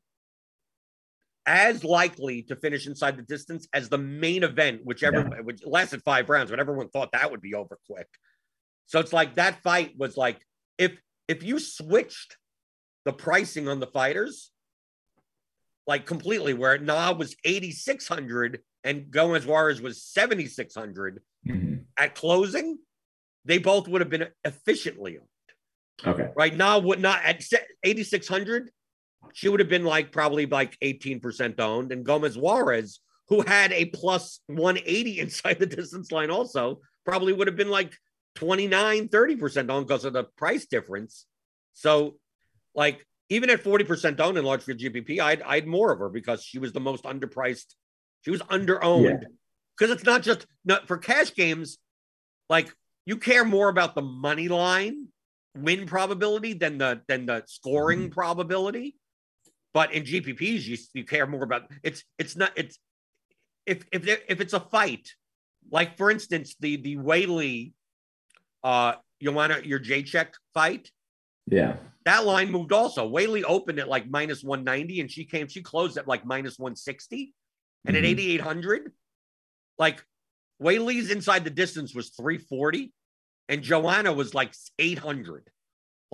as 1.46 1.84
likely 1.84 2.42
to 2.44 2.56
finish 2.56 2.88
inside 2.88 3.18
the 3.18 3.24
distance 3.24 3.68
as 3.74 3.90
the 3.90 3.98
main 3.98 4.44
event, 4.44 4.82
whichever 4.84 5.24
which 5.44 5.66
lasted 5.66 6.02
five 6.04 6.30
rounds, 6.30 6.50
but 6.50 6.60
everyone 6.60 6.90
thought 6.90 7.12
that 7.12 7.30
would 7.32 7.42
be 7.42 7.54
over 7.54 7.78
quick. 7.90 8.08
So 8.88 9.00
it's 9.00 9.14
like 9.14 9.36
that 9.36 9.62
fight 9.64 9.94
was 9.98 10.18
like 10.18 10.42
if 10.78 10.98
if 11.28 11.44
you 11.44 11.60
switched 11.60 12.38
the 13.06 13.14
pricing 13.14 13.68
on 13.68 13.80
the 13.80 13.88
fighters, 13.88 14.52
like 15.88 16.06
completely, 16.06 16.54
where 16.54 16.78
Na 16.80 17.12
was 17.14 17.36
8,600 17.46 18.62
and 18.84 19.12
Gomez 19.12 19.46
Juarez 19.46 19.82
was 19.82 20.02
7,600 20.04 21.22
Mhm. 21.46 21.86
at 21.98 22.16
closing, 22.16 22.80
they 23.46 23.60
both 23.60 23.88
would 23.88 24.02
have 24.02 24.10
been 24.10 24.28
efficiently 24.44 25.20
owned 25.20 25.30
Okay. 26.06 26.32
right 26.36 26.56
now 26.56 26.80
would 26.80 27.00
not 27.00 27.24
at 27.24 27.44
8600 27.84 28.72
she 29.34 29.50
would 29.50 29.60
have 29.60 29.70
been 29.70 29.84
like 29.84 30.12
probably 30.12 30.46
like 30.46 30.78
18% 30.80 31.60
owned. 31.60 31.92
And 31.92 32.06
gomez 32.06 32.38
juarez 32.38 33.00
who 33.28 33.42
had 33.42 33.72
a 33.72 33.86
plus 33.86 34.40
180 34.48 35.20
inside 35.20 35.60
the 35.60 35.66
distance 35.66 36.12
line 36.12 36.30
also 36.30 36.82
probably 37.06 37.34
would 37.34 37.48
have 37.48 37.56
been 37.56 37.70
like 37.70 37.94
29 38.36 39.08
30% 39.10 39.70
owned 39.70 39.88
because 39.88 40.06
of 40.06 40.14
the 40.14 40.24
price 40.24 40.66
difference. 40.66 41.26
So 41.74 42.18
like 42.74 43.06
even 43.30 43.50
at 43.50 43.64
40% 43.64 44.20
owned 44.20 44.38
in 44.38 44.46
large 44.46 44.62
field 44.62 44.78
gpp 44.78 45.20
i'd 45.20 45.42
i'd 45.42 45.66
more 45.66 45.92
of 45.92 45.98
her 45.98 46.10
because 46.10 46.44
she 46.44 46.60
was 46.60 46.74
the 46.74 46.80
most 46.80 47.04
underpriced. 47.04 47.74
She 48.24 48.32
was 48.32 48.42
under 48.50 48.84
owned 48.84 49.26
because 49.78 49.92
it's 49.92 50.04
not 50.04 50.24
just 50.24 50.46
not 50.64 50.88
for 50.88 50.98
cash 50.98 51.34
games 51.36 51.78
like 52.50 52.74
you 53.06 53.18
care 53.18 53.46
more 53.46 53.70
about 53.70 53.96
the 53.96 54.02
money 54.02 54.48
line 54.48 55.08
win 55.56 55.86
probability 55.86 56.54
than 56.54 56.78
the 56.78 57.02
than 57.08 57.26
the 57.26 57.44
scoring 57.48 58.02
mm-hmm. 58.02 58.14
probability. 58.14 58.96
But 59.76 59.92
in 59.92 60.04
GPPs, 60.04 60.64
you, 60.66 60.78
you 60.94 61.04
care 61.04 61.28
more 61.28 61.44
about 61.44 61.70
it's 61.84 62.02
it's 62.18 62.38
not 62.38 62.54
it's 62.56 62.80
if 63.66 63.86
if 63.92 64.04
there, 64.04 64.20
if 64.30 64.40
it's 64.40 64.54
a 64.54 64.60
fight, 64.62 65.14
like 65.70 65.98
for 65.98 66.10
instance 66.10 66.56
the 66.62 66.78
the 66.78 66.96
Weili, 66.96 67.74
uh, 68.64 68.94
Joanna 69.22 69.56
Jędrzejczyk 69.56 70.30
fight. 70.54 70.90
Yeah. 71.46 71.76
That 72.06 72.26
line 72.26 72.52
moved 72.52 72.72
also. 72.72 73.10
Weili 73.10 73.44
opened 73.46 73.80
at 73.80 73.90
like 73.90 74.10
minus 74.10 74.44
190 74.46 75.02
and 75.02 75.12
she 75.12 75.26
came, 75.26 75.50
she 75.50 75.62
closed 75.62 75.98
at 75.98 76.08
like 76.08 76.26
minus 76.26 76.58
160. 76.58 77.34
And 77.86 77.98
at 77.98 78.04
Mhm. 78.04 78.12
8,800, 78.12 78.94
like 79.78 80.06
Weili's 80.62 81.12
inside 81.12 81.44
the 81.44 81.50
distance 81.50 81.94
was 81.94 82.12
340 82.12 82.94
and 83.50 83.62
Joanna 83.62 84.14
was 84.14 84.34
like 84.34 84.54
800. 84.80 85.52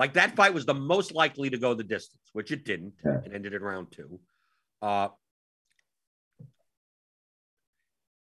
Like 0.01 0.13
that 0.13 0.35
fight 0.35 0.51
was 0.51 0.65
the 0.65 0.73
most 0.73 1.13
likely 1.13 1.51
to 1.51 1.59
go 1.59 1.75
the 1.75 1.83
distance, 1.83 2.23
which 2.33 2.51
it 2.51 2.65
didn't. 2.65 2.93
Yeah. 3.05 3.19
It 3.23 3.33
ended 3.35 3.53
in 3.53 3.61
round 3.61 3.91
two. 3.91 4.19
Uh, 4.81 5.09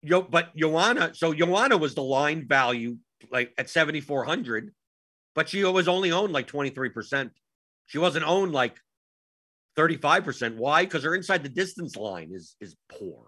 Yo, 0.02 0.22
but 0.22 0.56
Joanna, 0.56 1.14
so 1.14 1.34
Joanna 1.34 1.76
was 1.76 1.94
the 1.94 2.02
line 2.04 2.48
value 2.48 2.96
like 3.34 3.54
at 3.58 3.70
7,400, 3.70 4.74
but 5.36 5.50
she 5.50 5.62
was 5.66 5.90
only 5.90 6.14
owned 6.14 6.32
like 6.32 6.48
23%. 6.48 7.32
She 7.88 7.98
wasn't 7.98 8.26
owned 8.26 8.54
like 8.54 8.78
35%. 9.78 10.56
Why? 10.56 10.86
Because 10.86 11.04
her 11.04 11.16
inside 11.16 11.44
the 11.44 11.50
distance 11.50 11.98
line 11.98 12.30
is 12.32 12.56
is 12.62 12.78
poor, 12.88 13.26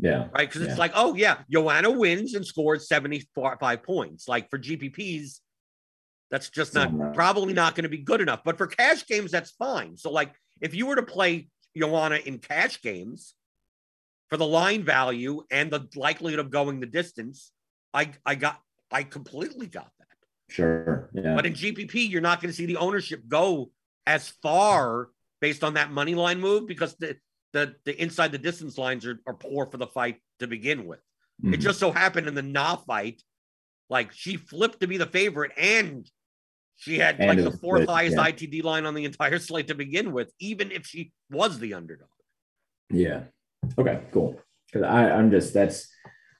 Yeah. 0.00 0.26
right? 0.34 0.48
Because 0.48 0.62
Yeah. 0.62 0.70
it's 0.70 0.78
like, 0.80 0.92
oh 0.96 1.14
yeah, 1.14 1.42
Joanna 1.48 1.92
wins 1.92 2.34
and 2.34 2.44
scores 2.44 2.88
75 2.88 3.84
points. 3.84 4.26
Like 4.26 4.50
for 4.50 4.58
GPPs, 4.58 5.38
that's 6.32 6.48
just 6.48 6.74
not 6.74 7.12
probably 7.12 7.52
not 7.52 7.74
going 7.76 7.82
to 7.84 7.90
be 7.90 7.98
good 7.98 8.22
enough. 8.22 8.40
But 8.42 8.56
for 8.56 8.66
cash 8.66 9.06
games, 9.06 9.30
that's 9.30 9.50
fine. 9.50 9.98
So 9.98 10.10
like 10.10 10.34
if 10.62 10.74
you 10.74 10.86
were 10.86 10.96
to 10.96 11.02
play 11.02 11.48
Joanna 11.76 12.16
in 12.16 12.38
cash 12.38 12.80
games 12.80 13.34
for 14.30 14.38
the 14.38 14.46
line 14.46 14.82
value 14.82 15.42
and 15.50 15.70
the 15.70 15.86
likelihood 15.94 16.40
of 16.40 16.50
going 16.50 16.80
the 16.80 16.86
distance, 16.86 17.52
I 17.92 18.12
I 18.24 18.34
got 18.34 18.58
I 18.90 19.02
completely 19.02 19.66
got 19.66 19.90
that. 19.98 20.08
Sure. 20.48 21.10
Yeah. 21.12 21.34
But 21.34 21.44
in 21.44 21.52
GPP, 21.52 22.08
you're 22.10 22.22
not 22.22 22.40
going 22.40 22.50
to 22.50 22.56
see 22.56 22.66
the 22.66 22.78
ownership 22.78 23.20
go 23.28 23.70
as 24.06 24.28
far 24.42 25.10
based 25.42 25.62
on 25.62 25.74
that 25.74 25.90
money 25.92 26.14
line 26.14 26.40
move 26.40 26.66
because 26.66 26.94
the 26.96 27.16
the, 27.52 27.74
the 27.84 28.00
inside 28.00 28.32
the 28.32 28.38
distance 28.38 28.78
lines 28.78 29.04
are, 29.04 29.20
are 29.26 29.34
poor 29.34 29.66
for 29.66 29.76
the 29.76 29.86
fight 29.86 30.16
to 30.38 30.46
begin 30.46 30.86
with. 30.86 31.00
It 31.44 31.58
Mhm. 31.58 31.60
just 31.60 31.78
so 31.78 31.92
happened 31.92 32.26
in 32.26 32.34
the 32.34 32.40
Na 32.42 32.76
fight, 32.76 33.22
like 33.90 34.12
she 34.12 34.38
flipped 34.38 34.80
to 34.80 34.86
be 34.86 34.96
the 34.96 35.06
favorite 35.06 35.52
and 35.58 36.10
she 36.76 36.98
had 36.98 37.20
And 37.20 37.28
like 37.28 37.38
the 37.38 37.56
fourth 37.58 37.80
good, 37.80 37.88
highest 37.88 38.16
yeah. 38.16 38.30
ITD 38.30 38.64
line 38.64 38.86
on 38.86 38.94
the 38.94 39.04
entire 39.04 39.38
slate 39.48 39.68
to 39.68 39.74
begin 39.74 40.12
with, 40.12 40.32
even 40.38 40.70
if 40.70 40.86
she 40.86 41.12
was 41.30 41.58
the 41.58 41.74
underdog. 41.74 42.08
Yeah. 42.90 43.24
Okay, 43.78 44.00
cool. 44.12 44.40
Because 44.66 44.86
I 44.88 45.10
I'm 45.10 45.30
just 45.30 45.54
that's 45.54 45.88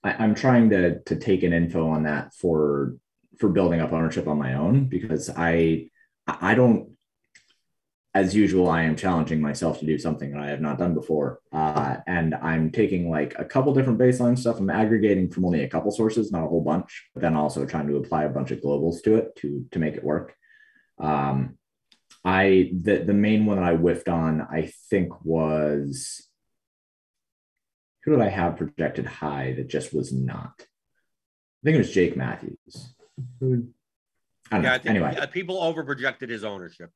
I, 0.02 0.12
I'm 0.12 0.34
trying 0.34 0.70
to 0.70 1.00
to 1.00 1.16
take 1.16 1.42
an 1.42 1.52
info 1.52 1.88
on 1.88 2.04
that 2.04 2.34
for 2.34 2.96
for 3.38 3.48
building 3.48 3.80
up 3.80 3.92
ownership 3.92 4.26
on 4.26 4.38
my 4.38 4.54
own 4.54 4.84
because 4.84 5.30
I 5.30 5.90
I 6.26 6.54
don't 6.54 6.90
as 8.14 8.34
usual 8.34 8.68
I 8.68 8.82
am 8.82 8.94
challenging 8.94 9.40
myself 9.40 9.78
to 9.80 9.86
do 9.86 9.98
something 9.98 10.32
that 10.32 10.40
I 10.42 10.48
have 10.50 10.60
not 10.60 10.78
done 10.78 10.92
before. 10.94 11.40
Uh, 11.50 11.96
and 12.06 12.34
I'm 12.34 12.70
taking 12.70 13.08
like 13.08 13.34
a 13.38 13.44
couple 13.44 13.72
different 13.72 13.98
baseline 13.98 14.38
stuff. 14.38 14.58
I'm 14.58 14.68
aggregating 14.68 15.30
from 15.30 15.46
only 15.46 15.64
a 15.64 15.68
couple 15.68 15.90
sources, 15.90 16.30
not 16.30 16.44
a 16.44 16.48
whole 16.48 16.62
bunch, 16.62 17.08
but 17.14 17.22
then 17.22 17.36
also 17.36 17.64
trying 17.64 17.88
to 17.88 17.96
apply 17.96 18.24
a 18.24 18.28
bunch 18.28 18.50
of 18.50 18.60
globals 18.60 19.02
to 19.04 19.16
it 19.16 19.34
to 19.36 19.66
to 19.72 19.78
make 19.78 19.94
it 19.94 20.04
work. 20.04 20.34
Um, 20.98 21.56
I 22.24 22.70
the 22.74 22.98
the 22.98 23.14
main 23.14 23.46
one 23.46 23.56
that 23.56 23.64
I 23.64 23.74
whiffed 23.76 24.08
on, 24.10 24.42
I 24.42 24.70
think 24.90 25.24
was 25.24 26.28
who 28.04 28.10
did 28.12 28.20
I 28.20 28.28
have 28.28 28.56
projected 28.58 29.06
high 29.06 29.54
that 29.56 29.68
just 29.68 29.94
was 29.94 30.12
not? 30.12 30.52
I 30.58 31.62
think 31.64 31.76
it 31.76 31.78
was 31.78 31.92
Jake 31.92 32.16
Matthews. 32.16 32.94
Who- 33.40 33.68
I 34.50 34.56
don't 34.56 34.64
Yeah, 34.64 34.68
know. 34.70 34.74
I 34.74 34.78
think 34.78 34.90
anyway, 34.90 35.14
yeah, 35.16 35.26
people 35.26 35.62
over 35.62 35.82
projected 35.82 36.28
his 36.28 36.44
ownership. 36.44 36.90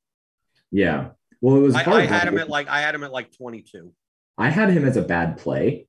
Yeah. 0.70 1.08
Well, 1.40 1.56
it 1.56 1.60
was. 1.60 1.74
I, 1.74 1.84
I 1.90 2.06
had 2.06 2.28
him 2.28 2.38
at 2.38 2.48
like 2.48 2.68
I 2.68 2.80
had 2.80 2.94
him 2.94 3.04
at 3.04 3.12
like 3.12 3.36
22. 3.36 3.92
I 4.38 4.50
had 4.50 4.70
him 4.70 4.84
as 4.84 4.96
a 4.96 5.02
bad 5.02 5.38
play, 5.38 5.86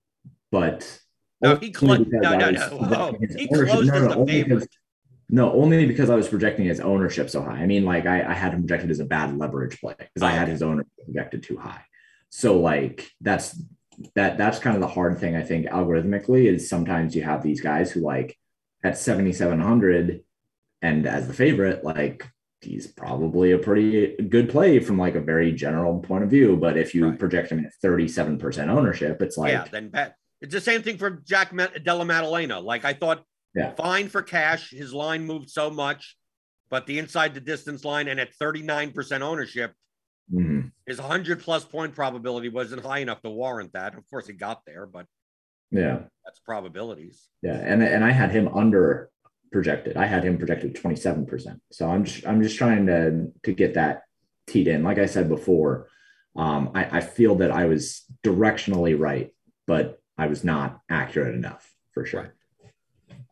but 0.51 0.99
No, 1.41 1.55
he 1.55 1.71
clo- 1.71 1.93
only 1.93 2.05
because 2.05 2.21
no, 2.23 2.29
I 2.33 2.51
no, 2.51 2.51
was 2.51 2.61
oh, 2.71 3.11
no. 3.11 3.17
his 3.19 3.35
He 3.35 3.47
ownership- 3.51 3.73
closed 3.73 3.87
no, 3.89 3.93
as 3.95 4.01
no, 4.03 4.07
the 4.09 4.15
only 4.15 4.31
favorite. 4.33 4.55
because- 4.59 4.67
No, 5.29 5.51
only 5.53 5.85
because 5.85 6.09
I 6.09 6.15
was 6.15 6.27
projecting 6.29 6.65
his 6.65 6.79
ownership 6.79 7.29
so 7.29 7.41
high. 7.41 7.57
I 7.61 7.65
mean, 7.65 7.83
like 7.85 8.05
I, 8.05 8.23
I 8.23 8.33
had 8.33 8.53
him 8.53 8.61
projected 8.61 8.91
as 8.91 8.99
a 9.01 9.05
bad 9.05 9.37
leverage 9.37 9.79
play 9.81 9.95
because 9.97 10.21
I 10.21 10.31
Oh, 10.33 10.35
had 10.39 10.47
his 10.47 10.61
ownership 10.61 10.87
projected 11.05 11.43
too 11.43 11.57
high. 11.57 11.83
So 12.29 12.59
like 12.59 13.09
that's 13.21 13.61
that 14.15 14.37
that's 14.37 14.59
kind 14.59 14.75
of 14.75 14.81
the 14.81 14.87
hard 14.87 15.17
thing 15.17 15.35
I 15.35 15.43
think 15.43 15.65
algorithmically 15.67 16.45
is 16.45 16.69
sometimes 16.69 17.15
you 17.15 17.23
have 17.23 17.41
these 17.43 17.61
guys 17.61 17.91
who 17.91 18.01
like 18.01 18.37
at 18.83 18.97
7700 18.97 20.21
and 20.81 21.07
as 21.07 21.27
the 21.27 21.33
favorite 21.33 21.83
like 21.83 22.25
he's 22.61 22.87
probably 22.87 23.51
a 23.51 23.57
pretty 23.57 24.15
good 24.29 24.49
play 24.49 24.79
from 24.79 24.97
like 24.97 25.15
a 25.15 25.21
very 25.21 25.51
general 25.51 25.99
point 25.99 26.23
of 26.23 26.29
view 26.29 26.57
but 26.57 26.75
if 26.77 26.95
you 26.95 27.09
Right. 27.09 27.19
project 27.19 27.51
him 27.51 27.63
at 27.63 27.71
37% 27.83 28.69
ownership 28.69 29.21
it's 29.21 29.37
like 29.37 29.51
yeah, 29.51 29.65
then 29.71 29.89
bet. 29.89 30.15
It's 30.41 30.53
the 30.53 30.61
same 30.61 30.83
thing 30.83 30.97
for 30.99 31.09
Jack 31.25 31.51
Della 31.83 32.05
Maddalena. 32.05 32.59
Like 32.59 32.85
I 32.85 32.93
thought, 32.93 33.23
Yeah. 33.55 33.73
fine 33.73 34.07
for 34.07 34.21
cash. 34.21 34.69
His 34.69 34.93
line 34.93 35.25
moved 35.25 35.49
so 35.49 35.71
much, 35.71 36.15
but 36.69 36.85
the 36.85 36.99
inside 36.99 37.33
the 37.33 37.39
distance 37.39 37.83
line 37.83 38.07
and 38.07 38.19
at 38.19 38.29
39% 38.39 39.21
ownership, 39.23 39.73
mhm, 40.31 40.71
his 40.85 40.99
100 40.99 41.39
plus 41.41 41.65
point 41.65 41.95
probability 41.95 42.49
wasn't 42.49 42.83
high 42.83 42.99
enough 42.99 43.19
to 43.23 43.31
warrant 43.31 43.73
that. 43.73 43.95
Of 43.95 44.07
course, 44.11 44.27
he 44.27 44.33
got 44.33 44.61
there, 44.67 44.85
but 44.85 45.07
yeah 45.71 46.03
that's 46.23 46.39
probabilities. 46.39 47.27
Yeah, 47.41 47.55
and 47.57 47.81
and 47.81 48.03
I 48.05 48.11
had 48.11 48.31
him 48.31 48.47
under 48.49 49.09
projected. 49.51 49.97
I 49.97 50.05
had 50.05 50.23
him 50.23 50.37
projected 50.37 50.75
27%. 50.75 51.59
So 51.71 51.89
I'm 51.89 52.03
just 52.03 52.25
I'm 52.25 52.41
just 52.41 52.57
trying 52.57 52.87
to 52.87 53.27
to 53.43 53.53
get 53.53 53.75
that 53.75 54.03
teed 54.47 54.67
in. 54.67 54.83
Like 54.83 54.99
I 54.99 55.05
said 55.05 55.29
before, 55.29 55.87
um, 56.35 56.71
I, 56.73 56.97
I 56.97 57.01
feel 57.01 57.35
that 57.35 57.51
I 57.51 57.65
was 57.65 58.05
directionally 58.23 58.97
right, 58.97 59.33
but 59.65 60.01
I 60.17 60.27
was 60.27 60.43
not 60.43 60.79
accurate 60.89 61.35
enough 61.35 61.69
for 61.91 62.05
sure. 62.05 62.33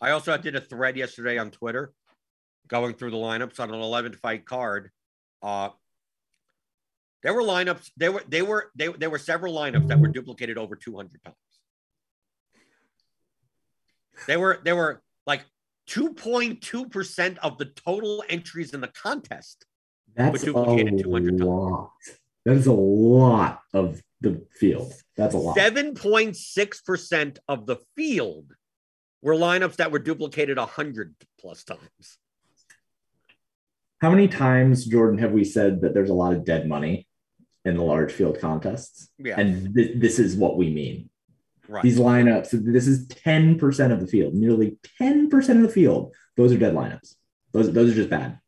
I 0.02 0.12
also 0.12 0.38
did 0.38 0.56
a 0.56 0.62
thread 0.62 0.98
yesterday 0.98 1.38
on 1.38 1.52
Twitter 1.52 1.94
going 2.68 2.94
through 2.94 3.12
the 3.12 3.18
lineups 3.18 3.60
on 3.60 3.70
an 3.74 3.80
11 3.80 4.14
fight 4.14 4.46
card. 4.46 4.92
Uh, 5.42 5.70
there 7.24 7.34
were 7.34 7.42
lineups. 7.42 7.90
There 7.98 8.12
were 8.12 8.24
they 8.28 8.42
were 8.42 8.72
they, 8.76 8.88
there 8.90 9.10
were 9.10 9.18
several 9.18 9.54
lineups 9.54 9.88
that 9.88 10.00
were 10.00 10.08
duplicated 10.08 10.58
over 10.58 10.76
200 10.76 11.24
times. 11.24 11.36
They 14.28 14.38
were 14.38 14.62
there 14.64 14.76
were 14.76 15.02
like 15.26 15.44
2.2 15.90 16.92
percent 16.92 17.38
of 17.40 17.58
the 17.58 17.66
total 17.66 18.24
entries 18.30 18.74
in 18.74 18.82
the 18.82 18.88
contest. 18.88 19.66
That's 20.16 20.44
were 20.46 20.54
duplicated 20.54 21.00
a 21.00 21.04
200 21.04 21.38
times. 21.38 21.42
lot. 21.42 21.92
That 22.46 22.56
is 22.56 22.68
a 22.68 22.74
lot 22.74 23.62
of 23.74 24.02
the 24.22 24.46
field. 24.60 24.94
That's 25.18 25.34
a 25.34 25.38
lot. 25.38 25.58
7.6 25.58 26.86
percent 26.86 27.40
of 27.48 27.66
the 27.66 27.78
field 27.96 28.54
were 29.22 29.34
lineups 29.34 29.78
that 29.78 29.92
were 29.92 30.00
duplicated 30.00 30.58
100 30.58 31.16
plus 31.40 31.64
times. 31.64 32.18
How 34.00 34.12
many 34.12 34.28
times, 34.28 34.86
Jordan, 34.86 35.18
have 35.20 35.32
we 35.32 35.44
said 35.44 35.82
that 35.82 35.94
there's 35.94 36.10
a 36.10 36.14
lot 36.14 36.34
of 36.34 36.46
dead 36.46 36.68
money 36.68 37.08
in 37.64 37.76
the 37.76 37.82
large 37.82 38.12
field 38.12 38.40
contests? 38.40 39.10
Yeah. 39.18 39.40
And 39.40 39.74
th- 39.74 40.00
this 40.00 40.20
is 40.20 40.36
what 40.36 40.58
we 40.58 40.70
mean. 40.70 41.10
Right. 41.68 41.84
These 41.84 42.00
lineups, 42.00 42.52
this 42.52 42.88
is 42.88 43.08
10% 43.08 43.92
of 43.92 44.00
the 44.00 44.08
field, 44.08 44.34
nearly 44.34 44.78
10% 45.02 45.34
of 45.34 45.62
the 45.62 45.70
field. 45.70 46.14
Those 46.38 46.52
are 46.52 46.58
dead 46.58 46.74
lineups. 46.74 47.16
Those, 47.54 47.72
those 47.72 47.92
are 47.92 47.96
just 47.96 48.10
bad. 48.10 48.40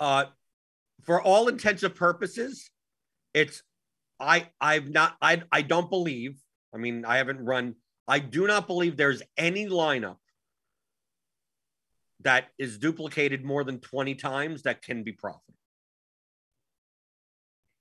uh, 0.00 0.24
for 1.04 1.20
all 1.22 1.48
intents 1.48 1.82
and 1.82 1.94
purposes, 1.94 2.70
it's 3.34 3.62
I 4.18 4.48
I've 4.60 4.88
not 4.88 5.16
I 5.20 5.42
I 5.52 5.62
don't 5.62 5.90
believe. 5.90 6.38
I 6.74 6.78
mean, 6.78 7.04
I 7.04 7.18
haven't 7.18 7.44
run. 7.44 7.74
I 8.08 8.18
do 8.20 8.46
not 8.46 8.66
believe 8.66 8.96
there's 8.96 9.22
any 9.36 9.66
lineup 9.66 10.16
that 12.20 12.46
is 12.58 12.78
duplicated 12.78 13.44
more 13.44 13.64
than 13.64 13.80
20 13.80 14.14
times 14.14 14.62
that 14.62 14.82
can 14.82 15.02
be 15.02 15.12
profitable. 15.12 15.54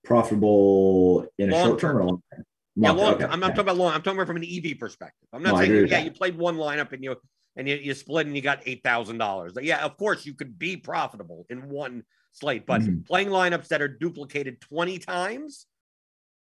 Profitable 0.03 1.27
in 1.37 1.51
a 1.51 1.55
Long 1.55 1.67
short 1.67 1.79
term 1.79 1.97
or 1.97 2.03
long 2.03 2.21
term? 2.33 2.43
Yeah, 2.75 2.91
Long- 2.91 3.13
okay, 3.15 3.25
I'm 3.25 3.39
not 3.39 3.49
talking 3.49 3.61
about 3.61 3.77
long. 3.77 3.93
I'm 3.93 4.01
talking 4.01 4.17
about 4.17 4.27
from 4.27 4.37
an 4.37 4.45
EV 4.45 4.79
perspective. 4.79 5.27
I'm 5.31 5.43
not 5.43 5.53
No, 5.53 5.59
saying 5.59 5.73
yeah, 5.73 5.85
that. 5.97 6.05
you 6.05 6.11
played 6.11 6.35
one 6.37 6.57
lineup 6.57 6.91
and 6.91 7.03
you 7.03 7.15
and 7.55 7.69
you, 7.69 7.75
you 7.75 7.93
split 7.93 8.25
and 8.25 8.35
you 8.35 8.41
got 8.41 8.63
eight 8.65 8.81
thousand 8.83 9.19
dollars. 9.19 9.53
Yeah, 9.61 9.83
of 9.85 9.95
course 9.97 10.25
you 10.25 10.33
could 10.33 10.57
be 10.57 10.75
profitable 10.77 11.45
in 11.49 11.69
one 11.69 12.03
slate, 12.31 12.65
but 12.65 12.81
Mhm. 12.81 13.05
playing 13.05 13.27
lineups 13.29 13.67
that 13.67 13.79
are 13.83 13.87
duplicated 13.87 14.59
20 14.59 14.97
times, 14.97 15.67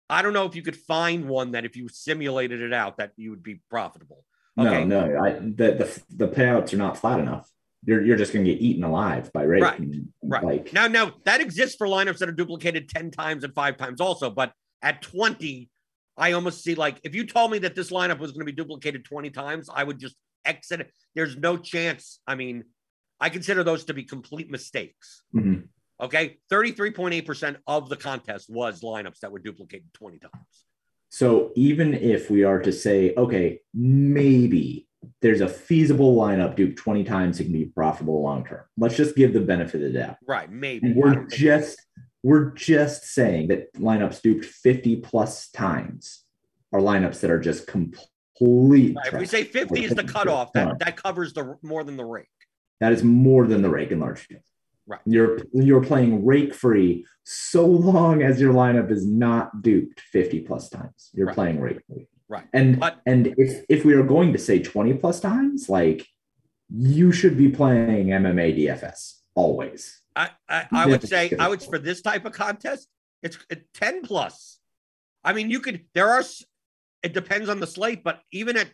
I 0.08 0.22
don't 0.22 0.32
know 0.32 0.46
if 0.46 0.54
you 0.54 0.62
could 0.62 0.76
find 0.76 1.28
one 1.28 1.52
that 1.52 1.64
if 1.64 1.74
you 1.76 1.88
simulated 1.88 2.60
it 2.60 2.72
out 2.72 2.98
that 2.98 3.10
you 3.16 3.30
would 3.30 3.42
be 3.42 3.60
profitable. 3.68 4.24
Okay. 4.56 4.84
No, 4.84 5.04
no, 5.08 5.20
I, 5.24 5.30
the, 5.32 5.48
the 5.50 6.02
the 6.10 6.28
payouts 6.28 6.72
are 6.72 6.76
not 6.76 6.96
flat 6.96 7.18
enough. 7.18 7.50
You're 7.84 8.02
you're 8.02 8.16
just 8.16 8.32
going 8.32 8.44
to 8.44 8.52
get 8.52 8.62
eaten 8.62 8.84
alive 8.84 9.32
by 9.32 9.42
rate. 9.42 9.62
Right, 9.62 9.80
Right. 10.22 10.44
Like 10.44 10.72
Now, 10.72 10.86
now 10.86 11.12
that 11.24 11.40
exists 11.40 11.74
for 11.76 11.88
lineups 11.88 12.18
that 12.18 12.28
are 12.28 12.32
duplicated 12.32 12.88
10 12.88 13.10
times 13.10 13.42
and 13.42 13.52
five 13.52 13.76
times 13.76 14.00
also, 14.00 14.30
but 14.30 14.52
at 14.80 15.02
20, 15.02 15.68
I 16.16 16.32
almost 16.32 16.62
see 16.62 16.74
like 16.74 17.00
if 17.04 17.14
you 17.14 17.26
told 17.26 17.50
me 17.50 17.58
that 17.60 17.74
this 17.74 17.90
lineup 17.90 18.18
was 18.18 18.32
going 18.32 18.46
to 18.46 18.52
be 18.52 18.52
duplicated 18.52 19.04
20 19.04 19.30
times, 19.30 19.68
I 19.72 19.84
would 19.84 19.98
just 19.98 20.16
exit. 20.44 20.90
There's 21.14 21.36
no 21.36 21.56
chance. 21.56 22.20
I 22.26 22.34
mean, 22.34 22.64
I 23.20 23.28
consider 23.28 23.64
those 23.64 23.84
to 23.86 23.94
be 23.94 24.04
complete 24.04 24.50
mistakes. 24.50 25.22
Mhm. 25.34 25.68
Okay. 26.00 26.38
33.8% 26.50 27.56
of 27.66 27.88
the 27.88 27.96
contest 27.96 28.50
was 28.50 28.82
lineups 28.82 29.20
that 29.20 29.32
were 29.32 29.38
duplicated 29.38 29.92
20 29.94 30.18
times. 30.18 30.66
So 31.08 31.52
even 31.54 31.94
if 31.94 32.30
we 32.30 32.42
are 32.42 32.60
to 32.60 32.72
say, 32.72 33.14
okay, 33.16 33.60
maybe 33.72 34.88
there's 35.20 35.40
a 35.40 35.48
feasible 35.48 36.16
lineup 36.16 36.56
duped 36.56 36.78
20 36.78 37.04
times 37.04 37.38
it 37.38 37.44
can 37.44 37.52
be 37.52 37.66
profitable 37.66 38.22
long 38.22 38.44
term. 38.44 38.64
Let's 38.76 38.96
just 38.96 39.14
give 39.14 39.32
the 39.32 39.40
benefit 39.40 39.82
of 39.82 39.92
the 39.92 39.98
doubt. 39.98 40.16
Right. 40.26 40.50
Maybe. 40.50 40.88
And 40.88 40.96
we're 40.96 41.26
just 41.26 41.78
we're 42.24 42.50
just 42.52 43.04
saying 43.04 43.48
that 43.48 43.72
lineups 43.74 44.22
duped 44.22 44.46
50 44.46 44.96
plus 44.96 45.50
times 45.50 46.24
are 46.72 46.80
lineups 46.80 47.20
that 47.20 47.30
are 47.30 47.38
just 47.38 47.66
complete. 47.68 48.96
Right, 48.96 49.12
if 49.12 49.20
we 49.20 49.26
say 49.26 49.44
50 49.44 49.84
is 49.84 49.94
the 49.94 50.02
cutoff, 50.04 50.52
that, 50.54 50.78
that 50.80 50.96
covers 50.96 51.34
the 51.34 51.56
more 51.62 51.84
than 51.84 51.96
the 51.96 52.04
rake. 52.04 52.26
that 52.80 52.92
is 52.92 53.04
more 53.04 53.46
than 53.46 53.60
the 53.62 53.68
rake 53.68 53.92
in 53.92 54.00
large 54.00 54.20
field. 54.20 54.40
Right. 54.86 55.00
You're 55.06 55.38
you're 55.52 55.82
playing 55.82 56.24
rake 56.26 56.54
free 56.54 57.06
so 57.24 57.64
long 57.66 58.22
as 58.22 58.40
your 58.40 58.52
lineup 58.52 58.90
is 58.90 59.06
not 59.06 59.62
duped 59.62 60.00
50 60.00 60.40
plus 60.40 60.68
times. 60.68 61.10
You're 61.14 61.28
Right. 61.28 61.34
playing 61.34 61.60
rake 61.60 61.80
free. 61.86 62.06
Right. 62.28 62.44
And 62.52 62.80
But- 62.80 63.00
and 63.06 63.34
if 63.38 63.64
if 63.68 63.84
we 63.84 63.94
are 63.94 64.02
going 64.02 64.32
to 64.32 64.38
say 64.38 64.58
20 64.58 64.94
plus 64.94 65.20
times, 65.20 65.68
like 65.68 66.06
you 66.70 67.12
should 67.12 67.36
be 67.38 67.48
playing 67.50 68.08
MMA 68.08 68.52
DFS 68.58 69.20
always. 69.34 70.00
I, 70.16 70.30
I, 70.48 70.66
I 70.72 70.86
would 70.86 71.06
say 71.06 71.32
I 71.38 71.48
would 71.48 71.62
for 71.62 71.78
this 71.78 72.00
type 72.02 72.24
of 72.24 72.32
contest, 72.32 72.88
it's 73.22 73.38
it, 73.50 73.66
10 73.74 74.02
plus. 74.02 74.58
I 75.24 75.32
mean, 75.32 75.50
you 75.50 75.60
could 75.60 75.84
there 75.94 76.10
are 76.10 76.22
it 77.02 77.12
depends 77.12 77.48
on 77.48 77.60
the 77.60 77.66
slate, 77.66 78.04
but 78.04 78.20
even 78.30 78.56
at 78.56 78.70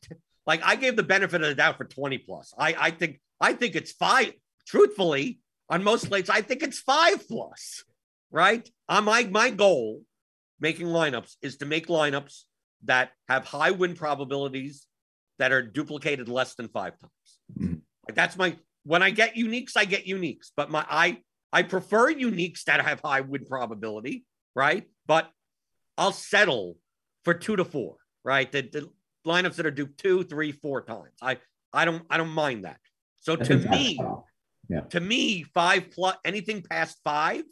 like 0.47 0.61
I 0.64 0.76
gave 0.76 0.97
the 0.97 1.03
benefit 1.03 1.41
of 1.43 1.49
the 1.49 1.55
doubt 1.55 1.76
for 1.78 1.84
20 1.84 2.18
plus. 2.18 2.53
I 2.59 2.74
I 2.78 2.91
think 2.91 3.20
I 3.41 3.53
think 3.55 3.74
it's 3.74 3.93
five. 3.93 4.32
Truthfully, 4.66 5.41
on 5.68 5.82
most 5.82 6.07
slates, 6.07 6.30
I 6.30 6.43
think 6.43 6.62
it's 6.62 6.78
five 6.78 7.26
plus. 7.26 7.84
Right? 8.30 8.68
On 8.88 9.05
my 9.05 9.24
my 9.24 9.51
goal 9.51 10.03
making 10.61 10.88
lineups 10.88 11.36
is 11.43 11.57
to 11.57 11.66
make 11.66 11.86
lineups 11.86 12.43
that 12.84 13.11
have 13.28 13.45
high 13.45 13.70
win 13.70 13.95
probabilities 13.95 14.86
that 15.38 15.53
are 15.53 15.62
duplicated 15.62 16.28
less 16.28 16.55
than 16.55 16.68
five 16.68 16.99
times. 16.99 17.38
Mhm. 17.59 17.80
Like 18.07 18.14
that's 18.14 18.36
my 18.36 18.57
when 18.84 19.03
I 19.03 19.11
get 19.11 19.34
uniques, 19.34 19.76
I 19.76 19.84
get 19.84 20.07
uniques, 20.07 20.51
but 20.57 20.70
my 20.70 20.84
I 20.88 21.22
I 21.53 21.62
prefer 21.62 22.12
uniques 22.12 22.64
that 22.64 22.84
have 22.84 23.01
high 23.01 23.22
win 23.22 23.44
probability, 23.44 24.24
right? 24.55 24.86
But 25.07 25.30
I'll 25.98 26.12
settle 26.12 26.76
for 27.24 27.34
two 27.34 27.57
to 27.57 27.64
four, 27.64 27.96
right? 28.24 28.51
The, 28.51 28.62
the 28.62 28.90
lineups 29.26 29.57
that 29.57 29.66
are 29.66 29.70
duped 29.70 29.98
two, 29.98 30.24
three, 30.24 30.53
four 30.53 30.82
times. 30.82 31.16
I 31.20 31.38
I 31.72 31.84
don't 31.84 32.05
I 32.09 32.16
don't 32.16 32.30
mind 32.30 32.64
that. 32.64 32.78
So 33.20 33.34
I 33.34 33.36
to 33.36 33.57
me, 33.57 33.96
tough. 33.96 34.88
to 34.90 35.01
me, 35.01 35.42
five 35.42 35.90
plus 35.90 36.16
anything 36.24 36.62
past 36.62 36.98
five, 37.05 37.44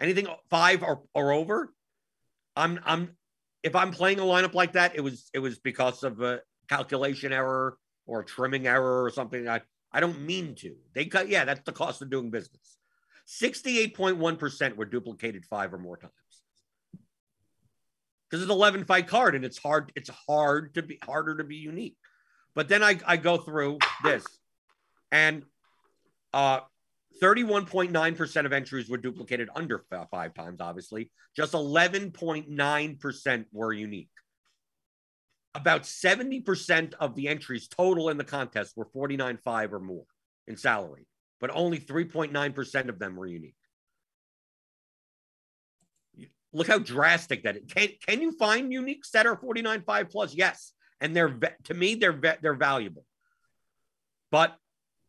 anything 0.00 0.28
five 0.50 0.82
or, 0.82 1.02
or 1.14 1.32
over, 1.32 1.72
I'm 2.56 2.80
I'm 2.84 3.16
if 3.62 3.74
I'm 3.74 3.90
playing 3.90 4.20
a 4.20 4.22
lineup 4.22 4.54
like 4.54 4.72
that, 4.72 4.94
it 4.94 5.00
was 5.00 5.28
it 5.34 5.40
was 5.40 5.58
because 5.58 6.04
of 6.04 6.20
a 6.20 6.40
calculation 6.68 7.32
error 7.32 7.76
or 8.06 8.20
a 8.20 8.24
trimming 8.24 8.66
error 8.66 9.04
or 9.04 9.10
something. 9.10 9.48
I 9.48 9.60
I 9.92 10.00
don't 10.00 10.20
mean 10.20 10.54
to. 10.56 10.76
They 10.94 11.06
cut, 11.06 11.28
yeah, 11.28 11.44
that's 11.44 11.62
the 11.64 11.72
cost 11.72 12.02
of 12.02 12.10
doing 12.10 12.30
business. 12.30 12.77
68.1% 13.28 14.76
were 14.76 14.84
duplicated 14.84 15.44
five 15.44 15.72
or 15.74 15.78
more 15.78 15.96
times. 15.96 16.12
Because 18.28 18.42
it's 18.42 18.50
an 18.50 18.56
11 18.56 18.84
fight 18.84 19.06
card 19.06 19.34
and 19.34 19.44
it's 19.44 19.58
hard, 19.58 19.92
it's 19.94 20.10
hard 20.26 20.74
to 20.74 20.82
be 20.82 20.98
harder 21.02 21.36
to 21.36 21.44
be 21.44 21.56
unique. 21.56 21.96
But 22.54 22.68
then 22.68 22.82
I, 22.82 22.98
I 23.06 23.16
go 23.16 23.38
through 23.38 23.78
this 24.02 24.24
and 25.12 25.44
uh 26.34 26.60
31.9% 27.22 28.46
of 28.46 28.52
entries 28.52 28.88
were 28.88 28.96
duplicated 28.96 29.48
under 29.54 29.84
five 30.10 30.34
times, 30.34 30.60
obviously. 30.60 31.10
Just 31.36 31.52
11.9% 31.52 33.44
were 33.52 33.72
unique. 33.72 34.10
About 35.54 35.82
70% 35.82 36.94
of 37.00 37.14
the 37.14 37.28
entries 37.28 37.68
total 37.68 38.10
in 38.10 38.18
the 38.18 38.24
contest 38.24 38.76
were 38.76 38.86
49.5 38.86 39.72
or 39.72 39.80
more 39.80 40.04
in 40.46 40.56
salary, 40.56 41.06
but 41.40 41.50
only 41.52 41.78
3.9% 41.78 42.88
of 42.88 42.98
them 42.98 43.16
were 43.16 43.26
unique. 43.26 43.54
Look 46.52 46.66
how 46.66 46.78
drastic 46.78 47.44
that 47.44 47.56
is. 47.56 47.62
Can, 47.68 47.88
can 48.06 48.20
you 48.20 48.32
find 48.32 48.72
uniques 48.72 49.10
that 49.12 49.26
are 49.26 49.36
49.5 49.36 50.10
plus? 50.10 50.34
Yes. 50.34 50.72
And 51.00 51.14
they're, 51.14 51.38
to 51.64 51.74
me, 51.74 51.94
they're, 51.94 52.18
they're 52.40 52.54
valuable. 52.54 53.04
But 54.30 54.56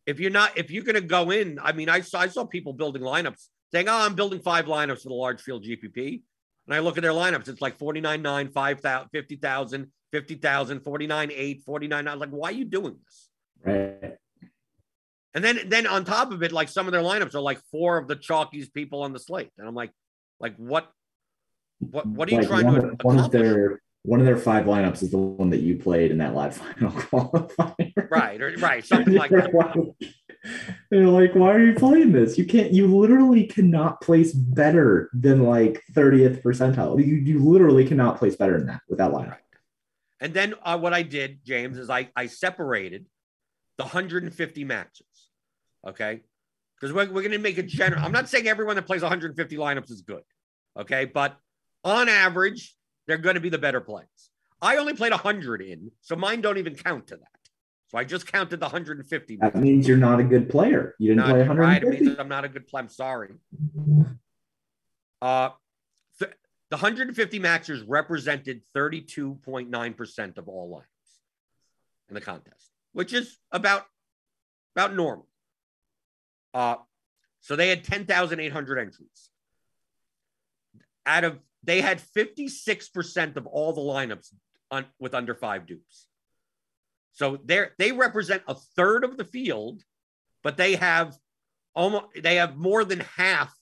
if 0.05 0.19
you're 0.19 0.31
not, 0.31 0.57
if 0.57 0.69
you're 0.69 0.83
going 0.83 0.95
to 0.95 1.01
go 1.01 1.31
in, 1.31 1.59
I 1.61 1.71
mean, 1.71 1.89
I 1.89 2.01
saw, 2.01 2.19
I 2.19 2.27
saw 2.27 2.45
people 2.45 2.73
building 2.73 3.01
lineups 3.01 3.47
saying, 3.71 3.87
oh, 3.87 4.05
I'm 4.05 4.15
building 4.15 4.39
five 4.39 4.65
lineups 4.65 5.01
for 5.01 5.09
the 5.09 5.15
large 5.15 5.41
field 5.41 5.63
GPP. 5.63 6.21
And 6.67 6.75
I 6.75 6.79
look 6.79 6.97
at 6.97 7.03
their 7.03 7.11
lineups, 7.11 7.47
it's 7.47 7.61
like 7.61 7.77
49, 7.77 8.21
9, 8.21 8.49
5,000, 8.49 9.09
50,000, 9.11 9.91
50,000, 10.11 10.79
49, 10.81 11.31
8, 11.33 11.63
49. 11.65 12.07
I 12.07 12.11
was 12.11 12.19
like, 12.19 12.29
why 12.29 12.49
are 12.49 12.53
you 12.53 12.65
doing 12.65 12.95
this? 13.03 13.29
Right. 13.63 14.17
And 15.35 15.43
then, 15.43 15.59
then 15.67 15.85
on 15.85 16.05
top 16.05 16.31
of 16.31 16.41
it, 16.43 16.51
like 16.51 16.69
some 16.69 16.87
of 16.87 16.91
their 16.91 17.01
lineups 17.01 17.35
are 17.35 17.41
like 17.41 17.59
four 17.71 17.97
of 17.97 18.07
the 18.07 18.15
chalkiest 18.15 18.73
people 18.73 19.03
on 19.03 19.13
the 19.13 19.19
slate. 19.19 19.51
And 19.57 19.67
I'm 19.67 19.75
like, 19.75 19.91
like 20.39 20.55
what, 20.57 20.89
what, 21.79 22.05
what 22.07 22.27
are 22.27 22.31
you 22.31 22.39
Like 22.39 22.47
trying 22.47 22.65
one, 22.65 22.75
to 22.75 22.87
of- 22.87 22.99
one 23.03 23.19
of 23.19 23.25
accomplish? 23.25 23.41
their 23.41 23.81
one 24.03 24.19
of 24.21 24.25
their 24.25 24.37
five 24.37 24.65
lineups 24.65 25.03
is 25.03 25.11
the 25.11 25.17
one 25.17 25.49
that 25.49 25.59
you 25.59 25.77
played 25.77 26.09
in 26.09 26.19
that 26.19 26.33
live 26.33 26.55
final 26.77 26.91
qualifier. 26.91 28.09
Right, 28.09 28.41
or, 28.41 28.55
right, 28.57 28.83
something 28.83 29.13
like 29.13 29.29
that. 29.31 29.51
They're 30.89 31.07
like, 31.07 31.35
why 31.35 31.53
are 31.53 31.63
you 31.63 31.73
playing 31.73 32.13
this? 32.13 32.37
You 32.37 32.45
can't, 32.45 32.71
you 32.71 32.87
literally 32.87 33.45
cannot 33.45 33.99
place 33.99 34.31
better 34.31 35.09
than 35.13 35.43
like 35.43 35.83
30th 35.93 36.41
percentile. 36.41 37.05
You, 37.05 37.15
you 37.15 37.39
literally 37.39 37.85
cannot 37.85 38.17
place 38.17 38.37
better 38.37 38.57
than 38.57 38.67
that 38.67 38.81
with 38.87 38.99
that 38.99 39.11
lineup. 39.11 39.31
Right. 39.31 39.39
And 40.21 40.33
then 40.33 40.55
uh, 40.63 40.77
what 40.77 40.93
I 40.93 41.03
did, 41.03 41.39
James, 41.45 41.77
is 41.77 41.89
I, 41.89 42.09
I 42.15 42.27
separated 42.27 43.05
the 43.77 43.83
150 43.83 44.63
matches. 44.63 45.05
Okay. 45.87 46.21
Because 46.79 46.93
we're, 46.93 47.05
we're 47.07 47.21
going 47.21 47.31
to 47.31 47.39
make 47.39 47.57
a 47.57 47.63
general. 47.63 48.03
I'm 48.03 48.11
not 48.11 48.29
saying 48.29 48.47
everyone 48.47 48.75
that 48.75 48.85
plays 48.85 49.01
150 49.01 49.57
lineups 49.57 49.91
is 49.91 50.01
good. 50.01 50.23
Okay. 50.77 51.05
But 51.05 51.37
on 51.83 52.09
average, 52.09 52.75
they're 53.07 53.17
going 53.17 53.35
to 53.35 53.41
be 53.41 53.49
the 53.49 53.57
better 53.57 53.81
players. 53.81 54.29
I 54.61 54.77
only 54.77 54.93
played 54.93 55.11
100 55.11 55.61
in, 55.61 55.91
so 56.01 56.15
mine 56.15 56.41
don't 56.41 56.57
even 56.57 56.75
count 56.75 57.07
to 57.07 57.15
that. 57.15 57.27
So 57.87 57.97
I 57.97 58.03
just 58.03 58.31
counted 58.31 58.59
the 58.59 58.65
150. 58.65 59.37
That 59.37 59.55
means 59.55 59.87
you're 59.87 59.97
not 59.97 60.19
a 60.19 60.23
good 60.23 60.49
player. 60.49 60.95
You 60.99 61.09
didn't 61.09 61.17
not, 61.17 61.29
play 61.29 61.39
150. 61.39 61.87
Right, 61.87 61.95
it 61.95 62.03
means 62.03 62.19
I'm 62.19 62.27
not 62.27 62.45
a 62.45 62.49
good 62.49 62.67
player. 62.67 62.83
I'm 62.83 62.89
sorry. 62.89 63.29
Uh, 65.21 65.49
th- 66.19 66.33
the 66.69 66.77
150 66.77 67.39
maxers 67.39 67.83
represented 67.87 68.61
32.9% 68.75 70.37
of 70.37 70.47
all 70.47 70.69
lineups 70.69 72.09
in 72.09 72.15
the 72.15 72.21
contest, 72.21 72.69
which 72.93 73.11
is 73.11 73.39
about 73.51 73.85
about 74.75 74.95
normal. 74.95 75.27
Uh, 76.53 76.75
so 77.41 77.55
they 77.55 77.69
had 77.69 77.83
10,800 77.83 78.79
entries. 78.79 79.29
Out 81.05 81.23
of 81.23 81.39
they 81.63 81.81
had 81.81 82.01
56% 82.01 83.35
of 83.35 83.45
all 83.45 83.73
the 83.73 83.81
lineups 83.81 84.33
on, 84.71 84.85
with 84.99 85.13
under 85.13 85.35
five 85.35 85.65
dupes. 85.65 86.07
So 87.13 87.37
they 87.43 87.65
they 87.77 87.91
represent 87.91 88.43
a 88.47 88.55
third 88.55 89.03
of 89.03 89.17
the 89.17 89.25
field, 89.25 89.83
but 90.41 90.55
they 90.55 90.75
have 90.75 91.17
almost 91.75 92.05
they 92.21 92.35
have 92.35 92.55
more 92.55 92.85
than 92.85 93.01
half 93.17 93.53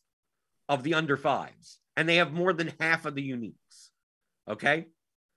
of 0.69 0.83
the 0.83 0.93
under 0.93 1.17
fives, 1.17 1.79
and 1.95 2.07
they 2.07 2.17
have 2.17 2.33
more 2.33 2.53
than 2.53 2.73
half 2.79 3.05
of 3.05 3.15
the 3.15 3.31
uniques. 3.31 3.89
Okay, 4.47 4.85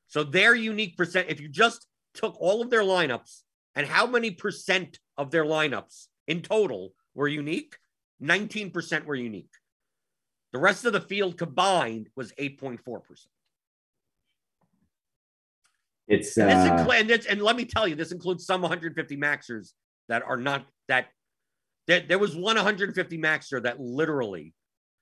so 0.07 0.23
their 0.23 0.55
unique 0.55 0.97
percent. 0.97 1.29
If 1.31 1.41
you 1.41 1.49
just 1.49 1.87
took 2.15 2.37
all 2.39 2.61
of 2.61 2.69
their 2.69 2.83
lineups 2.83 3.41
and 3.75 3.87
how 3.87 4.07
many 4.07 4.33
percent 4.33 4.99
of 5.17 5.31
their 5.31 5.45
lineups 5.45 6.09
in 6.27 6.43
total 6.43 6.93
were 7.21 7.29
unique, 7.29 7.77
nineteen 8.19 8.71
percent 8.71 9.05
were 9.05 9.15
unique. 9.15 9.53
The 10.55 10.59
rest 10.59 10.87
of 10.87 10.95
the 10.95 11.03
field 11.03 11.37
combined 11.37 12.09
was 12.17 12.33
eight 12.39 12.59
point 12.59 12.81
four 12.83 13.01
percent. 13.01 13.31
It's 16.09 16.37
And, 16.39 16.49
this 16.51 16.57
uh, 16.87 16.91
and, 16.93 17.11
this- 17.11 17.27
and 17.27 17.43
let 17.43 17.57
me 17.57 17.67
tell 17.67 17.87
you, 17.87 17.95
this 17.95 18.11
includes 18.11 18.45
some 18.45 18.63
150 18.63 19.17
maxers 19.19 19.73
that 20.09 20.23
are 20.23 20.39
not 20.39 20.67
that. 20.89 21.09
There, 21.87 22.01
there 22.01 22.19
was 22.19 22.35
one 22.35 22.57
150 22.57 23.19
maxer 23.19 23.63
that 23.63 23.79
literally 23.81 24.55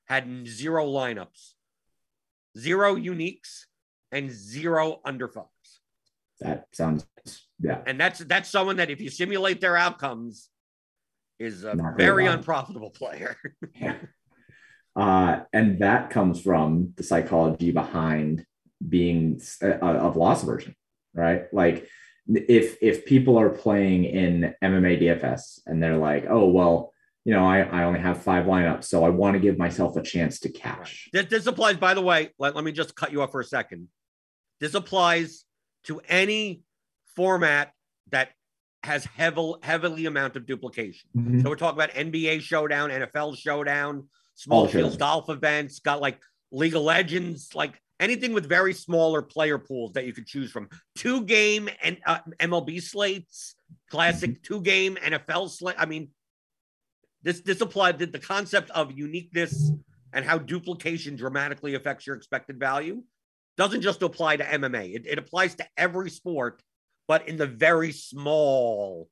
had 0.07 0.47
zero 0.47 0.87
lineups, 0.87 1.53
zero 2.59 2.97
uniques, 2.97 3.65
and 4.11 4.31
zero 4.31 5.01
under 5.05 5.29
fives. 5.29 5.71
that 6.41 6.67
sounds 6.73 7.07
yeah. 7.61 7.81
And 7.87 7.99
that's 8.01 8.19
that's 8.21 8.49
someone 8.51 8.77
that 8.77 8.91
if 8.91 9.01
you 9.01 9.11
simulate 9.11 9.61
their 9.61 9.77
outcomes, 9.77 10.51
is 11.39 11.65
a 11.65 11.75
Not 11.75 11.97
very 11.97 12.25
well. 12.25 12.35
unprofitable 12.35 12.91
player. 12.91 13.37
Yeah. 13.81 13.97
Uh, 14.97 15.45
and 15.53 15.79
that 15.79 16.11
comes 16.11 16.41
from 16.41 16.93
the 16.97 17.05
psychology 17.05 17.71
behind 17.71 18.45
being 18.87 19.41
uh, 19.63 19.75
of 19.79 20.17
loss 20.17 20.43
aversion, 20.43 20.75
right? 21.15 21.43
Like 21.53 21.87
if 22.27 22.79
if 22.83 23.07
people 23.07 23.39
are 23.39 23.51
playing 23.51 24.05
in 24.07 24.55
MMA 24.63 25.01
DFS 25.01 25.61
and 25.67 25.81
they're 25.81 25.97
like, 25.99 26.27
oh 26.29 26.49
well, 26.49 26.93
you 27.25 27.33
know, 27.33 27.47
I, 27.47 27.61
I 27.61 27.85
only 27.85 28.01
have 28.01 28.23
five 28.23 28.47
lineups, 28.47 28.85
so 28.85 29.05
I 29.05 29.11
want 29.11 29.35
to 29.35 29.41
give 29.41 29.57
myself 29.57 29.97
a 29.97 30.03
chance 30.03 30.41
to 30.41 30.49
cash. 30.51 31.09
This, 31.13 31.27
this 31.27 31.47
applies, 31.47 31.77
by 31.77 31.95
the 31.95 32.03
way. 32.03 32.31
Let, 32.39 32.57
let 32.57 32.65
me 32.65 32.73
just 32.73 32.97
cut 32.97 33.13
you 33.13 33.23
off 33.23 33.31
for 33.31 33.41
a 33.41 33.45
second. 33.45 33.89
This 34.59 34.75
applies 34.75 35.45
to 35.85 36.01
any 36.09 36.63
format 37.15 37.73
that 38.11 38.31
has 38.85 39.05
heavy, 39.05 39.53
heavily 39.63 40.07
amount 40.07 40.37
of 40.37 40.47
duplication. 40.47 41.09
Mhm. 41.17 41.43
So 41.43 41.49
we're 41.51 41.57
talking 41.57 41.77
about 41.79 41.91
NBA 41.95 42.41
Showdown, 42.41 42.91
NFL 42.91 43.35
Showdown, 43.37 44.09
small 44.35 44.67
the 44.67 44.73
fields 44.73 44.97
golf 44.97 45.29
events, 45.29 45.81
got 45.81 46.01
like 46.01 46.21
League 46.53 46.75
of 46.77 46.83
Legends, 46.83 47.55
like 47.55 47.81
anything 48.01 48.33
with 48.33 48.49
very 48.49 48.73
smaller 48.73 49.21
player 49.23 49.59
pools 49.59 49.93
that 49.95 50.07
you 50.07 50.13
could 50.13 50.27
choose 50.27 50.51
from. 50.53 50.69
Two 50.95 51.25
game 51.25 51.69
and 51.83 51.99
uh, 52.07 52.21
MLB 52.39 52.81
slates, 52.83 53.57
classic 53.91 54.31
Mm-hmm. 54.31 54.43
two 54.43 54.61
game 54.63 54.97
NFL 54.97 55.51
slate. 55.51 55.77
I 55.79 55.87
mean, 55.87 56.11
this 57.23 57.41
this 57.41 57.61
applied 57.61 57.99
the, 57.99 58.07
the 58.07 58.21
concept 58.21 58.71
of 58.71 58.97
uniqueness 58.97 59.73
and 60.13 60.25
how 60.25 60.39
duplication 60.39 61.17
dramatically 61.17 61.75
affects 61.75 62.07
your 62.07 62.17
expected 62.17 62.59
value 62.61 63.03
doesn't 63.57 63.81
just 63.83 64.03
apply 64.03 64.37
to 64.37 64.45
MMA. 64.45 64.95
It, 64.95 65.07
it 65.07 65.19
applies 65.19 65.57
to 65.57 65.67
every 65.77 66.11
sport, 66.11 66.63
but 67.09 67.27
in 67.27 67.37
the 67.37 67.47
very 67.47 67.91
small, 67.91 69.09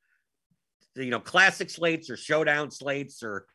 you 0.95 1.11
know, 1.11 1.19
classic 1.19 1.71
slates 1.71 2.11
or 2.11 2.17
showdown 2.17 2.71
slates 2.71 3.23
or 3.23 3.47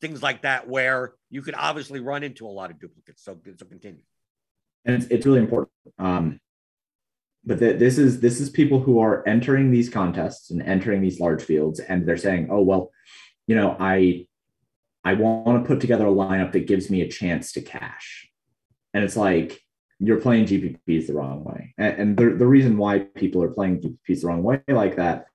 things 0.00 0.22
like 0.22 0.42
that, 0.42 0.66
where 0.66 1.14
you 1.30 1.42
could 1.42 1.54
obviously 1.56 2.00
run 2.00 2.24
into 2.24 2.46
a 2.46 2.48
lot 2.48 2.70
of 2.70 2.80
duplicates. 2.80 3.22
So, 3.22 3.38
so 3.56 3.66
continue. 3.66 4.02
and 4.84 4.96
it's, 4.96 5.06
it's 5.12 5.26
really 5.26 5.38
important. 5.38 5.70
Um, 5.98 6.40
but 7.44 7.58
th- 7.58 7.78
this 7.78 7.98
is 7.98 8.20
this 8.20 8.40
is 8.40 8.50
people 8.50 8.80
who 8.80 9.00
are 9.00 9.26
entering 9.28 9.70
these 9.70 9.88
contests 9.88 10.50
and 10.50 10.62
entering 10.62 11.02
these 11.02 11.20
large 11.20 11.42
fields, 11.42 11.80
and 11.80 12.06
they're 12.06 12.16
saying, 12.16 12.48
"Oh 12.50 12.62
well, 12.62 12.90
you 13.46 13.56
know, 13.56 13.76
I 13.78 14.26
I 15.04 15.14
want 15.14 15.62
to 15.62 15.68
put 15.68 15.80
together 15.80 16.06
a 16.06 16.10
lineup 16.10 16.52
that 16.52 16.66
gives 16.66 16.88
me 16.88 17.02
a 17.02 17.08
chance 17.08 17.52
to 17.52 17.60
cash," 17.60 18.28
and 18.94 19.04
it's 19.04 19.16
like 19.16 19.60
you're 20.02 20.20
playing 20.20 20.46
GPPs 20.46 21.06
the 21.06 21.14
wrong 21.14 21.44
way. 21.44 21.74
And, 21.78 21.96
and 21.96 22.16
the 22.16 22.36
the 22.36 22.46
reason 22.46 22.76
why 22.76 23.00
people 23.14 23.42
are 23.42 23.50
playing 23.50 23.80
GPPs 23.80 24.22
the 24.22 24.26
wrong 24.26 24.42
way 24.42 24.60
like 24.68 24.96
that, 24.96 25.26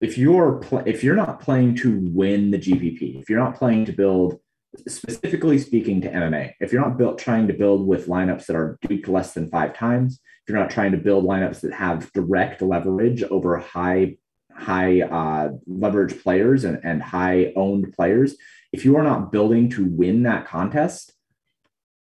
if 0.00 0.18
you're 0.18 0.58
pl- 0.58 0.82
if 0.86 1.02
you're 1.02 1.16
not 1.16 1.40
playing 1.40 1.76
to 1.76 1.98
win 2.02 2.50
the 2.50 2.58
GPP, 2.58 3.20
if 3.20 3.30
you're 3.30 3.42
not 3.42 3.56
playing 3.56 3.86
to 3.86 3.92
build 3.92 4.38
specifically 4.86 5.58
speaking 5.58 6.00
to 6.02 6.10
MMA, 6.10 6.54
if 6.60 6.72
you're 6.72 6.82
not 6.82 6.98
built 6.98 7.18
trying 7.18 7.46
to 7.48 7.54
build 7.54 7.86
with 7.86 8.06
lineups 8.06 8.46
that 8.46 8.56
are 8.56 8.78
duped 8.82 9.08
less 9.08 9.32
than 9.32 9.50
five 9.50 9.74
times, 9.74 10.20
if 10.42 10.52
you're 10.52 10.58
not 10.58 10.70
trying 10.70 10.92
to 10.92 10.98
build 10.98 11.24
lineups 11.24 11.60
that 11.60 11.72
have 11.72 12.12
direct 12.12 12.60
leverage 12.60 13.22
over 13.24 13.56
high 13.58 14.16
high 14.54 15.00
uh, 15.00 15.48
leverage 15.66 16.22
players 16.22 16.64
and, 16.64 16.78
and 16.84 17.02
high 17.02 17.54
owned 17.56 17.94
players, 17.94 18.36
if 18.72 18.84
you 18.84 18.96
are 18.96 19.02
not 19.02 19.32
building 19.32 19.70
to 19.70 19.86
win 19.86 20.24
that 20.24 20.46
contest, 20.46 21.14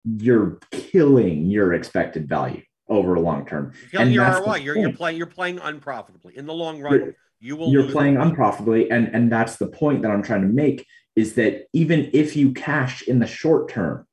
you're 0.04 0.58
killing 0.70 1.46
your 1.46 1.72
expected 1.74 2.28
value 2.28 2.62
over 2.88 3.14
a 3.14 3.20
long 3.20 3.46
term. 3.46 3.72
Killing 3.90 4.06
And 4.08 4.14
your 4.14 4.24
ROI. 4.24 4.56
You're, 4.56 4.76
you're 4.76 4.92
playing. 4.92 5.16
You're 5.16 5.26
playing 5.26 5.58
unprofitably. 5.60 6.36
In 6.36 6.46
the 6.46 6.54
long 6.54 6.80
run, 6.80 6.92
You're- 6.94 7.12
you 7.42 7.56
will. 7.56 7.70
you're 7.72 7.90
playing 7.90 8.18
unprofitably 8.18 8.90
and 8.90 9.08
and 9.14 9.32
that's 9.32 9.56
the 9.56 9.66
point 9.66 10.02
that 10.02 10.10
i'm 10.10 10.22
trying 10.22 10.42
to 10.42 10.46
make 10.46 10.86
is 11.16 11.36
that 11.36 11.64
even 11.72 12.10
if 12.12 12.36
you 12.36 12.52
cash 12.52 13.00
in 13.02 13.18
the 13.18 13.26
short 13.26 13.70
term 13.70 14.06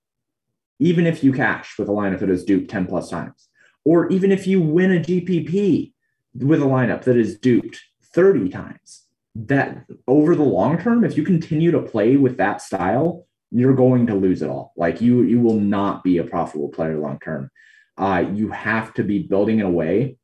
even 0.80 1.06
if 1.06 1.26
you 1.26 1.34
cash 1.34 1.78
with 1.78 1.90
a 1.90 1.92
lineup 1.92 2.20
that 2.20 2.30
is 2.30 2.46
duped 2.46 2.70
10 2.70 2.86
plus 2.88 3.10
times 3.10 3.50
or 3.84 4.08
even 4.10 4.32
if 4.32 4.48
you 4.48 4.62
win 4.62 4.94
a 4.96 5.00
gpp 5.02 5.92
with 6.36 6.62
a 6.62 6.66
lineup 6.66 7.04
that 7.04 7.18
is 7.18 7.38
duped 7.38 7.82
30 8.14 8.48
times 8.48 9.04
that 9.36 9.84
over 10.08 10.34
the 10.34 10.44
long 10.44 10.78
term 10.78 11.04
if 11.04 11.18
you 11.18 11.24
continue 11.24 11.72
to 11.72 11.82
play 11.82 12.16
with 12.16 12.38
that 12.38 12.62
style 12.62 13.26
you're 13.52 13.76
going 13.76 14.08
to 14.08 14.16
lose 14.16 14.42
it 14.42 14.50
all. 14.50 14.74
Like 14.76 15.02
you 15.02 15.24
you 15.24 15.40
will 15.40 15.60
not 15.60 16.04
be 16.04 16.18
a 16.18 16.24
profitable 16.24 16.70
player 16.70 16.98
long 16.98 17.20
term 17.20 17.50
uh, 17.98 18.26
you 18.34 18.50
have 18.50 18.94
to 18.94 19.04
be 19.04 19.24
building 19.24 19.60
in 19.60 19.66
a 19.66 19.70
way 19.70 20.18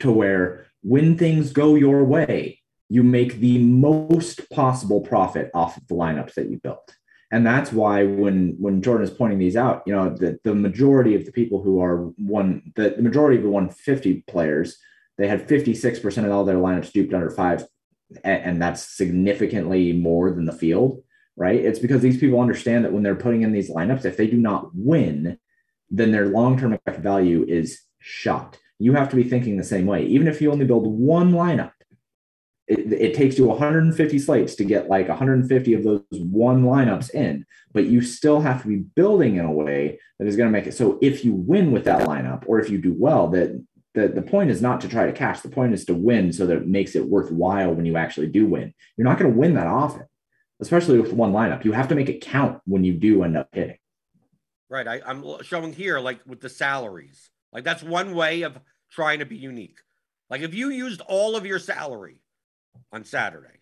to 0.00 0.10
where 0.10 0.66
when 0.82 1.18
things 1.18 1.52
go 1.52 1.74
your 1.74 2.04
way, 2.04 2.60
you 2.88 3.02
make 3.02 3.40
the 3.40 3.58
most 3.58 4.48
possible 4.50 5.00
profit 5.00 5.50
off 5.52 5.76
of 5.76 5.86
the 5.88 5.94
lineups 5.94 6.34
that 6.34 6.48
you 6.48 6.58
built. 6.58 6.94
And 7.30 7.46
that's 7.46 7.70
why 7.72 8.04
when 8.04 8.56
when 8.58 8.80
Jordan 8.80 9.06
is 9.06 9.12
pointing 9.12 9.38
these 9.38 9.56
out, 9.56 9.82
you 9.84 9.92
know, 9.92 10.08
the, 10.08 10.38
the 10.44 10.54
majority 10.54 11.14
of 11.14 11.26
the 11.26 11.32
people 11.32 11.62
who 11.62 11.82
are 11.82 12.04
one 12.16 12.72
the, 12.74 12.90
the 12.90 13.02
majority 13.02 13.36
of 13.36 13.42
the 13.42 13.50
150 13.50 14.24
players, 14.26 14.78
they 15.18 15.28
had 15.28 15.46
56% 15.46 16.24
of 16.24 16.30
all 16.30 16.44
their 16.44 16.56
lineups 16.56 16.92
duped 16.92 17.12
under 17.12 17.28
five, 17.28 17.66
and, 18.24 18.42
and 18.42 18.62
that's 18.62 18.96
significantly 18.96 19.92
more 19.92 20.30
than 20.30 20.46
the 20.46 20.52
field, 20.52 21.02
right? 21.38 21.64
It's 21.64 21.78
because 21.78 22.02
these 22.02 22.18
people 22.18 22.40
understand 22.40 22.84
that 22.84 22.92
when 22.92 23.02
they're 23.02 23.14
putting 23.14 23.42
in 23.42 23.52
these 23.52 23.70
lineups, 23.70 24.04
if 24.04 24.16
they 24.16 24.26
do 24.26 24.36
not 24.36 24.70
win, 24.74 25.38
then 25.90 26.12
their 26.12 26.26
long-term 26.26 26.74
effective 26.74 27.02
value 27.02 27.44
is 27.48 27.80
shot 28.00 28.58
you 28.78 28.94
have 28.94 29.08
to 29.10 29.16
be 29.16 29.24
thinking 29.24 29.56
the 29.56 29.64
same 29.64 29.86
way. 29.86 30.06
Even 30.06 30.28
if 30.28 30.40
you 30.40 30.52
only 30.52 30.64
build 30.64 30.86
one 30.86 31.32
lineup, 31.32 31.72
it, 32.66 32.92
it 32.92 33.14
takes 33.14 33.38
you 33.38 33.46
150 33.46 34.18
slates 34.18 34.54
to 34.56 34.64
get 34.64 34.88
like 34.88 35.08
150 35.08 35.74
of 35.74 35.84
those 35.84 36.02
one 36.10 36.62
lineups 36.62 37.12
in, 37.14 37.44
but 37.72 37.86
you 37.86 38.00
still 38.02 38.40
have 38.40 38.62
to 38.62 38.68
be 38.68 38.76
building 38.76 39.36
in 39.36 39.44
a 39.44 39.52
way 39.52 39.98
that 40.18 40.28
is 40.28 40.36
going 40.36 40.48
to 40.48 40.52
make 40.52 40.66
it 40.66 40.74
so 40.74 40.98
if 41.00 41.24
you 41.24 41.32
win 41.32 41.72
with 41.72 41.84
that 41.84 42.06
lineup 42.06 42.44
or 42.46 42.60
if 42.60 42.70
you 42.70 42.78
do 42.78 42.94
well, 42.96 43.28
that 43.28 43.64
the, 43.94 44.08
the 44.08 44.22
point 44.22 44.50
is 44.50 44.62
not 44.62 44.80
to 44.82 44.88
try 44.88 45.06
to 45.06 45.12
cash. 45.12 45.40
The 45.40 45.48
point 45.48 45.72
is 45.72 45.84
to 45.86 45.94
win 45.94 46.32
so 46.32 46.46
that 46.46 46.58
it 46.58 46.68
makes 46.68 46.94
it 46.94 47.06
worthwhile 47.06 47.72
when 47.72 47.86
you 47.86 47.96
actually 47.96 48.28
do 48.28 48.46
win. 48.46 48.72
You're 48.96 49.06
not 49.06 49.18
going 49.18 49.32
to 49.32 49.38
win 49.38 49.54
that 49.54 49.66
often, 49.66 50.04
especially 50.60 51.00
with 51.00 51.12
one 51.12 51.32
lineup. 51.32 51.64
You 51.64 51.72
have 51.72 51.88
to 51.88 51.94
make 51.94 52.08
it 52.08 52.20
count 52.20 52.60
when 52.66 52.84
you 52.84 52.94
do 52.94 53.22
end 53.22 53.36
up 53.36 53.48
hitting. 53.52 53.78
Right. 54.68 54.86
I, 54.86 55.00
I'm 55.06 55.42
showing 55.42 55.72
here, 55.72 55.98
like 55.98 56.20
with 56.26 56.40
the 56.40 56.48
salaries. 56.48 57.30
Like 57.52 57.64
that's 57.64 57.82
one 57.82 58.14
way 58.14 58.42
of 58.42 58.58
trying 58.90 59.20
to 59.20 59.26
be 59.26 59.36
unique. 59.36 59.78
Like 60.28 60.42
if 60.42 60.54
you 60.54 60.68
used 60.70 61.00
all 61.02 61.36
of 61.36 61.46
your 61.46 61.58
salary 61.58 62.20
on 62.92 63.04
Saturday, 63.04 63.60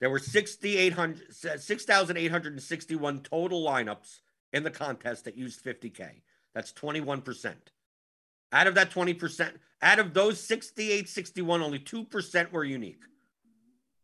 there 0.00 0.10
were 0.10 0.18
6,800, 0.18 1.32
6,861 1.32 3.20
total 3.20 3.64
lineups 3.64 4.20
in 4.52 4.62
the 4.62 4.70
contest 4.70 5.24
that 5.24 5.38
used 5.38 5.64
50K. 5.64 6.22
That's 6.54 6.72
21%. 6.72 7.54
Out 8.52 8.66
of 8.66 8.74
that 8.74 8.90
20%, 8.90 9.52
out 9.82 9.98
of 9.98 10.14
those 10.14 10.40
68, 10.40 11.08
61, 11.08 11.62
only 11.62 11.78
2% 11.78 12.52
were 12.52 12.64
unique. 12.64 13.02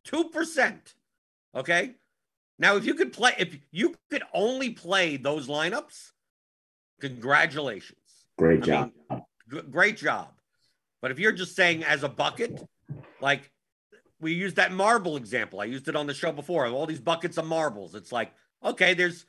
2%. 0.06 0.78
Okay. 1.54 1.94
Now, 2.58 2.76
if 2.76 2.84
you 2.84 2.94
could 2.94 3.12
play, 3.12 3.34
if 3.38 3.56
you 3.70 3.94
could 4.10 4.22
only 4.32 4.70
play 4.70 5.16
those 5.16 5.48
lineups, 5.48 6.10
congratulations. 7.00 7.98
Great 8.38 8.62
I 8.62 8.66
job. 8.66 8.92
mean, 9.10 9.22
g- 9.50 9.68
great 9.70 9.96
job. 9.96 10.28
But 11.00 11.10
if 11.10 11.18
you're 11.18 11.32
just 11.32 11.56
saying 11.56 11.82
as 11.84 12.04
a 12.04 12.08
bucket, 12.08 12.62
like 13.20 13.50
we 14.20 14.32
used 14.32 14.56
that 14.56 14.72
marble 14.72 15.16
example, 15.16 15.60
I 15.60 15.64
used 15.64 15.88
it 15.88 15.96
on 15.96 16.06
the 16.06 16.14
show 16.14 16.30
before. 16.32 16.66
All 16.66 16.86
these 16.86 17.00
buckets 17.00 17.38
of 17.38 17.46
marbles. 17.46 17.94
It's 17.94 18.12
like, 18.12 18.32
okay, 18.64 18.94
there's 18.94 19.26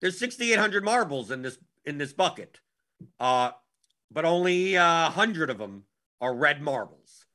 there's 0.00 0.18
6,800 0.18 0.84
marbles 0.84 1.30
in 1.30 1.42
this 1.42 1.58
in 1.84 1.98
this 1.98 2.12
bucket, 2.12 2.60
uh, 3.18 3.50
but 4.12 4.24
only 4.24 4.76
uh, 4.76 5.04
100 5.04 5.50
of 5.50 5.58
them 5.58 5.84
are 6.20 6.34
red 6.34 6.62
marbles. 6.62 7.26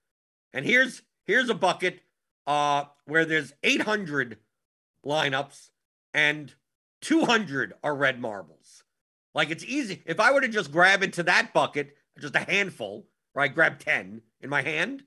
And 0.53 0.65
here's 0.65 1.01
here's 1.25 1.49
a 1.49 1.53
bucket 1.55 1.99
uh, 2.47 2.85
where 3.05 3.25
there's 3.25 3.51
800 3.63 4.37
lineups 5.05 5.69
and 6.13 6.53
200 7.01 7.73
are 7.83 7.95
red 7.95 8.19
marbles. 8.19 8.83
Like 9.33 9.51
it's 9.51 9.63
easy. 9.63 10.01
If 10.05 10.19
I 10.19 10.31
were 10.31 10.41
to 10.41 10.47
just 10.47 10.71
grab 10.71 11.03
into 11.03 11.23
that 11.23 11.53
bucket, 11.53 11.95
just 12.19 12.35
a 12.35 12.39
handful, 12.39 13.07
right? 13.33 13.53
Grab 13.53 13.79
10 13.79 14.21
in 14.41 14.49
my 14.49 14.61
hand, 14.61 15.03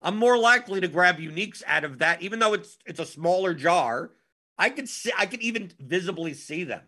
I'm 0.00 0.16
more 0.16 0.38
likely 0.38 0.80
to 0.80 0.88
grab 0.88 1.18
uniques 1.18 1.62
out 1.66 1.84
of 1.84 1.98
that, 1.98 2.22
even 2.22 2.38
though 2.38 2.54
it's 2.54 2.78
it's 2.86 3.00
a 3.00 3.06
smaller 3.06 3.54
jar. 3.54 4.10
I 4.58 4.70
could 4.70 4.88
see 4.88 5.12
I 5.16 5.26
could 5.26 5.40
even 5.40 5.72
visibly 5.78 6.34
see 6.34 6.64
them. 6.64 6.82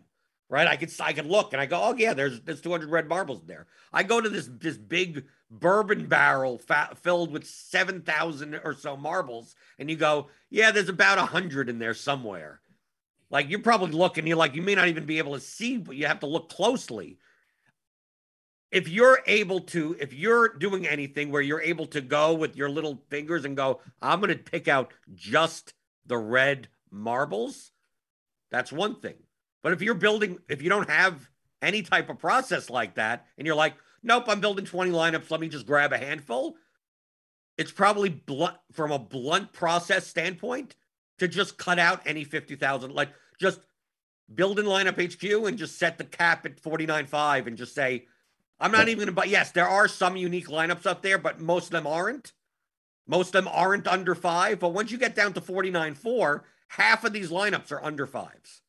Right. 0.47 0.67
I 0.67 0.75
could 0.75 0.91
I 0.99 1.13
could 1.13 1.25
look 1.25 1.53
and 1.53 1.61
I 1.61 1.65
go, 1.65 1.81
oh 1.81 1.95
yeah, 1.97 2.13
there's 2.13 2.41
there's 2.41 2.61
200 2.61 2.89
red 2.89 3.07
marbles 3.07 3.41
in 3.41 3.47
there. 3.47 3.67
I 3.91 4.03
go 4.03 4.21
to 4.21 4.29
this 4.29 4.49
this 4.59 4.77
big 4.77 5.25
bourbon 5.49 6.07
barrel 6.07 6.57
fa- 6.57 6.95
filled 7.01 7.31
with 7.31 7.45
7,000 7.45 8.55
or 8.63 8.73
so 8.73 8.97
marbles, 8.97 9.55
and 9.79 9.89
you 9.89 9.95
go, 9.95 10.27
yeah, 10.49 10.71
there's 10.71 10.89
about 10.89 11.17
a 11.17 11.25
hundred 11.25 11.69
in 11.69 11.79
there 11.79 11.93
somewhere. 11.93 12.59
Like 13.29 13.49
you're 13.49 13.59
probably 13.59 13.91
looking, 13.91 14.27
you're 14.27 14.37
like, 14.37 14.55
you 14.55 14.61
may 14.61 14.75
not 14.75 14.87
even 14.87 15.05
be 15.05 15.17
able 15.17 15.33
to 15.33 15.39
see, 15.39 15.77
but 15.77 15.95
you 15.95 16.05
have 16.07 16.19
to 16.21 16.27
look 16.27 16.49
closely. 16.49 17.17
If 18.71 18.87
you're 18.87 19.19
able 19.25 19.61
to, 19.61 19.95
if 19.99 20.13
you're 20.13 20.49
doing 20.49 20.87
anything 20.87 21.31
where 21.31 21.41
you're 21.41 21.61
able 21.61 21.87
to 21.87 22.01
go 22.01 22.33
with 22.33 22.55
your 22.55 22.69
little 22.69 23.01
fingers 23.09 23.45
and 23.45 23.55
go, 23.55 23.81
I'm 24.01 24.19
going 24.19 24.35
to 24.35 24.43
pick 24.43 24.67
out 24.67 24.93
just 25.13 25.73
the 26.05 26.17
red 26.17 26.67
marbles, 26.91 27.71
that's 28.51 28.71
one 28.71 28.99
thing. 28.99 29.15
But 29.63 29.73
if 29.73 29.81
you're 29.81 29.95
building, 29.95 30.39
if 30.49 30.61
you 30.61 30.69
don't 30.69 30.89
have 30.89 31.27
any 31.61 31.81
type 31.81 32.09
of 32.09 32.19
process 32.19 32.69
like 32.69 32.95
that, 32.95 33.25
and 33.37 33.47
you're 33.47 33.55
like, 33.55 33.75
nope, 34.05 34.25
I'm 34.27 34.39
building 34.39 34.65
20 34.65 34.91
lineups, 34.91 35.29
let 35.29 35.41
me 35.41 35.49
just 35.49 35.65
grab 35.65 35.91
a 35.91 35.97
handful, 35.97 36.55
it's 37.57 37.71
probably 37.71 38.09
blunt 38.09 38.57
from 38.71 38.91
a 38.91 38.99
blunt 38.99 39.53
process 39.53 40.07
standpoint 40.07 40.75
to 41.19 41.27
just 41.27 41.57
cut 41.57 41.79
out 41.79 42.01
any 42.05 42.23
50,000. 42.23 42.91
Like 42.93 43.09
just 43.39 43.59
build 44.33 44.59
in 44.59 44.65
lineup 44.65 45.01
HQ 45.01 45.47
and 45.47 45.57
just 45.57 45.77
set 45.77 45.97
the 45.97 46.03
cap 46.03 46.45
at 46.45 46.61
49.5 46.61 47.47
and 47.47 47.57
just 47.57 47.73
say, 47.73 48.05
I'm 48.59 48.71
not 48.71 48.87
even 48.87 48.97
going 48.97 49.07
to, 49.07 49.13
but 49.13 49.29
yes, 49.29 49.51
there 49.51 49.67
are 49.67 49.87
some 49.87 50.15
unique 50.15 50.47
lineups 50.47 50.85
up 50.85 51.01
there, 51.01 51.17
but 51.17 51.41
most 51.41 51.65
of 51.65 51.71
them 51.71 51.87
aren't. 51.87 52.33
Most 53.07 53.35
of 53.35 53.43
them 53.43 53.53
aren't 53.53 53.87
under 53.87 54.15
five. 54.15 54.59
But 54.59 54.73
once 54.73 54.91
you 54.91 54.97
get 54.97 55.15
down 55.15 55.33
to 55.33 55.41
49.4, 55.41 56.41
half 56.69 57.03
of 57.03 57.13
these 57.13 57.29
lineups 57.29 57.71
are 57.71 57.83
under 57.83 58.07
fives. 58.07 58.61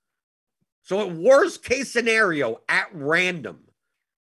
So, 0.83 1.01
at 1.01 1.17
worst 1.17 1.65
case 1.65 1.91
scenario, 1.91 2.61
at 2.69 2.89
random, 2.93 3.66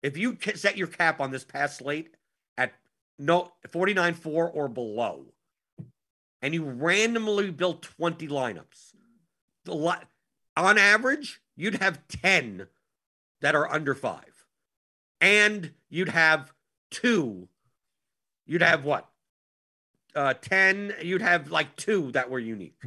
if 0.02 0.16
you 0.16 0.38
set 0.54 0.76
your 0.76 0.86
cap 0.86 1.20
on 1.20 1.30
this 1.30 1.44
past 1.44 1.78
slate 1.78 2.14
at 2.56 2.72
no 3.18 3.52
49.4 3.68 4.26
or 4.26 4.68
below, 4.68 5.26
and 6.42 6.54
you 6.54 6.64
randomly 6.64 7.50
built 7.50 7.82
20 7.82 8.28
lineups, 8.28 8.94
on 10.56 10.78
average, 10.78 11.40
you'd 11.56 11.76
have 11.76 12.00
10 12.08 12.66
that 13.40 13.54
are 13.54 13.70
under 13.70 13.94
five. 13.94 14.46
And 15.20 15.72
you'd 15.90 16.08
have 16.08 16.52
two. 16.90 17.48
You'd 18.46 18.62
have 18.62 18.84
what? 18.84 19.08
Uh, 20.14 20.34
10. 20.34 20.94
You'd 21.02 21.22
have 21.22 21.50
like 21.50 21.76
two 21.76 22.10
that 22.12 22.30
were 22.30 22.38
unique. 22.38 22.82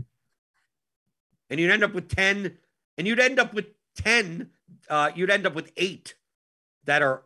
And 1.49 1.59
you'd 1.59 1.71
end 1.71 1.83
up 1.83 1.93
with 1.93 2.09
10. 2.09 2.57
And 2.97 3.07
you'd 3.07 3.19
end 3.19 3.39
up 3.39 3.53
with 3.53 3.67
10. 3.97 4.49
Uh, 4.89 5.11
you'd 5.15 5.29
end 5.29 5.45
up 5.45 5.53
with 5.53 5.71
eight 5.77 6.15
that 6.85 7.01
are 7.01 7.23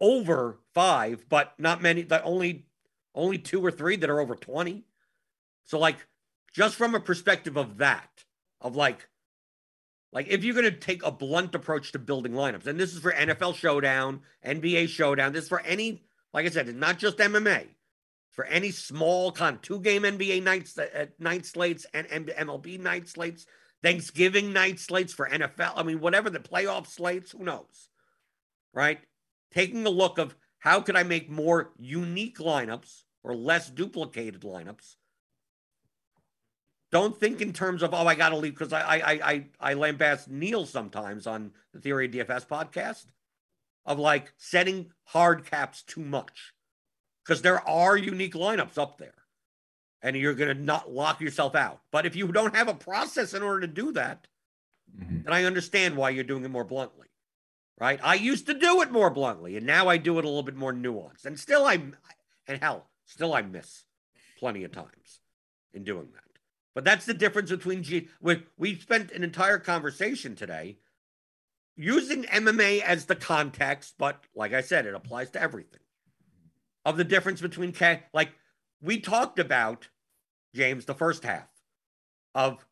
over 0.00 0.58
five, 0.74 1.24
but 1.28 1.54
not 1.58 1.82
many, 1.82 2.02
that 2.02 2.22
only 2.24 2.66
only 3.14 3.38
two 3.38 3.64
or 3.64 3.70
three 3.70 3.96
that 3.96 4.10
are 4.10 4.20
over 4.20 4.34
20. 4.34 4.84
So, 5.64 5.78
like, 5.78 5.96
just 6.52 6.76
from 6.76 6.94
a 6.94 7.00
perspective 7.00 7.56
of 7.56 7.78
that, 7.78 8.24
of 8.60 8.76
like, 8.76 9.08
like 10.12 10.28
if 10.28 10.44
you're 10.44 10.54
going 10.54 10.64
to 10.64 10.70
take 10.72 11.04
a 11.04 11.10
blunt 11.10 11.54
approach 11.54 11.92
to 11.92 11.98
building 11.98 12.32
lineups, 12.32 12.66
and 12.66 12.78
this 12.78 12.94
is 12.94 13.00
for 13.00 13.12
NFL 13.12 13.54
Showdown, 13.54 14.20
NBA 14.44 14.88
Showdown, 14.88 15.32
this 15.32 15.44
is 15.44 15.48
for 15.48 15.60
any, 15.60 16.04
like 16.32 16.46
I 16.46 16.50
said, 16.50 16.68
it's 16.68 16.78
not 16.78 16.98
just 16.98 17.18
MMA, 17.18 17.66
for 18.30 18.44
any 18.46 18.70
small 18.70 19.30
kind 19.30 19.62
two 19.62 19.80
game 19.80 20.02
NBA 20.02 20.42
nights, 20.42 20.76
uh, 20.78 21.06
night 21.18 21.46
slates, 21.46 21.86
and 21.94 22.06
MLB 22.08 22.80
night 22.80 23.08
slates, 23.08 23.46
Thanksgiving 23.82 24.52
night 24.52 24.78
slates 24.78 25.12
for 25.12 25.28
NFL. 25.28 25.72
I 25.76 25.82
mean, 25.82 26.00
whatever 26.00 26.30
the 26.30 26.38
playoff 26.38 26.86
slates, 26.86 27.32
who 27.32 27.44
knows, 27.44 27.88
right? 28.72 29.00
Taking 29.52 29.86
a 29.86 29.90
look 29.90 30.18
of 30.18 30.36
how 30.58 30.80
could 30.80 30.96
I 30.96 31.02
make 31.02 31.30
more 31.30 31.72
unique 31.78 32.38
lineups 32.38 33.02
or 33.22 33.34
less 33.34 33.68
duplicated 33.68 34.42
lineups 34.42 34.96
don't 36.92 37.18
think 37.18 37.40
in 37.40 37.52
terms 37.52 37.82
of 37.82 37.94
oh 37.94 38.06
I 38.06 38.14
got 38.14 38.28
to 38.28 38.36
leave 38.36 38.52
because 38.52 38.72
I 38.72 38.82
I 38.82 39.12
I 39.12 39.44
I 39.58 39.74
lambast 39.74 40.28
Neil 40.28 40.66
sometimes 40.66 41.26
on 41.26 41.52
the 41.72 41.80
Theory 41.80 42.06
of 42.06 42.12
DFS 42.12 42.46
podcast 42.46 43.06
of 43.86 43.98
like 43.98 44.32
setting 44.36 44.92
hard 45.04 45.44
caps 45.46 45.82
too 45.82 46.02
much 46.02 46.52
because 47.24 47.42
there 47.42 47.66
are 47.66 47.96
unique 47.96 48.34
lineups 48.34 48.78
up 48.78 48.98
there 48.98 49.14
and 50.02 50.14
you're 50.14 50.34
going 50.34 50.54
to 50.54 50.62
not 50.62 50.92
lock 50.92 51.20
yourself 51.20 51.54
out. 51.54 51.80
But 51.90 52.06
if 52.06 52.14
you 52.14 52.30
don't 52.30 52.54
have 52.54 52.68
a 52.68 52.74
process 52.74 53.34
in 53.34 53.42
order 53.42 53.60
to 53.60 53.66
do 53.66 53.92
that, 53.92 54.26
mm-hmm. 54.96 55.22
then 55.22 55.32
I 55.32 55.44
understand 55.44 55.96
why 55.96 56.10
you're 56.10 56.24
doing 56.24 56.44
it 56.44 56.50
more 56.50 56.64
bluntly. 56.64 57.08
Right? 57.80 57.98
I 58.02 58.14
used 58.14 58.46
to 58.46 58.54
do 58.54 58.82
it 58.82 58.92
more 58.92 59.10
bluntly 59.10 59.56
and 59.56 59.66
now 59.66 59.88
I 59.88 59.96
do 59.96 60.18
it 60.18 60.24
a 60.24 60.28
little 60.28 60.42
bit 60.42 60.56
more 60.56 60.72
nuanced. 60.72 61.24
And 61.24 61.38
still 61.38 61.64
I 61.66 61.80
and 62.46 62.60
hell, 62.60 62.88
still 63.06 63.34
I 63.34 63.42
miss 63.42 63.84
plenty 64.38 64.64
of 64.64 64.72
times 64.72 65.20
in 65.72 65.84
doing 65.84 66.08
that. 66.12 66.22
But 66.74 66.84
that's 66.84 67.06
the 67.06 67.14
difference 67.14 67.50
between 67.50 67.82
G. 67.82 68.08
We, 68.20 68.44
we 68.56 68.78
spent 68.78 69.12
an 69.12 69.24
entire 69.24 69.58
conversation 69.58 70.34
today 70.34 70.78
using 71.76 72.24
MMA 72.24 72.82
as 72.82 73.06
the 73.06 73.16
context, 73.16 73.94
but 73.98 74.24
like 74.34 74.52
I 74.52 74.60
said, 74.60 74.86
it 74.86 74.94
applies 74.94 75.30
to 75.30 75.42
everything. 75.42 75.80
Of 76.84 76.96
the 76.96 77.04
difference 77.04 77.40
between 77.40 77.72
K, 77.72 78.02
like 78.12 78.30
we 78.80 79.00
talked 79.00 79.38
about, 79.38 79.88
James, 80.54 80.84
the 80.84 80.94
first 80.94 81.22
half 81.22 81.48
of 82.34 82.66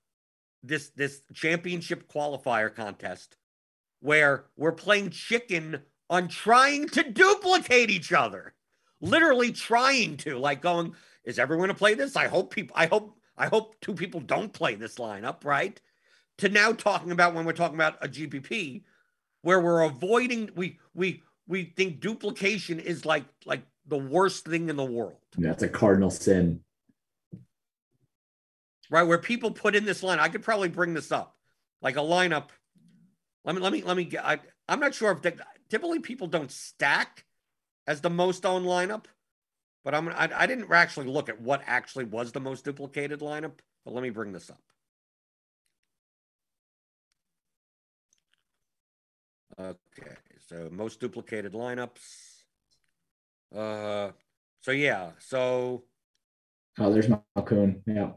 this 0.62 0.90
this 0.90 1.22
championship 1.32 2.12
qualifier 2.12 2.74
contest, 2.74 3.36
where 4.01 4.46
we're 4.57 4.72
playing 4.72 5.11
chicken 5.11 5.80
on 6.09 6.28
trying 6.28 6.88
to 6.88 7.03
duplicate 7.03 7.90
each 7.90 8.12
other, 8.12 8.55
literally 9.01 9.53
trying 9.53 10.16
to, 10.18 10.38
like 10.38 10.61
going, 10.61 10.94
is 11.24 11.38
everyone 11.38 11.68
to 11.68 11.74
play 11.74 11.94
this? 11.94 12.16
I 12.16 12.26
hope 12.26 12.53
people. 12.53 12.74
I 12.76 12.86
hope 12.86 13.16
I 13.36 13.46
hope 13.46 13.80
two 13.80 13.94
people 13.94 14.20
don't 14.20 14.53
play 14.53 14.74
this 14.74 14.96
lineup, 14.96 15.44
right? 15.44 15.80
To 16.38 16.48
now 16.48 16.72
talking 16.72 17.12
about 17.12 17.34
when 17.34 17.44
we're 17.44 17.53
talking 17.53 17.76
about 17.76 18.05
a 18.05 18.09
GPP, 18.09 18.82
where 19.42 19.61
we're 19.61 19.82
avoiding 19.82 20.51
we 20.57 20.78
we 20.94 21.22
we 21.46 21.64
think 21.76 22.01
duplication 22.01 22.80
is 22.80 23.05
like 23.05 23.24
like 23.44 23.62
the 23.86 23.98
worst 23.98 24.46
thing 24.46 24.68
in 24.68 24.76
the 24.76 24.84
world. 24.84 25.18
That's 25.36 25.62
a 25.62 25.68
cardinal 25.68 26.11
sin. 26.11 26.61
Right, 28.90 29.05
where 29.05 29.18
people 29.18 29.53
put 29.53 29.76
in 29.76 29.84
this 29.84 30.03
line, 30.03 30.18
I 30.18 30.28
could 30.28 30.42
probably 30.42 30.68
bring 30.68 30.94
this 30.94 31.12
up, 31.12 31.36
like 31.80 31.96
a 31.96 32.01
lineup. 32.01 32.48
Let 33.45 33.55
me 33.57 33.61
let 33.62 33.72
me 33.72 33.82
let 33.82 33.97
me 33.97 34.05
get. 34.05 34.24
I, 34.24 34.41
I'm 34.68 34.80
not 34.80 34.95
sure 34.95 35.12
if 35.12 35.22
they, 35.22 35.34
typically 35.70 36.01
people 36.01 36.26
don't 36.28 36.51
stack 36.51 37.24
as 37.86 38.01
the 38.01 38.11
most 38.11 38.47
owned 38.47 38.66
lineup, 38.66 39.07
But 39.84 39.95
I'm 39.95 40.09
I, 40.11 40.30
I 40.34 40.47
didn't 40.47 40.70
actually 40.72 41.07
look 41.07 41.28
at 41.28 41.41
what 41.41 41.62
actually 41.66 42.05
was 42.05 42.32
the 42.32 42.41
most 42.41 42.64
duplicated 42.64 43.20
lineup. 43.20 43.53
But 43.84 43.95
let 43.95 44.03
me 44.03 44.11
bring 44.11 44.32
this 44.32 44.51
up. 44.51 44.61
Okay, 49.61 50.16
so 50.49 50.68
most 50.72 51.01
duplicated 51.01 51.53
lineups. 51.53 52.01
Uh, 53.55 54.12
so 54.62 54.72
yeah, 54.72 55.12
so 55.18 55.84
Oh, 56.78 56.93
there's 56.93 57.09
Malkoun. 57.09 57.82
Yeah. 57.86 58.11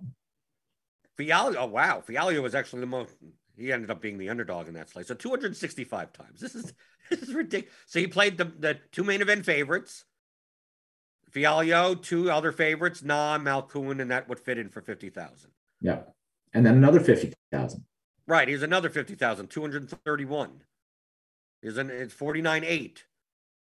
Fialho. 1.19 1.55
Oh 1.57 1.65
wow, 1.67 2.03
Fialho 2.07 2.41
was 2.41 2.55
actually 2.55 2.81
the 2.81 2.87
most. 2.87 3.15
He 3.57 3.71
ended 3.71 3.91
up 3.91 4.01
being 4.01 4.17
the 4.17 4.29
underdog 4.29 4.67
in 4.67 4.73
that 4.73 4.89
slate. 4.89 5.07
So 5.07 5.13
265 5.15 6.11
times. 6.13 6.39
This 6.39 6.55
is 6.55 6.73
this 7.09 7.21
is 7.21 7.33
ridiculous. 7.33 7.75
So 7.85 7.99
he 7.99 8.07
played 8.07 8.37
the 8.37 8.45
the 8.45 8.77
two 8.91 9.03
main 9.03 9.21
event 9.21 9.45
favorites. 9.45 10.05
Fialho, 11.31 11.99
two 11.99 12.29
other 12.29 12.51
favorites, 12.51 13.01
Na, 13.01 13.39
Malkoun, 13.39 13.99
and 13.99 14.11
that 14.11 14.29
would 14.29 14.39
fit 14.39 14.59
in 14.59 14.69
for 14.69 14.81
50,000. 14.81 15.49
Yeah. 15.81 16.01
And 16.53 16.63
then 16.63 16.75
another 16.75 16.99
50,000. 16.99 17.83
Right. 18.27 18.47
Here's 18.47 18.61
another 18.61 18.91
50,000, 18.91 19.47
231. 19.47 20.61
Here's 21.63 21.77
an 21.77 21.89
it's 21.89 22.13
49 22.13 22.63
8. 22.63 23.05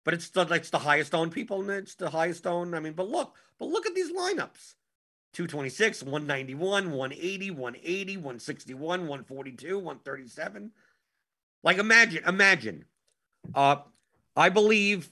But 0.04 0.14
it's 0.14 0.30
the 0.30 0.46
it's 0.48 0.70
the 0.70 0.80
highest 0.80 1.16
owned 1.16 1.32
people, 1.32 1.62
and 1.62 1.70
it's 1.70 1.96
the 1.96 2.10
highest 2.10 2.46
owned. 2.46 2.76
I 2.76 2.80
mean, 2.80 2.94
but 2.94 3.08
look, 3.08 3.36
but 3.58 3.70
look 3.70 3.86
at 3.86 3.96
these 3.96 4.12
lineups. 4.12 4.74
226, 5.34 6.04
191, 6.04 6.92
180, 6.92 7.52
180, 7.52 8.18
161, 8.18 8.80
142, 9.02 9.78
137. 9.78 10.72
Like 11.64 11.78
imagine, 11.78 12.24
imagine. 12.28 12.86
Uh 13.54 13.78
I 14.36 14.50
believe 14.50 15.10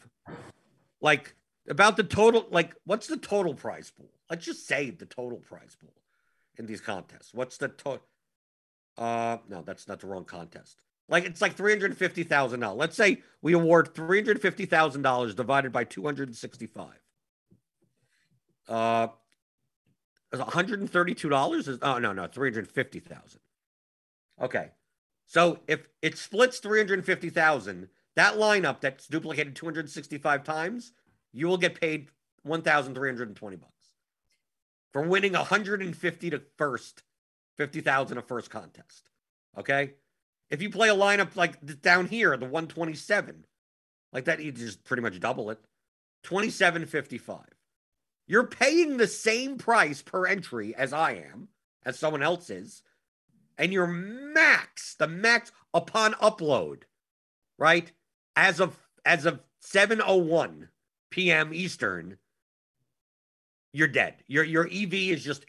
like 1.02 1.36
about 1.68 1.98
the 1.98 2.04
total, 2.04 2.48
like 2.52 2.76
what's 2.86 3.08
the 3.08 3.18
total 3.18 3.54
prize 3.54 3.92
pool? 3.92 4.10
Let's 4.30 4.46
just 4.46 4.68
say 4.68 4.92
the 4.92 5.06
total 5.06 5.40
prize 5.40 5.76
pool 5.80 5.94
in 6.58 6.66
these 6.66 6.82
contests. 6.82 7.34
What's 7.34 7.58
the 7.58 7.70
total? 7.70 8.06
Uh 8.98 9.38
no, 9.50 9.64
that's 9.64 9.88
not 9.88 10.00
the 10.00 10.08
wrong 10.08 10.26
contest. 10.26 10.84
Like 11.10 11.26
it's 11.26 11.42
like 11.42 11.56
three 11.56 11.72
hundred 11.72 11.98
fifty 11.98 12.24
thousand 12.24 12.60
dollars. 12.60 12.80
Let's 12.80 12.96
say 12.96 13.22
we 13.42 13.54
award 13.54 13.94
three 13.94 14.20
hundred 14.20 14.42
fifty 14.42 14.66
thousand 14.66 15.02
dollars 15.02 15.34
divided 15.34 15.72
by 15.72 15.84
two 15.84 16.04
hundred 16.04 16.36
sixty-five. 16.36 17.00
Uh, 18.68 19.08
is 21.68 21.80
oh 21.82 21.98
no 22.00 22.14
no 22.14 22.28
three 22.28 22.50
hundred 22.50 22.72
fifty 22.72 23.00
thousand. 23.00 23.42
Okay, 24.42 24.70
so 25.26 25.60
if 25.68 25.88
it 26.02 26.18
splits 26.18 26.60
three 26.60 26.80
hundred 26.80 27.04
fifty 27.06 27.30
thousand, 27.30 27.90
that 28.16 28.36
lineup 28.36 28.82
that's 28.82 29.08
duplicated 29.08 29.56
two 29.56 29.66
hundred 29.66 29.90
sixty-five 29.90 30.44
times, 30.44 30.94
you 31.34 31.48
will 31.48 31.58
get 31.58 31.80
paid 31.80 32.10
one 32.44 32.62
thousand 32.62 32.96
three 32.96 33.10
hundred 33.10 33.28
and 33.28 33.38
twenty 33.38 33.58
bucks 33.58 33.72
for 34.94 35.02
winning 35.02 35.34
one 35.34 35.46
hundred 35.46 35.82
and 35.82 35.96
fifty 35.96 36.30
to 36.30 36.42
first, 36.58 37.04
fifty 37.58 37.82
thousand 37.82 38.18
a 38.18 38.22
first 38.22 38.50
contest. 38.50 39.10
Okay. 39.58 39.94
If 40.50 40.62
you 40.62 40.70
play 40.70 40.90
a 40.90 40.96
lineup 40.96 41.38
like 41.38 41.82
down 41.82 42.08
here, 42.08 42.36
the 42.36 42.46
127, 42.46 43.46
like 44.12 44.26
that, 44.26 44.44
you 44.44 44.52
just 44.52 44.84
pretty 44.84 45.02
much 45.02 45.18
double 45.22 45.50
it. 45.50 45.60
27.55. 46.26 47.46
You're 48.28 48.48
paying 48.48 48.98
the 48.98 49.08
same 49.08 49.58
price 49.58 50.02
per 50.02 50.26
entry 50.26 50.76
as 50.76 50.94
I 50.94 51.14
am, 51.14 51.50
as 51.86 52.00
someone 52.00 52.24
else 52.24 52.50
is, 52.50 52.84
and 53.58 53.74
your 53.74 53.88
max, 53.88 54.96
the 54.96 55.08
max 55.08 55.52
upon 55.74 56.14
upload, 56.14 56.84
right? 57.58 57.92
As 58.36 58.60
of 58.60 58.78
as 59.06 59.26
of 59.26 59.42
7:01 59.62 60.70
p.m. 61.10 61.54
Eastern, 61.54 62.18
you're 63.74 63.88
dead. 63.88 64.16
Your 64.28 64.44
your 64.44 64.68
EV 64.68 64.94
is 64.94 65.24
just 65.24 65.46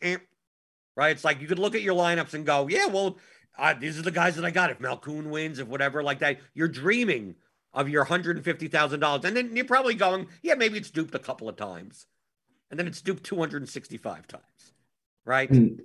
right. 0.97 1.13
It's 1.13 1.25
like 1.25 1.41
you 1.41 1.47
could 1.47 1.59
look 1.59 1.75
at 1.75 1.83
your 1.83 1.95
lineups 1.95 2.35
and 2.35 2.45
go, 2.45 2.69
yeah, 2.69 2.87
well, 2.87 3.19
uh, 3.59 3.75
these 3.75 3.99
are 3.99 4.03
the 4.03 4.11
guys 4.11 4.37
that 4.37 4.45
I 4.45 4.51
got. 4.51 4.71
If 4.71 4.79
Malkoun 4.79 5.31
wins, 5.31 5.59
if 5.59 5.69
whatever 5.69 6.03
like 6.03 6.21
that, 6.21 6.41
you're 6.55 6.69
dreaming 6.69 7.37
of 7.73 7.89
your 7.89 8.05
hundred 8.05 8.37
and 8.37 8.45
fifty 8.45 8.69
thousand 8.69 9.01
dollars, 9.01 9.25
and 9.25 9.37
then 9.37 9.57
you're 9.57 9.65
probably 9.65 9.95
going, 9.95 10.29
yeah, 10.43 10.55
maybe 10.55 10.79
it's 10.79 10.91
duped 10.91 11.15
a 11.15 11.19
couple 11.19 11.49
of 11.49 11.57
times, 11.57 12.07
and 12.73 12.79
then 12.81 12.87
it's 12.89 13.01
duped 13.03 13.23
two 13.23 13.37
hundred 13.37 13.59
and 13.63 13.69
sixty-five 13.69 14.27
times, 14.27 14.73
right? 15.25 15.49
And, 15.51 15.83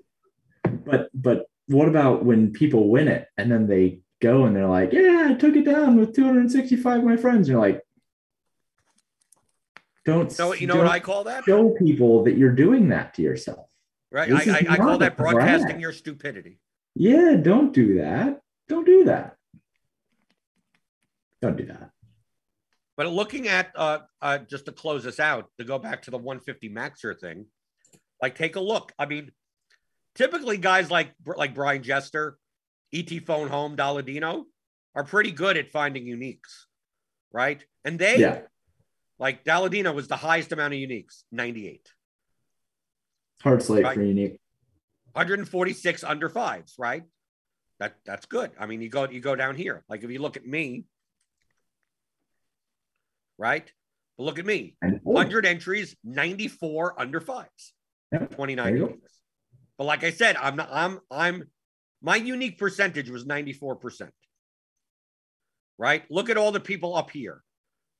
but 0.85 1.09
but 1.13 1.45
what 1.67 1.87
about 1.89 2.23
when 2.25 2.51
people 2.53 2.87
win 2.89 3.09
it 3.09 3.27
and 3.37 3.51
then 3.51 3.67
they 3.67 3.99
go 4.21 4.45
and 4.45 4.55
they're 4.55 4.67
like, 4.69 4.93
yeah, 4.93 5.27
I 5.29 5.33
took 5.33 5.55
it 5.57 5.65
down 5.65 5.97
with 5.97 6.15
265 6.15 6.99
of 6.99 7.03
my 7.03 7.17
friends. 7.17 7.49
You're 7.49 7.59
like, 7.59 7.81
don't 10.05 10.31
So 10.31 10.53
you 10.53 10.65
know 10.65 10.75
don't 10.75 10.85
what 10.85 10.91
I 10.91 11.01
call 11.01 11.25
that, 11.25 11.43
show 11.43 11.71
people 11.71 12.23
that 12.23 12.37
you're 12.37 12.55
doing 12.55 12.87
that 12.89 13.13
to 13.15 13.21
yourself. 13.21 13.67
right? 14.11 14.29
this 14.29 14.47
I, 14.47 14.51
I, 14.59 14.65
I 14.73 14.77
call 14.77 14.97
that 14.99 15.17
broadcasting 15.17 15.67
brag. 15.67 15.81
your 15.81 15.91
stupidity. 15.91 16.59
Yeah, 16.95 17.35
don't 17.35 17.73
do 17.73 17.95
that. 17.99 18.39
Don't 18.69 18.85
do 18.85 19.03
that. 19.03 19.35
Don't 21.41 21.57
do 21.57 21.65
that. 21.65 21.91
But 22.97 23.07
looking 23.13 23.47
at 23.47 23.71
uh, 23.75 23.99
uh, 24.23 24.39
just 24.39 24.65
to 24.65 24.71
close 24.71 25.03
this 25.03 25.19
out, 25.19 25.51
to 25.59 25.63
go 25.63 25.77
back 25.77 26.01
to 26.03 26.11
the 26.11 26.17
150 26.17 26.69
maxer 26.69 27.17
thing, 27.17 27.45
like 28.21 28.35
take 28.35 28.55
a 28.55 28.59
look. 28.59 28.91
I 28.97 29.05
mean, 29.05 29.31
typically 30.15 30.57
guys 30.57 30.89
like 30.89 31.13
like 31.25 31.53
Brian 31.53 31.83
Jester, 31.83 32.37
ET 32.91 33.09
Phone 33.25 33.49
Home, 33.49 33.77
Dalladino 33.77 34.45
are 34.95 35.03
pretty 35.03 35.31
good 35.31 35.57
at 35.57 35.69
finding 35.69 36.05
uniques, 36.05 36.65
right? 37.31 37.63
And 37.85 37.99
they 37.99 38.17
Yeah. 38.19 38.41
like 39.19 39.43
Dalladino 39.45 39.93
was 39.93 40.07
the 40.07 40.17
highest 40.17 40.51
amount 40.51 40.73
of 40.73 40.79
uniques, 40.79 41.23
98, 41.31 41.93
Hard 43.43 43.61
slate 43.61 43.83
Right. 43.83 43.93
for 43.93 44.01
unique. 44.01 44.39
146 45.13 46.03
under 46.03 46.29
fives, 46.29 46.73
right? 46.79 47.03
That 47.79 47.97
that's 48.05 48.25
good. 48.25 48.51
I 48.59 48.65
mean, 48.65 48.81
you 48.81 48.89
go 48.89 49.07
you 49.07 49.19
go 49.19 49.35
down 49.35 49.55
here. 49.55 49.83
Like 49.87 50.03
if 50.03 50.09
you 50.09 50.17
look 50.19 50.35
at 50.35 50.47
me, 50.47 50.85
right? 53.37 53.71
But 54.17 54.23
look 54.23 54.39
at 54.39 54.45
me. 54.45 54.75
100 55.03 55.45
entries, 55.45 55.95
94 56.03 56.99
under 56.99 57.21
fives, 57.21 57.73
Yeah, 58.11 58.19
29 58.19 58.65
there 58.65 58.75
you 58.75 58.87
go. 58.87 58.93
uniques. 58.93 59.13
But 59.77 59.83
like 59.85 60.03
I 60.03 60.11
said, 60.11 60.35
I'm 60.37 60.55
not, 60.55 60.69
I'm, 60.71 60.99
I'm, 61.11 61.43
my 62.01 62.15
unique 62.15 62.57
percentage 62.57 63.09
was 63.09 63.25
94%. 63.25 64.09
Right? 65.77 66.03
Look 66.09 66.29
at 66.29 66.37
all 66.37 66.51
the 66.51 66.59
people 66.59 66.95
up 66.95 67.11
here. 67.11 67.43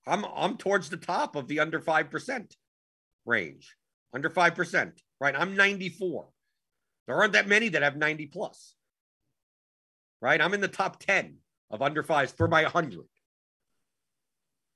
I'm, 0.07 0.25
I'm 0.35 0.57
towards 0.57 0.89
the 0.89 0.97
top 0.97 1.35
of 1.35 1.47
the 1.47 1.59
under 1.59 1.79
5% 1.79 2.51
range, 3.25 3.75
under 4.13 4.29
5%. 4.29 4.91
Right? 5.19 5.35
I'm 5.37 5.55
94. 5.55 6.27
There 7.07 7.15
aren't 7.15 7.33
that 7.33 7.47
many 7.47 7.69
that 7.69 7.83
have 7.83 7.95
90 7.95 8.27
plus. 8.27 8.73
Right? 10.21 10.41
I'm 10.41 10.53
in 10.55 10.61
the 10.61 10.67
top 10.67 10.99
10 10.99 11.35
of 11.69 11.81
under 11.83 12.01
fives 12.01 12.31
for 12.31 12.47
my 12.47 12.63
100 12.63 13.01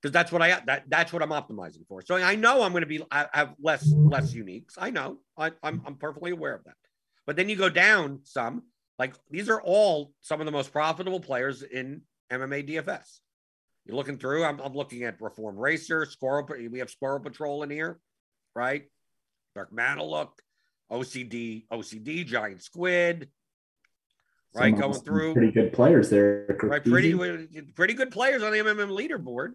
because 0.02 0.12
that's 0.12 0.32
what 0.32 0.42
I 0.42 0.60
that 0.66 0.86
that's 0.90 1.14
what 1.14 1.22
I'm 1.22 1.30
optimizing 1.30 1.86
for. 1.88 2.02
So 2.02 2.16
I 2.16 2.36
know 2.36 2.64
I'm 2.64 2.72
going 2.72 2.82
to 2.82 2.88
be 2.88 3.04
I 3.12 3.28
have 3.34 3.54
less 3.62 3.88
less 3.92 4.34
uniques. 4.34 4.74
I 4.78 4.90
know 4.90 5.18
I, 5.38 5.52
I'm 5.62 5.82
I'm 5.86 5.96
perfectly 5.96 6.32
aware 6.32 6.56
of 6.56 6.64
that. 6.64 6.76
But 7.28 7.36
then 7.36 7.50
you 7.50 7.56
go 7.56 7.70
down 7.70 8.22
some 8.24 8.64
like 8.98 9.14
these 9.30 9.50
are 9.50 9.62
all 9.62 10.12
some 10.22 10.40
of 10.42 10.46
the 10.46 10.52
most 10.52 10.72
profitable 10.72 11.20
players 11.20 11.62
in 11.62 12.02
MMA 12.32 12.68
DFS. 12.70 13.20
You're 13.86 13.96
looking 13.96 14.18
through. 14.18 14.44
I'm, 14.44 14.60
I'm 14.60 14.74
looking 14.74 15.04
at 15.04 15.20
Reform 15.22 15.58
Racer, 15.58 16.06
Squirrel. 16.06 16.48
We 16.70 16.80
have 16.80 16.90
Squirrel 16.90 17.20
Patrol 17.20 17.64
in 17.64 17.70
here, 17.72 18.00
right? 18.56 18.84
Dark 19.56 19.74
Manalook, 19.74 20.30
OCD, 20.92 21.66
OCD, 21.72 22.26
Giant 22.26 22.62
Squid, 22.62 23.30
right? 24.54 24.72
Some- 24.72 24.80
Going 24.92 25.02
through 25.02 25.34
pretty 25.34 25.52
good 25.52 25.74
players 25.74 26.10
there. 26.10 26.46
right? 26.64 26.84
Pretty 26.84 27.14
pretty 27.76 27.94
good 27.96 28.12
players 28.12 28.44
on 28.44 28.52
the 28.52 28.60
MMM 28.60 28.90
leaderboard, 28.96 29.54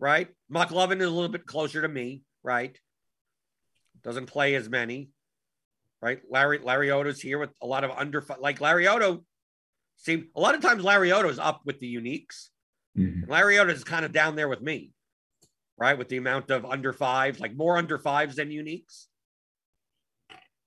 right? 0.00 0.28
McLovin 0.52 1.00
is 1.00 1.06
a 1.06 1.10
little 1.10 1.28
bit 1.28 1.46
closer 1.46 1.82
to 1.82 1.88
me, 1.88 2.24
right? 2.42 2.76
Doesn't 4.02 4.26
play 4.26 4.54
as 4.54 4.68
many, 4.68 5.10
right? 6.00 6.20
Larry 6.28 6.58
Larry 6.58 6.90
Oto's 6.90 7.20
here 7.20 7.38
with 7.38 7.50
a 7.62 7.66
lot 7.66 7.84
of 7.84 7.90
under 7.92 8.24
like 8.40 8.60
Larry 8.60 8.88
Oto. 8.88 9.24
See, 9.96 10.24
a 10.34 10.40
lot 10.40 10.54
of 10.54 10.62
times 10.62 10.82
Larry 10.82 11.12
Oto's 11.12 11.38
up 11.38 11.60
with 11.66 11.78
the 11.78 11.94
uniques. 11.94 12.48
Mhm. 12.96 13.28
Larry 13.28 13.58
Oto 13.58 13.70
is 13.70 13.84
kind 13.84 14.04
of 14.04 14.12
down 14.12 14.34
there 14.34 14.48
with 14.48 14.62
me, 14.62 14.92
right? 15.76 15.96
With 15.98 16.08
the 16.08 16.16
amount 16.16 16.50
of 16.50 16.64
under 16.64 16.94
fives, 16.94 17.38
like 17.38 17.54
more 17.54 17.76
under 17.76 17.98
fives 17.98 18.36
than 18.36 18.48
uniques. 18.48 19.06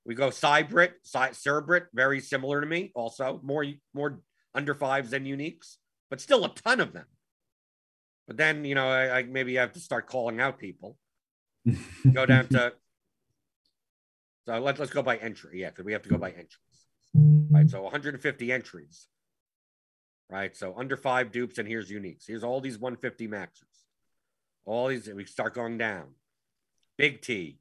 We 0.05 0.15
go 0.15 0.29
Cybrit, 0.29 0.93
Cy- 1.03 1.29
Cerebrit, 1.31 1.88
very 1.93 2.19
similar 2.19 2.61
to 2.61 2.67
me, 2.67 2.91
also 2.93 3.39
more 3.43 3.65
more 3.95 4.21
under 4.53 4.75
fives 4.75 5.09
than 5.09 5.25
uniques, 5.25 5.77
but 6.11 6.21
still 6.21 6.45
a 6.45 6.53
ton 6.53 6.79
of 6.79 6.93
them. 6.93 7.07
But 8.34 8.38
then 8.38 8.65
you 8.65 8.73
know, 8.73 8.88
I, 8.89 9.19
I 9.19 9.23
maybe 9.23 9.53
have 9.55 9.73
to 9.73 9.79
start 9.79 10.07
calling 10.07 10.41
out 10.41 10.57
people. 10.57 10.97
Go 12.13 12.25
down 12.25 12.47
to 12.47 12.73
so 14.47 14.57
let's 14.59 14.79
let's 14.79 14.91
go 14.91 15.03
by 15.03 15.17
entry, 15.17 15.61
yeah, 15.61 15.69
because 15.69 15.86
we 15.86 15.93
have 15.93 16.01
to 16.01 16.09
go 16.09 16.17
by 16.17 16.31
entries, 16.31 16.88
right? 17.13 17.69
So 17.69 17.84
150 17.84 18.51
entries, 18.51 19.07
right? 20.31 20.53
So 20.57 20.73
under 20.75 20.97
five 20.97 21.31
dupes, 21.31 21.59
and 21.59 21.67
here's 21.67 21.91
uniques. 21.91 22.23
Here's 22.27 22.43
all 22.43 22.59
these 22.59 22.77
150 22.79 23.27
maxers. 23.27 23.86
All 24.65 24.88
these, 24.88 25.07
we 25.07 25.23
start 25.25 25.53
going 25.53 25.77
down. 25.77 26.15
Big 26.97 27.21
T, 27.21 27.59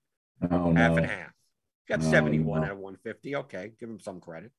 Oh 0.51 0.75
half 0.75 0.93
no. 0.93 0.97
and 0.97 1.07
half. 1.07 1.33
Got 1.87 2.01
Oh, 2.01 2.11
71 2.11 2.61
no. 2.63 2.67
out 2.67 2.73
of 2.73 2.79
150. 2.79 3.37
Okay, 3.37 3.73
give 3.79 3.89
him 3.91 4.01
some 4.01 4.21
credit. 4.21 4.51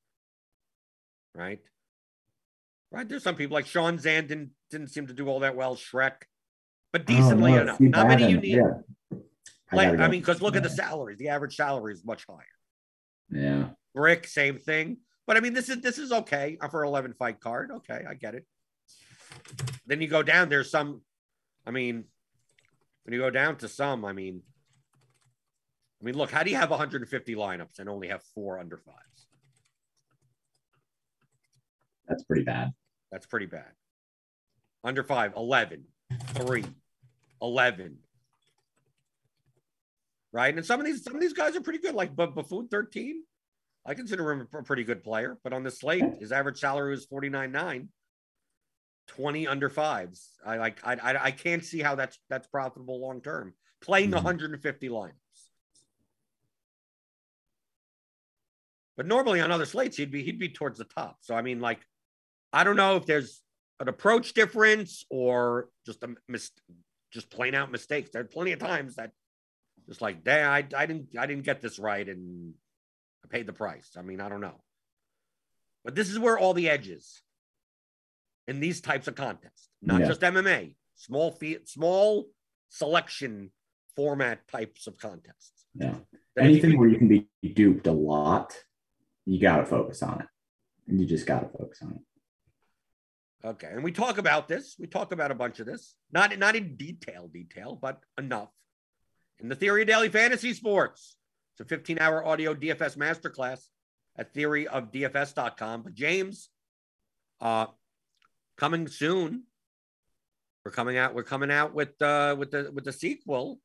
Right? 1.34 1.60
Right. 2.94 3.08
There's 3.08 3.22
some 3.24 3.34
people 3.34 3.54
like 3.54 3.66
Sean 3.66 3.98
Zan 3.98 4.26
didn't, 4.26 4.50
didn't 4.70 4.88
seem 4.88 5.08
to 5.08 5.12
do 5.12 5.28
all 5.28 5.40
that 5.40 5.56
well. 5.56 5.74
Shrek, 5.76 6.12
but 6.92 7.02
Oh, 7.02 7.04
decently 7.04 7.52
no, 7.52 7.62
enough. 7.62 7.80
Not 7.80 8.06
many 8.08 8.30
you 8.30 8.40
need. 8.40 8.56
yeah. 8.56 9.18
I 9.72 9.76
Like, 9.76 9.98
I 9.98 10.08
mean, 10.08 10.20
because 10.20 10.40
look 10.40 10.54
at 10.54 10.62
the 10.62 10.70
salaries. 10.70 11.18
The 11.18 11.28
average 11.30 11.56
salary 11.56 11.92
is 11.92 12.04
much 12.04 12.24
higher. 12.28 12.44
Yeah. 13.30 13.70
Brick, 13.94 14.26
same 14.26 14.58
thing. 14.58 14.98
But 15.26 15.36
I 15.36 15.40
mean, 15.40 15.54
this 15.54 15.68
is 15.68 15.80
this 15.80 15.98
is 15.98 16.12
okay 16.12 16.58
for 16.70 16.84
11 16.84 17.14
fight 17.14 17.40
card. 17.40 17.70
Okay, 17.72 18.04
I 18.08 18.14
get 18.14 18.34
it. 18.34 18.46
Then 19.86 20.00
you 20.00 20.06
go 20.08 20.22
down. 20.22 20.48
There's 20.48 20.70
some. 20.70 21.00
I 21.66 21.70
mean, 21.70 22.04
when 23.04 23.14
you 23.14 23.18
go 23.20 23.30
down 23.30 23.56
to 23.56 23.68
some, 23.68 24.04
I 24.04 24.12
mean, 24.12 24.42
I 26.00 26.04
mean, 26.04 26.14
look, 26.16 26.30
how 26.30 26.42
do 26.42 26.50
you 26.50 26.56
have 26.56 26.70
150 26.70 27.34
lineups 27.34 27.78
and 27.78 27.88
only 27.88 28.08
have 28.08 28.22
four 28.34 28.58
under 28.58 28.76
fives? 28.76 29.26
That's 32.06 32.22
pretty 32.24 32.44
bad. 32.44 32.72
That's 33.14 33.26
pretty 33.26 33.46
bad. 33.46 33.70
Under 34.82 35.04
five, 35.04 35.34
11, 35.36 35.84
3, 36.30 36.64
11. 37.40 37.98
Right. 40.32 40.52
And 40.56 40.66
some 40.66 40.80
of 40.80 40.84
these 40.86 41.04
some 41.04 41.14
of 41.14 41.20
these 41.20 41.32
guys 41.32 41.54
are 41.54 41.60
pretty 41.60 41.78
good. 41.78 41.94
Like 41.94 42.16
but 42.16 42.34
Buffoon 42.34 42.66
13. 42.66 43.22
I 43.86 43.94
consider 43.94 44.28
him 44.32 44.48
a 44.52 44.62
pretty 44.64 44.82
good 44.82 45.04
player, 45.04 45.38
but 45.44 45.52
on 45.52 45.62
the 45.62 45.70
slate, 45.70 46.02
his 46.18 46.32
average 46.32 46.58
salary 46.58 46.90
was 46.90 47.06
49.9. 47.06 47.86
20 49.06 49.46
under 49.46 49.68
fives. 49.70 50.30
I 50.44 50.56
like 50.56 50.80
I, 50.84 50.94
I 50.94 51.24
I 51.26 51.30
can't 51.30 51.64
see 51.64 51.82
how 51.82 51.94
that's 51.94 52.18
that's 52.28 52.48
profitable 52.48 53.00
long 53.00 53.20
term. 53.20 53.54
Playing 53.80 54.10
Mhm. 54.10 54.14
150 54.14 54.88
lineups. 54.88 55.12
But 58.96 59.06
normally 59.06 59.40
on 59.40 59.52
other 59.52 59.66
slates, 59.66 59.96
he'd 59.98 60.10
be 60.10 60.24
he'd 60.24 60.40
be 60.40 60.48
towards 60.48 60.78
the 60.78 60.84
top. 60.84 61.18
So 61.20 61.36
I 61.36 61.42
mean, 61.42 61.60
like, 61.60 61.78
I 62.54 62.62
don't 62.62 62.76
know 62.76 62.94
if 62.96 63.04
there's 63.04 63.42
an 63.80 63.88
approach 63.88 64.32
difference 64.32 65.04
or 65.10 65.68
just 65.84 66.02
a 66.04 66.14
mis- 66.28 66.52
just 67.12 67.28
plain 67.28 67.54
out 67.54 67.72
mistakes. 67.72 68.10
There 68.12 68.22
are 68.22 68.24
plenty 68.26 68.52
of 68.52 68.60
times 68.60 68.94
that 68.94 69.10
just 69.88 70.00
like, 70.00 70.22
damn, 70.22 70.50
I, 70.50 70.64
I 70.76 70.86
didn't 70.86 71.08
I 71.18 71.26
didn't 71.26 71.44
get 71.44 71.60
this 71.60 71.80
right 71.80 72.08
and 72.08 72.54
I 73.24 73.28
paid 73.28 73.46
the 73.46 73.52
price. 73.52 73.90
I 73.98 74.02
mean, 74.02 74.20
I 74.20 74.28
don't 74.28 74.40
know. 74.40 74.60
But 75.84 75.96
this 75.96 76.10
is 76.10 76.18
where 76.18 76.38
all 76.38 76.54
the 76.54 76.70
edges 76.70 77.20
in 78.46 78.60
these 78.60 78.80
types 78.80 79.08
of 79.08 79.16
contests, 79.16 79.68
not 79.82 80.00
Yeah. 80.00 80.06
just 80.08 80.20
MMA, 80.20 80.76
small 80.94 81.32
fee, 81.32 81.58
small 81.64 82.28
selection 82.68 83.50
format 83.96 84.46
types 84.48 84.86
of 84.86 84.96
contests. 84.96 85.66
Yeah. 85.74 85.94
That 86.36 86.44
if 86.46 86.50
you 86.50 86.50
Anything 86.50 86.78
where 86.78 86.88
you 86.88 86.98
can 86.98 87.08
be 87.08 87.26
duped 87.52 87.88
a 87.88 87.92
lot, 87.92 88.56
you 89.26 89.40
got 89.40 89.56
to 89.58 89.66
focus 89.66 90.02
on 90.02 90.20
it. 90.20 90.26
And 90.86 91.00
you 91.00 91.06
just 91.06 91.26
got 91.26 91.40
to 91.40 91.58
focus 91.58 91.80
on 91.82 91.92
it. 91.92 92.00
Okay, 93.44 93.68
and 93.70 93.84
we 93.84 93.92
talk 93.92 94.16
about 94.16 94.48
this. 94.48 94.76
We 94.78 94.86
talk 94.86 95.12
about 95.12 95.30
a 95.30 95.34
bunch 95.34 95.60
of 95.60 95.66
this, 95.66 95.94
not 96.10 96.36
not 96.38 96.56
in 96.56 96.76
detail, 96.76 97.28
detail, 97.28 97.78
but 97.80 98.00
enough. 98.16 98.48
In 99.38 99.48
the 99.48 99.54
Theory 99.54 99.82
of 99.82 99.88
Daily 99.88 100.08
Fantasy 100.08 100.54
Sports, 100.54 101.16
it's 101.58 101.70
a 101.70 101.76
15-hour 101.76 102.24
audio 102.24 102.54
DFS 102.54 102.96
masterclass 102.96 103.60
at 104.16 104.32
theoryofdfs.com. 104.32 105.82
But 105.82 105.94
James, 105.94 106.48
uh, 107.40 107.66
coming 108.56 108.88
soon. 108.88 109.42
We're 110.64 110.72
coming 110.72 110.96
out. 110.96 111.14
We're 111.14 111.24
coming 111.24 111.50
out 111.50 111.74
with 111.74 112.00
uh 112.00 112.36
with 112.38 112.50
the 112.50 112.70
with 112.72 112.84
the 112.84 112.92
sequel, 112.92 113.60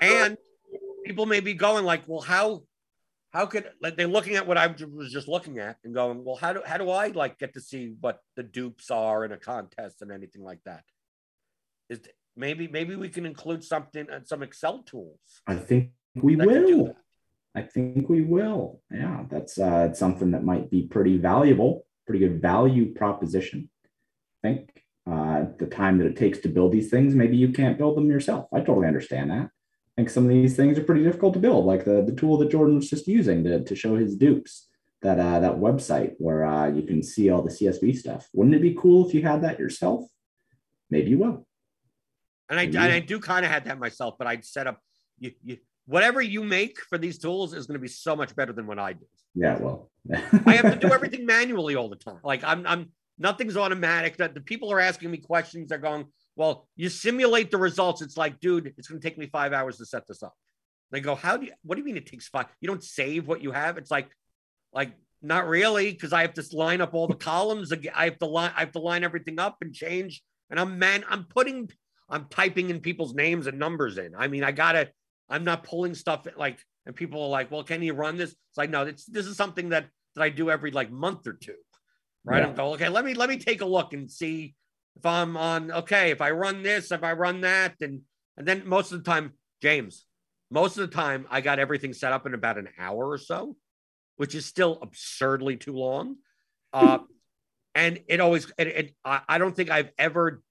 and 0.00 0.38
people 1.04 1.26
may 1.26 1.40
be 1.40 1.52
going 1.52 1.84
like, 1.84 2.04
well, 2.06 2.22
how 2.22 2.62
how 3.34 3.46
could 3.46 3.68
like 3.82 3.96
they're 3.96 4.06
looking 4.06 4.36
at 4.36 4.46
what 4.46 4.56
I 4.56 4.68
was 4.68 5.12
just 5.12 5.26
looking 5.26 5.58
at 5.58 5.76
and 5.82 5.92
going, 5.92 6.24
well, 6.24 6.36
how 6.36 6.52
do 6.52 6.62
how 6.64 6.78
do 6.78 6.88
I 6.88 7.08
like 7.08 7.36
get 7.38 7.52
to 7.54 7.60
see 7.60 7.92
what 8.00 8.20
the 8.36 8.44
dupes 8.44 8.92
are 8.92 9.24
in 9.24 9.32
a 9.32 9.36
contest 9.36 10.02
and 10.02 10.12
anything 10.12 10.44
like 10.44 10.60
that? 10.64 10.84
Is 11.90 11.98
maybe 12.36 12.68
maybe 12.68 12.94
we 12.94 13.08
can 13.08 13.26
include 13.26 13.64
something 13.64 14.08
uh, 14.08 14.20
some 14.24 14.44
Excel 14.44 14.84
tools. 14.84 15.18
I 15.48 15.56
think 15.56 15.90
we 16.14 16.36
that 16.36 16.46
can 16.46 16.66
do 16.66 16.78
will. 16.78 16.96
I 17.56 17.62
think 17.62 18.08
we 18.08 18.22
will. 18.22 18.80
Yeah, 18.90 19.24
that's 19.28 19.58
uh, 19.58 19.92
something 19.92 20.30
that 20.30 20.44
might 20.44 20.70
be 20.70 20.82
pretty 20.82 21.18
valuable, 21.18 21.86
pretty 22.06 22.20
good 22.20 22.40
value 22.40 22.94
proposition. 22.94 23.68
I 24.44 24.48
think 24.48 24.84
uh, 25.10 25.46
the 25.58 25.66
time 25.66 25.98
that 25.98 26.06
it 26.06 26.16
takes 26.16 26.38
to 26.40 26.48
build 26.48 26.70
these 26.70 26.88
things, 26.88 27.16
maybe 27.16 27.36
you 27.36 27.52
can't 27.52 27.78
build 27.78 27.96
them 27.96 28.10
yourself. 28.10 28.46
I 28.54 28.60
totally 28.60 28.86
understand 28.86 29.32
that. 29.32 29.50
I 29.96 30.00
think 30.00 30.10
some 30.10 30.24
of 30.24 30.30
these 30.30 30.56
things 30.56 30.76
are 30.76 30.82
pretty 30.82 31.04
difficult 31.04 31.34
to 31.34 31.40
build, 31.40 31.66
like 31.66 31.84
the, 31.84 32.02
the 32.02 32.14
tool 32.14 32.36
that 32.38 32.50
Jordan 32.50 32.76
was 32.76 32.90
just 32.90 33.06
using 33.06 33.44
to, 33.44 33.62
to 33.62 33.76
show 33.76 33.94
his 33.96 34.16
dupes. 34.16 34.68
That 35.02 35.20
uh, 35.20 35.38
that 35.40 35.56
website 35.56 36.14
where 36.16 36.46
uh, 36.46 36.68
you 36.68 36.82
can 36.82 37.02
see 37.02 37.28
all 37.28 37.42
the 37.42 37.50
CSV 37.50 37.94
stuff. 37.94 38.26
Wouldn't 38.32 38.56
it 38.56 38.62
be 38.62 38.74
cool 38.74 39.06
if 39.06 39.12
you 39.12 39.22
had 39.22 39.42
that 39.42 39.58
yourself? 39.58 40.06
Maybe 40.88 41.10
you 41.10 41.18
will. 41.18 41.46
And 42.48 42.58
I, 42.58 42.62
and 42.62 42.78
I 42.78 43.00
do 43.00 43.20
kind 43.20 43.44
of 43.44 43.50
had 43.50 43.66
that 43.66 43.78
myself, 43.78 44.14
but 44.18 44.26
I'd 44.26 44.46
set 44.46 44.66
up 44.66 44.78
you, 45.18 45.32
you 45.44 45.58
whatever 45.86 46.22
you 46.22 46.42
make 46.42 46.80
for 46.80 46.98
these 46.98 47.18
tools 47.18 47.54
is 47.54 47.66
going 47.66 47.74
to 47.74 47.82
be 47.82 47.88
so 47.88 48.16
much 48.16 48.34
better 48.34 48.52
than 48.52 48.66
what 48.66 48.78
I 48.78 48.94
do. 48.94 49.04
Yeah, 49.34 49.58
well, 49.58 49.90
I 50.46 50.54
have 50.54 50.72
to 50.72 50.78
do 50.78 50.92
everything 50.94 51.26
manually 51.26 51.76
all 51.76 51.88
the 51.88 51.96
time. 51.96 52.20
Like 52.22 52.42
I'm, 52.44 52.66
I'm 52.66 52.90
nothing's 53.18 53.56
automatic. 53.56 54.16
That 54.18 54.34
the 54.34 54.40
people 54.40 54.72
are 54.72 54.80
asking 54.80 55.10
me 55.10 55.18
questions. 55.18 55.68
They're 55.68 55.78
going, 55.78 56.06
well, 56.36 56.66
you 56.76 56.88
simulate 56.88 57.50
the 57.50 57.58
results. 57.58 58.02
It's 58.02 58.16
like, 58.16 58.40
dude, 58.40 58.74
it's 58.76 58.88
going 58.88 59.00
to 59.00 59.08
take 59.08 59.18
me 59.18 59.26
five 59.26 59.52
hours 59.52 59.78
to 59.78 59.86
set 59.86 60.06
this 60.06 60.22
up. 60.22 60.34
They 60.90 61.00
go, 61.00 61.14
how 61.14 61.36
do 61.36 61.46
you? 61.46 61.52
What 61.62 61.76
do 61.76 61.80
you 61.80 61.84
mean 61.84 61.96
it 61.96 62.06
takes 62.06 62.28
five? 62.28 62.46
You 62.60 62.68
don't 62.68 62.82
save 62.82 63.26
what 63.26 63.42
you 63.42 63.52
have. 63.52 63.78
It's 63.78 63.90
like, 63.90 64.08
like 64.72 64.92
not 65.22 65.46
really, 65.48 65.90
because 65.90 66.12
I 66.12 66.22
have 66.22 66.34
to 66.34 66.44
line 66.52 66.80
up 66.80 66.94
all 66.94 67.06
the 67.06 67.14
columns. 67.14 67.72
I 67.72 68.04
have 68.04 68.18
to 68.18 68.26
line, 68.26 68.52
I 68.56 68.60
have 68.60 68.72
to 68.72 68.78
line 68.80 69.04
everything 69.04 69.38
up 69.38 69.58
and 69.60 69.74
change. 69.74 70.22
And 70.50 70.60
I'm 70.60 70.78
man, 70.78 71.04
I'm 71.08 71.24
putting, 71.24 71.70
I'm 72.08 72.26
typing 72.30 72.70
in 72.70 72.80
people's 72.80 73.14
names 73.14 73.46
and 73.46 73.58
numbers 73.58 73.98
in. 73.98 74.14
I 74.16 74.28
mean, 74.28 74.44
I 74.44 74.52
gotta. 74.52 74.90
I'm 75.30 75.42
not 75.42 75.64
pulling 75.64 75.94
stuff 75.94 76.26
like, 76.36 76.58
and 76.84 76.94
people 76.94 77.22
are 77.22 77.28
like, 77.28 77.50
well, 77.50 77.64
can 77.64 77.82
you 77.82 77.94
run 77.94 78.18
this? 78.18 78.30
It's 78.30 78.58
like, 78.58 78.68
no, 78.68 78.82
it's, 78.82 79.06
this 79.06 79.24
is 79.26 79.38
something 79.38 79.70
that 79.70 79.88
that 80.14 80.22
I 80.22 80.28
do 80.28 80.50
every 80.50 80.70
like 80.70 80.90
month 80.90 81.26
or 81.26 81.32
two, 81.32 81.54
right? 82.24 82.42
Yeah. 82.42 82.48
I'm 82.48 82.54
going, 82.54 82.74
okay, 82.74 82.88
let 82.90 83.04
me 83.04 83.14
let 83.14 83.30
me 83.30 83.38
take 83.38 83.62
a 83.62 83.66
look 83.66 83.94
and 83.94 84.10
see 84.10 84.54
if 84.96 85.06
I'm 85.06 85.36
on. 85.36 85.70
Okay, 85.70 86.10
if 86.10 86.20
I 86.20 86.30
run 86.30 86.62
this, 86.62 86.92
if 86.92 87.02
I 87.02 87.12
run 87.12 87.42
that, 87.42 87.74
and 87.80 88.02
and 88.36 88.46
then 88.46 88.66
most 88.66 88.92
of 88.92 89.02
the 89.02 89.10
time, 89.10 89.32
James, 89.62 90.06
most 90.50 90.78
of 90.78 90.88
the 90.88 90.94
time, 90.94 91.26
I 91.30 91.40
got 91.40 91.58
everything 91.58 91.92
set 91.92 92.12
up 92.12 92.26
in 92.26 92.34
about 92.34 92.58
an 92.58 92.68
hour 92.78 93.08
or 93.08 93.18
so, 93.18 93.56
which 94.16 94.34
is 94.34 94.46
still 94.46 94.78
absurdly 94.82 95.56
too 95.56 95.74
long. 95.74 96.16
Uh, 96.72 96.98
and 97.74 98.00
it 98.08 98.20
always, 98.20 98.50
it, 98.58 98.66
it, 98.66 98.94
I, 99.04 99.38
don't 99.38 99.54
think 99.54 99.70
I've 99.70 99.90
ever, 99.98 100.42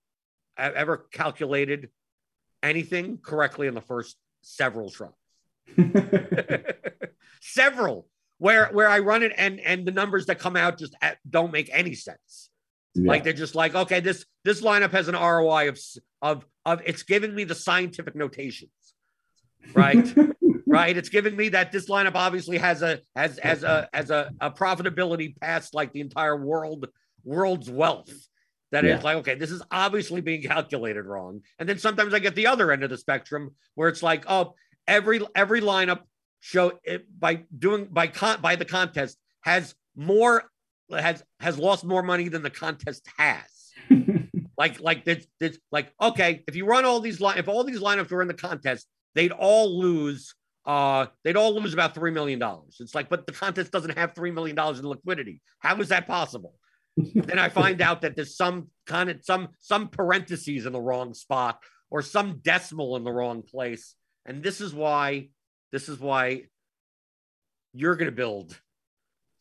I've 0.57 0.73
ever 0.73 1.07
calculated 1.11 1.89
anything 2.61 3.17
correctly 3.17 3.67
in 3.67 3.73
the 3.73 3.81
first 3.81 4.17
several 4.41 4.89
tries. 4.89 5.11
several 7.41 8.07
where 8.37 8.67
where 8.67 8.89
I 8.89 8.99
run 8.99 9.23
it 9.23 9.31
and 9.37 9.61
and 9.61 9.85
the 9.85 9.91
numbers 9.91 10.25
that 10.25 10.37
come 10.37 10.57
out 10.57 10.77
just 10.77 10.95
at- 11.01 11.17
don't 11.29 11.53
make 11.53 11.69
any 11.71 11.95
sense. 11.95 12.49
Like 12.95 13.23
they're 13.23 13.33
just 13.33 13.55
like, 13.55 13.73
okay, 13.75 13.99
this 13.99 14.25
this 14.43 14.61
lineup 14.61 14.91
has 14.91 15.07
an 15.07 15.15
ROI 15.15 15.69
of 15.69 15.79
of 16.21 16.45
of 16.65 16.81
it's 16.85 17.03
giving 17.03 17.33
me 17.33 17.43
the 17.43 17.55
scientific 17.55 18.15
notations, 18.15 18.71
right? 19.73 20.15
right. 20.67 20.95
It's 20.95 21.09
giving 21.09 21.35
me 21.35 21.49
that 21.49 21.71
this 21.71 21.89
lineup 21.89 22.15
obviously 22.15 22.57
has 22.57 22.81
a 22.81 22.99
has 23.15 23.39
has 23.39 23.63
a 23.63 23.89
has 23.93 24.11
a, 24.11 24.31
a 24.39 24.51
profitability 24.51 25.39
past 25.39 25.73
like 25.73 25.91
the 25.93 26.01
entire 26.01 26.37
world 26.37 26.87
world's 27.23 27.69
wealth. 27.69 28.11
That 28.71 28.83
Yeah. 28.83 28.95
it's 28.95 29.03
like, 29.03 29.17
okay, 29.17 29.35
this 29.35 29.51
is 29.51 29.61
obviously 29.71 30.21
being 30.21 30.43
calculated 30.43 31.03
wrong. 31.03 31.41
And 31.59 31.69
then 31.69 31.77
sometimes 31.77 32.13
I 32.13 32.19
get 32.19 32.35
the 32.35 32.47
other 32.47 32.71
end 32.71 32.83
of 32.83 32.89
the 32.89 32.97
spectrum 32.97 33.51
where 33.75 33.89
it's 33.89 34.03
like, 34.03 34.25
oh, 34.27 34.55
every 34.87 35.21
every 35.35 35.61
lineup 35.61 36.01
show 36.41 36.79
it 36.83 37.07
by 37.19 37.43
doing 37.57 37.85
by 37.85 38.07
con 38.07 38.41
by 38.41 38.55
the 38.55 38.65
contest 38.65 39.17
has 39.41 39.73
more 39.95 40.43
has 41.01 41.23
has 41.39 41.57
lost 41.57 41.83
more 41.83 42.03
money 42.03 42.29
than 42.29 42.43
the 42.43 42.49
contest 42.49 43.07
has. 43.17 43.43
Like 44.55 44.79
like 44.79 45.03
this 45.03 45.25
this 45.39 45.57
like 45.71 45.91
okay, 45.99 46.43
if 46.47 46.55
you 46.55 46.65
run 46.65 46.85
all 46.85 46.99
these 46.99 47.19
line 47.19 47.39
if 47.39 47.47
all 47.47 47.63
these 47.63 47.79
lineups 47.79 48.11
were 48.11 48.21
in 48.21 48.27
the 48.27 48.35
contest, 48.35 48.87
they'd 49.15 49.31
all 49.31 49.79
lose 49.79 50.35
uh 50.65 51.07
they'd 51.23 51.35
all 51.35 51.59
lose 51.59 51.73
about 51.73 51.95
three 51.95 52.11
million 52.11 52.37
dollars. 52.39 52.77
It's 52.79 52.93
like, 52.93 53.09
but 53.09 53.25
the 53.25 53.33
contest 53.33 53.71
doesn't 53.71 53.97
have 53.97 54.13
three 54.13 54.31
million 54.31 54.55
dollars 54.55 54.79
in 54.79 54.87
liquidity. 54.87 55.41
How 55.59 55.75
is 55.81 55.89
that 55.89 56.07
possible? 56.07 56.53
then 56.97 57.39
I 57.39 57.49
find 57.49 57.81
out 57.81 58.01
that 58.01 58.15
there's 58.15 58.37
some 58.37 58.67
kind 58.85 59.09
of 59.09 59.23
some 59.23 59.49
some 59.59 59.87
parentheses 59.87 60.67
in 60.67 60.73
the 60.73 60.81
wrong 60.81 61.15
spot 61.15 61.59
or 61.89 62.01
some 62.01 62.39
decimal 62.43 62.95
in 62.95 63.03
the 63.03 63.11
wrong 63.11 63.41
place. 63.41 63.95
And 64.25 64.43
this 64.43 64.61
is 64.61 64.73
why 64.73 65.29
this 65.71 65.89
is 65.89 65.99
why 65.99 66.43
you're 67.73 67.95
going 67.95 68.09
to 68.09 68.15
build 68.15 68.57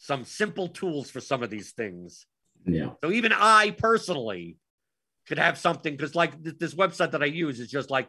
some 0.02 0.24
simple 0.24 0.66
tools 0.66 1.08
for 1.10 1.20
some 1.20 1.44
of 1.44 1.48
these 1.50 1.70
things. 1.70 2.26
yeah. 2.66 2.90
So 3.04 3.12
even 3.12 3.32
I 3.32 3.70
personally 3.70 4.58
could 5.28 5.38
have 5.38 5.56
something 5.56 5.94
because 5.96 6.16
like 6.16 6.42
th- 6.42 6.58
this 6.58 6.74
website 6.74 7.12
that 7.12 7.22
I 7.22 7.26
use 7.26 7.60
is 7.60 7.70
just 7.70 7.88
like 7.88 8.08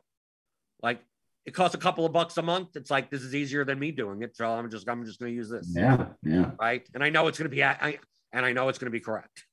like 0.81 0.99
it 1.45 1.53
costs 1.53 1.75
a 1.75 1.77
couple 1.77 2.03
of 2.03 2.11
bucks 2.11 2.35
a 2.37 2.41
month. 2.41 2.69
It's 2.75 2.89
like 2.89 3.11
this 3.11 3.21
is 3.21 3.35
easier 3.35 3.63
than 3.63 3.77
me 3.77 3.91
doing 3.91 4.23
it, 4.23 4.35
so 4.35 4.49
I'm 4.49 4.71
just 4.71 4.89
I'm 4.89 5.05
just 5.05 5.19
going 5.19 5.33
to 5.33 5.35
use 5.35 5.49
this. 5.51 5.71
Yeah, 5.75 6.07
yeah, 6.23 6.51
Right, 6.59 6.87
and 6.95 7.03
I 7.03 7.09
know 7.11 7.27
it's 7.27 7.37
going 7.37 7.49
to 7.51 7.55
be 7.55 7.63
I, 7.63 7.99
and 8.31 8.43
I 8.43 8.53
know 8.53 8.69
it's 8.69 8.79
going 8.79 8.91
to 8.91 8.97
be 8.99 8.99
correct. 8.99 9.43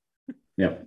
yep. 0.57 0.87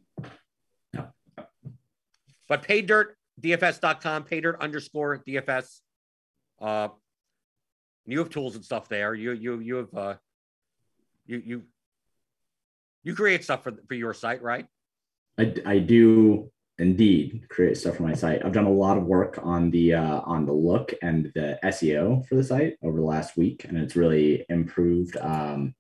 But 2.50 2.64
pay 2.64 2.82
dirt 2.82 3.16
dfs.com, 3.42 4.24
pay 4.24 4.42
dirt 4.42 4.58
underscore 4.60 5.24
dfs. 5.28 5.82
Uh, 6.60 6.88
you 8.08 8.18
have 8.20 8.30
tools 8.30 8.56
and 8.56 8.66
stuff 8.66 8.90
there. 8.90 9.14
You 9.14 9.34
you 9.34 9.60
you 9.60 9.76
have 9.76 9.94
uh, 9.94 10.16
you 11.26 11.42
you 11.46 11.64
you 13.04 13.16
create 13.16 13.44
stuff 13.44 13.64
for 13.64 13.74
for 13.88 13.94
your 13.94 14.14
site, 14.14 14.42
right? 14.42 14.66
I, 15.38 15.54
I 15.66 15.80
do 15.80 16.52
indeed 16.80 17.46
create 17.50 17.78
stuff 17.78 17.98
for 17.98 18.04
my 18.04 18.14
site. 18.14 18.44
I've 18.44 18.54
done 18.54 18.66
a 18.66 18.72
lot 18.72 18.98
of 18.98 19.06
work 19.06 19.40
on 19.44 19.72
the 19.72 19.94
uh, 19.94 20.22
on 20.22 20.46
the 20.46 20.54
look 20.54 20.94
and 21.02 21.32
the 21.36 21.60
SEO 21.66 22.26
for 22.28 22.36
the 22.36 22.44
site 22.44 22.78
over 22.84 22.98
the 22.98 23.06
last 23.06 23.38
week, 23.38 23.66
and 23.66 23.78
it's 23.78 23.96
really 23.96 24.46
improved 24.50 25.18
um, 25.18 25.76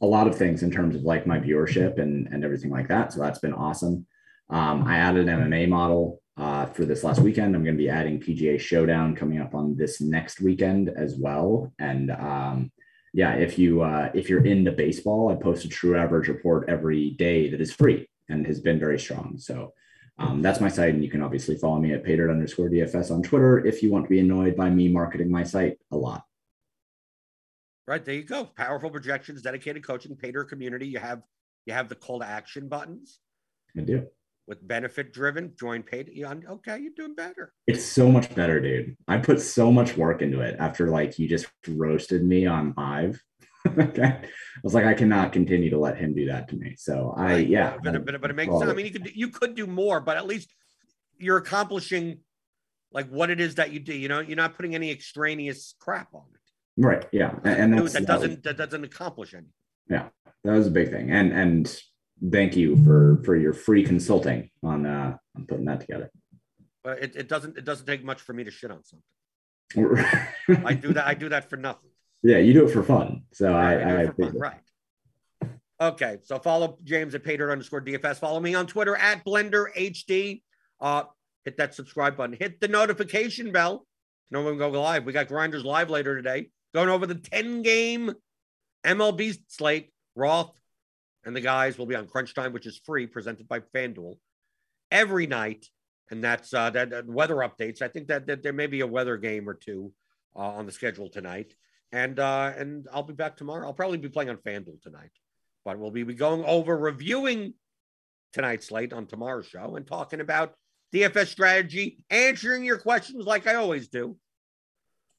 a 0.00 0.06
lot 0.06 0.26
of 0.26 0.36
things 0.36 0.62
in 0.62 0.70
terms 0.70 0.94
of 0.94 1.02
like 1.02 1.26
my 1.26 1.38
viewership 1.38 1.98
and 1.98 2.28
and 2.28 2.44
everything 2.44 2.70
like 2.70 2.88
that. 2.88 3.12
So 3.12 3.20
that's 3.20 3.40
been 3.40 3.54
awesome. 3.54 4.06
Um, 4.50 4.84
I 4.84 4.96
added 4.96 5.28
an 5.28 5.50
MMA 5.50 5.68
model 5.68 6.22
uh, 6.38 6.66
for 6.66 6.84
this 6.84 7.04
last 7.04 7.20
weekend. 7.20 7.54
I'm 7.54 7.64
going 7.64 7.76
to 7.76 7.82
be 7.82 7.90
adding 7.90 8.20
PGA 8.20 8.58
Showdown 8.58 9.14
coming 9.14 9.40
up 9.40 9.54
on 9.54 9.76
this 9.76 10.00
next 10.00 10.40
weekend 10.40 10.88
as 10.88 11.16
well. 11.16 11.72
And 11.78 12.10
um, 12.12 12.72
yeah, 13.12 13.34
if 13.34 13.58
you 13.58 13.82
uh, 13.82 14.10
if 14.14 14.28
you're 14.28 14.44
into 14.44 14.72
baseball, 14.72 15.30
I 15.30 15.34
post 15.34 15.64
a 15.64 15.68
True 15.68 15.96
Average 15.96 16.28
report 16.28 16.68
every 16.68 17.10
day 17.10 17.50
that 17.50 17.60
is 17.60 17.72
free 17.72 18.08
and 18.28 18.46
has 18.46 18.60
been 18.60 18.78
very 18.78 18.98
strong. 18.98 19.38
So 19.38 19.72
um, 20.18 20.42
that's 20.42 20.60
my 20.60 20.68
site, 20.68 20.94
and 20.94 21.02
you 21.02 21.10
can 21.10 21.22
obviously 21.22 21.56
follow 21.56 21.78
me 21.78 21.92
at 21.92 22.04
paydirt 22.04 22.30
underscore 22.30 22.68
DFS 22.68 23.10
on 23.10 23.22
Twitter 23.22 23.64
if 23.64 23.82
you 23.82 23.90
want 23.90 24.04
to 24.04 24.10
be 24.10 24.18
annoyed 24.18 24.56
by 24.56 24.68
me 24.68 24.88
marketing 24.88 25.30
my 25.30 25.44
site 25.44 25.78
a 25.90 25.96
lot. 25.96 26.24
Right 27.86 28.04
there, 28.04 28.14
you 28.14 28.24
go. 28.24 28.44
Powerful 28.44 28.90
projections, 28.90 29.40
dedicated 29.40 29.86
coaching, 29.86 30.14
dirt 30.20 30.48
community. 30.50 30.86
You 30.86 30.98
have 30.98 31.22
you 31.64 31.72
have 31.72 31.88
the 31.88 31.94
call 31.94 32.20
to 32.20 32.26
action 32.26 32.68
buttons. 32.68 33.20
I 33.76 33.80
do. 33.80 34.06
With 34.48 34.66
benefit 34.66 35.12
driven, 35.12 35.52
join 35.60 35.82
paid. 35.82 36.10
Okay, 36.18 36.78
you're 36.78 36.92
doing 36.96 37.14
better. 37.14 37.52
It's 37.66 37.84
so 37.84 38.10
much 38.10 38.34
better, 38.34 38.58
dude. 38.60 38.96
I 39.06 39.18
put 39.18 39.42
so 39.42 39.70
much 39.70 39.94
work 39.94 40.22
into 40.22 40.40
it 40.40 40.56
after 40.58 40.88
like 40.88 41.18
you 41.18 41.28
just 41.28 41.48
roasted 41.68 42.24
me 42.24 42.46
on 42.46 42.72
Hive. 42.78 43.22
okay. 43.78 44.02
I 44.04 44.28
was 44.62 44.72
like, 44.72 44.86
I 44.86 44.94
cannot 44.94 45.32
continue 45.32 45.68
to 45.68 45.78
let 45.78 45.98
him 45.98 46.14
do 46.14 46.28
that 46.28 46.48
to 46.48 46.56
me. 46.56 46.76
So 46.78 47.12
I, 47.14 47.24
Right, 47.24 47.48
yeah, 47.48 47.76
but, 47.84 48.06
but, 48.06 48.22
but 48.22 48.30
it 48.30 48.36
makes 48.36 48.50
sense. 48.58 48.70
I 48.70 48.72
mean, 48.72 48.86
you 48.86 48.92
could 48.92 49.14
you 49.14 49.28
could 49.28 49.54
do 49.54 49.66
more, 49.66 50.00
but 50.00 50.16
at 50.16 50.26
least 50.26 50.50
you're 51.18 51.36
accomplishing 51.36 52.20
like 52.90 53.06
what 53.10 53.28
it 53.28 53.40
is 53.40 53.56
that 53.56 53.70
you 53.70 53.80
do. 53.80 53.94
You 53.94 54.08
know, 54.08 54.20
you're 54.20 54.36
not 54.36 54.56
putting 54.56 54.74
any 54.74 54.90
extraneous 54.90 55.74
crap 55.78 56.08
on 56.14 56.22
it. 56.32 56.82
right, 56.82 57.04
yeah, 57.12 57.34
and, 57.44 57.74
and 57.74 57.78
that's, 57.78 57.92
that 57.92 58.06
doesn't 58.06 58.42
that 58.44 58.56
doesn't 58.56 58.84
accomplish 58.84 59.34
anything. 59.34 59.52
yeah, 59.90 60.08
that 60.44 60.52
was 60.52 60.66
a 60.66 60.70
big 60.70 60.90
thing. 60.90 61.10
And 61.10 61.34
and 61.34 61.80
thank 62.30 62.56
you 62.56 62.82
for 62.84 63.22
for 63.24 63.36
your 63.36 63.52
free 63.52 63.84
consulting 63.84 64.50
on 64.62 64.86
uh 64.86 65.16
on 65.36 65.46
putting 65.46 65.64
that 65.66 65.80
together. 65.80 66.10
But 66.84 67.02
it, 67.02 67.16
it 67.16 67.28
doesn't 67.28 67.56
it 67.58 67.64
doesn't 67.64 67.86
take 67.86 68.04
much 68.04 68.20
for 68.20 68.32
me 68.32 68.44
to 68.44 68.50
shit 68.50 68.70
on 68.70 68.82
something. 68.84 69.04
I 70.64 70.74
do 70.74 70.92
that. 70.94 71.06
I 71.06 71.14
do 71.14 71.28
that 71.28 71.50
for 71.50 71.56
nothing. 71.56 71.90
yeah, 72.22 72.38
you 72.38 72.52
do 72.52 72.66
it 72.66 72.72
for 72.72 72.82
fun. 72.82 73.24
So 73.32 73.52
I, 73.52 73.76
Right, 73.76 73.82
I 73.82 73.90
do 73.90 73.96
I, 73.96 74.02
it 74.02 74.16
fun, 74.16 74.38
right. 74.38 74.60
Okay, 75.80 76.18
so 76.24 76.38
follow 76.40 76.78
James 76.82 77.14
at 77.14 77.22
Paydirt 77.22 77.52
underscore 77.52 77.80
DFS. 77.80 78.18
Follow 78.18 78.40
me 78.40 78.54
on 78.54 78.66
Twitter 78.66 78.96
at 78.96 79.24
Blender 79.24 79.66
HD. 79.76 80.42
Uh, 80.80 81.04
hit 81.44 81.56
that 81.58 81.74
subscribe 81.74 82.16
button. 82.16 82.36
Hit 82.38 82.60
the 82.60 82.66
notification 82.66 83.52
bell. 83.52 83.78
to 83.78 83.84
know 84.32 84.44
when 84.44 84.54
we 84.54 84.58
go 84.58 84.70
live. 84.70 85.04
We 85.04 85.12
got 85.12 85.28
Grinders 85.28 85.64
live 85.64 85.88
later 85.88 86.16
today. 86.16 86.50
Going 86.74 86.88
over 86.88 87.06
the 87.06 87.14
10 87.14 87.62
game 87.62 88.12
MLB 88.84 89.38
slate. 89.46 89.92
Roth 90.16 90.58
and 91.24 91.34
the 91.34 91.40
guys 91.40 91.78
will 91.78 91.86
be 91.86 91.94
on 91.94 92.06
Crunch 92.06 92.34
Time, 92.34 92.52
which 92.52 92.66
is 92.66 92.80
free, 92.84 93.06
presented 93.06 93.48
by 93.48 93.60
FanDuel 93.60 94.16
every 94.90 95.26
night. 95.26 95.66
And 96.10 96.24
that's 96.24 96.54
uh, 96.54 96.70
that, 96.70 96.90
that 96.90 97.06
weather 97.06 97.36
updates. 97.36 97.82
I 97.82 97.88
think 97.88 98.08
that, 98.08 98.26
that 98.26 98.42
there 98.42 98.52
may 98.52 98.66
be 98.66 98.80
a 98.80 98.86
weather 98.86 99.18
game 99.18 99.48
or 99.48 99.54
two 99.54 99.92
uh, 100.34 100.40
on 100.40 100.66
the 100.66 100.72
schedule 100.72 101.08
tonight. 101.08 101.54
And 101.92 102.18
uh, 102.18 102.52
and 102.56 102.86
I'll 102.92 103.02
be 103.02 103.14
back 103.14 103.36
tomorrow. 103.36 103.66
I'll 103.66 103.74
probably 103.74 103.98
be 103.98 104.08
playing 104.08 104.30
on 104.30 104.38
FanDuel 104.38 104.82
tonight, 104.82 105.10
but 105.64 105.78
we'll 105.78 105.90
be 105.90 106.04
going 106.04 106.44
over 106.44 106.76
reviewing 106.76 107.54
tonight's 108.32 108.68
slate 108.68 108.92
on 108.92 109.06
tomorrow's 109.06 109.46
show 109.46 109.76
and 109.76 109.86
talking 109.86 110.20
about 110.20 110.54
DFS 110.94 111.28
strategy, 111.28 112.04
answering 112.10 112.64
your 112.64 112.78
questions 112.78 113.26
like 113.26 113.46
I 113.46 113.54
always 113.54 113.88
do 113.88 114.16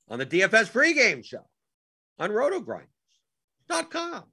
on 0.08 0.20
the 0.20 0.26
DFS 0.26 0.72
pregame 0.72 1.26
show 1.26 1.46
on 2.18 2.32
rotogrinders.com. 2.32 4.24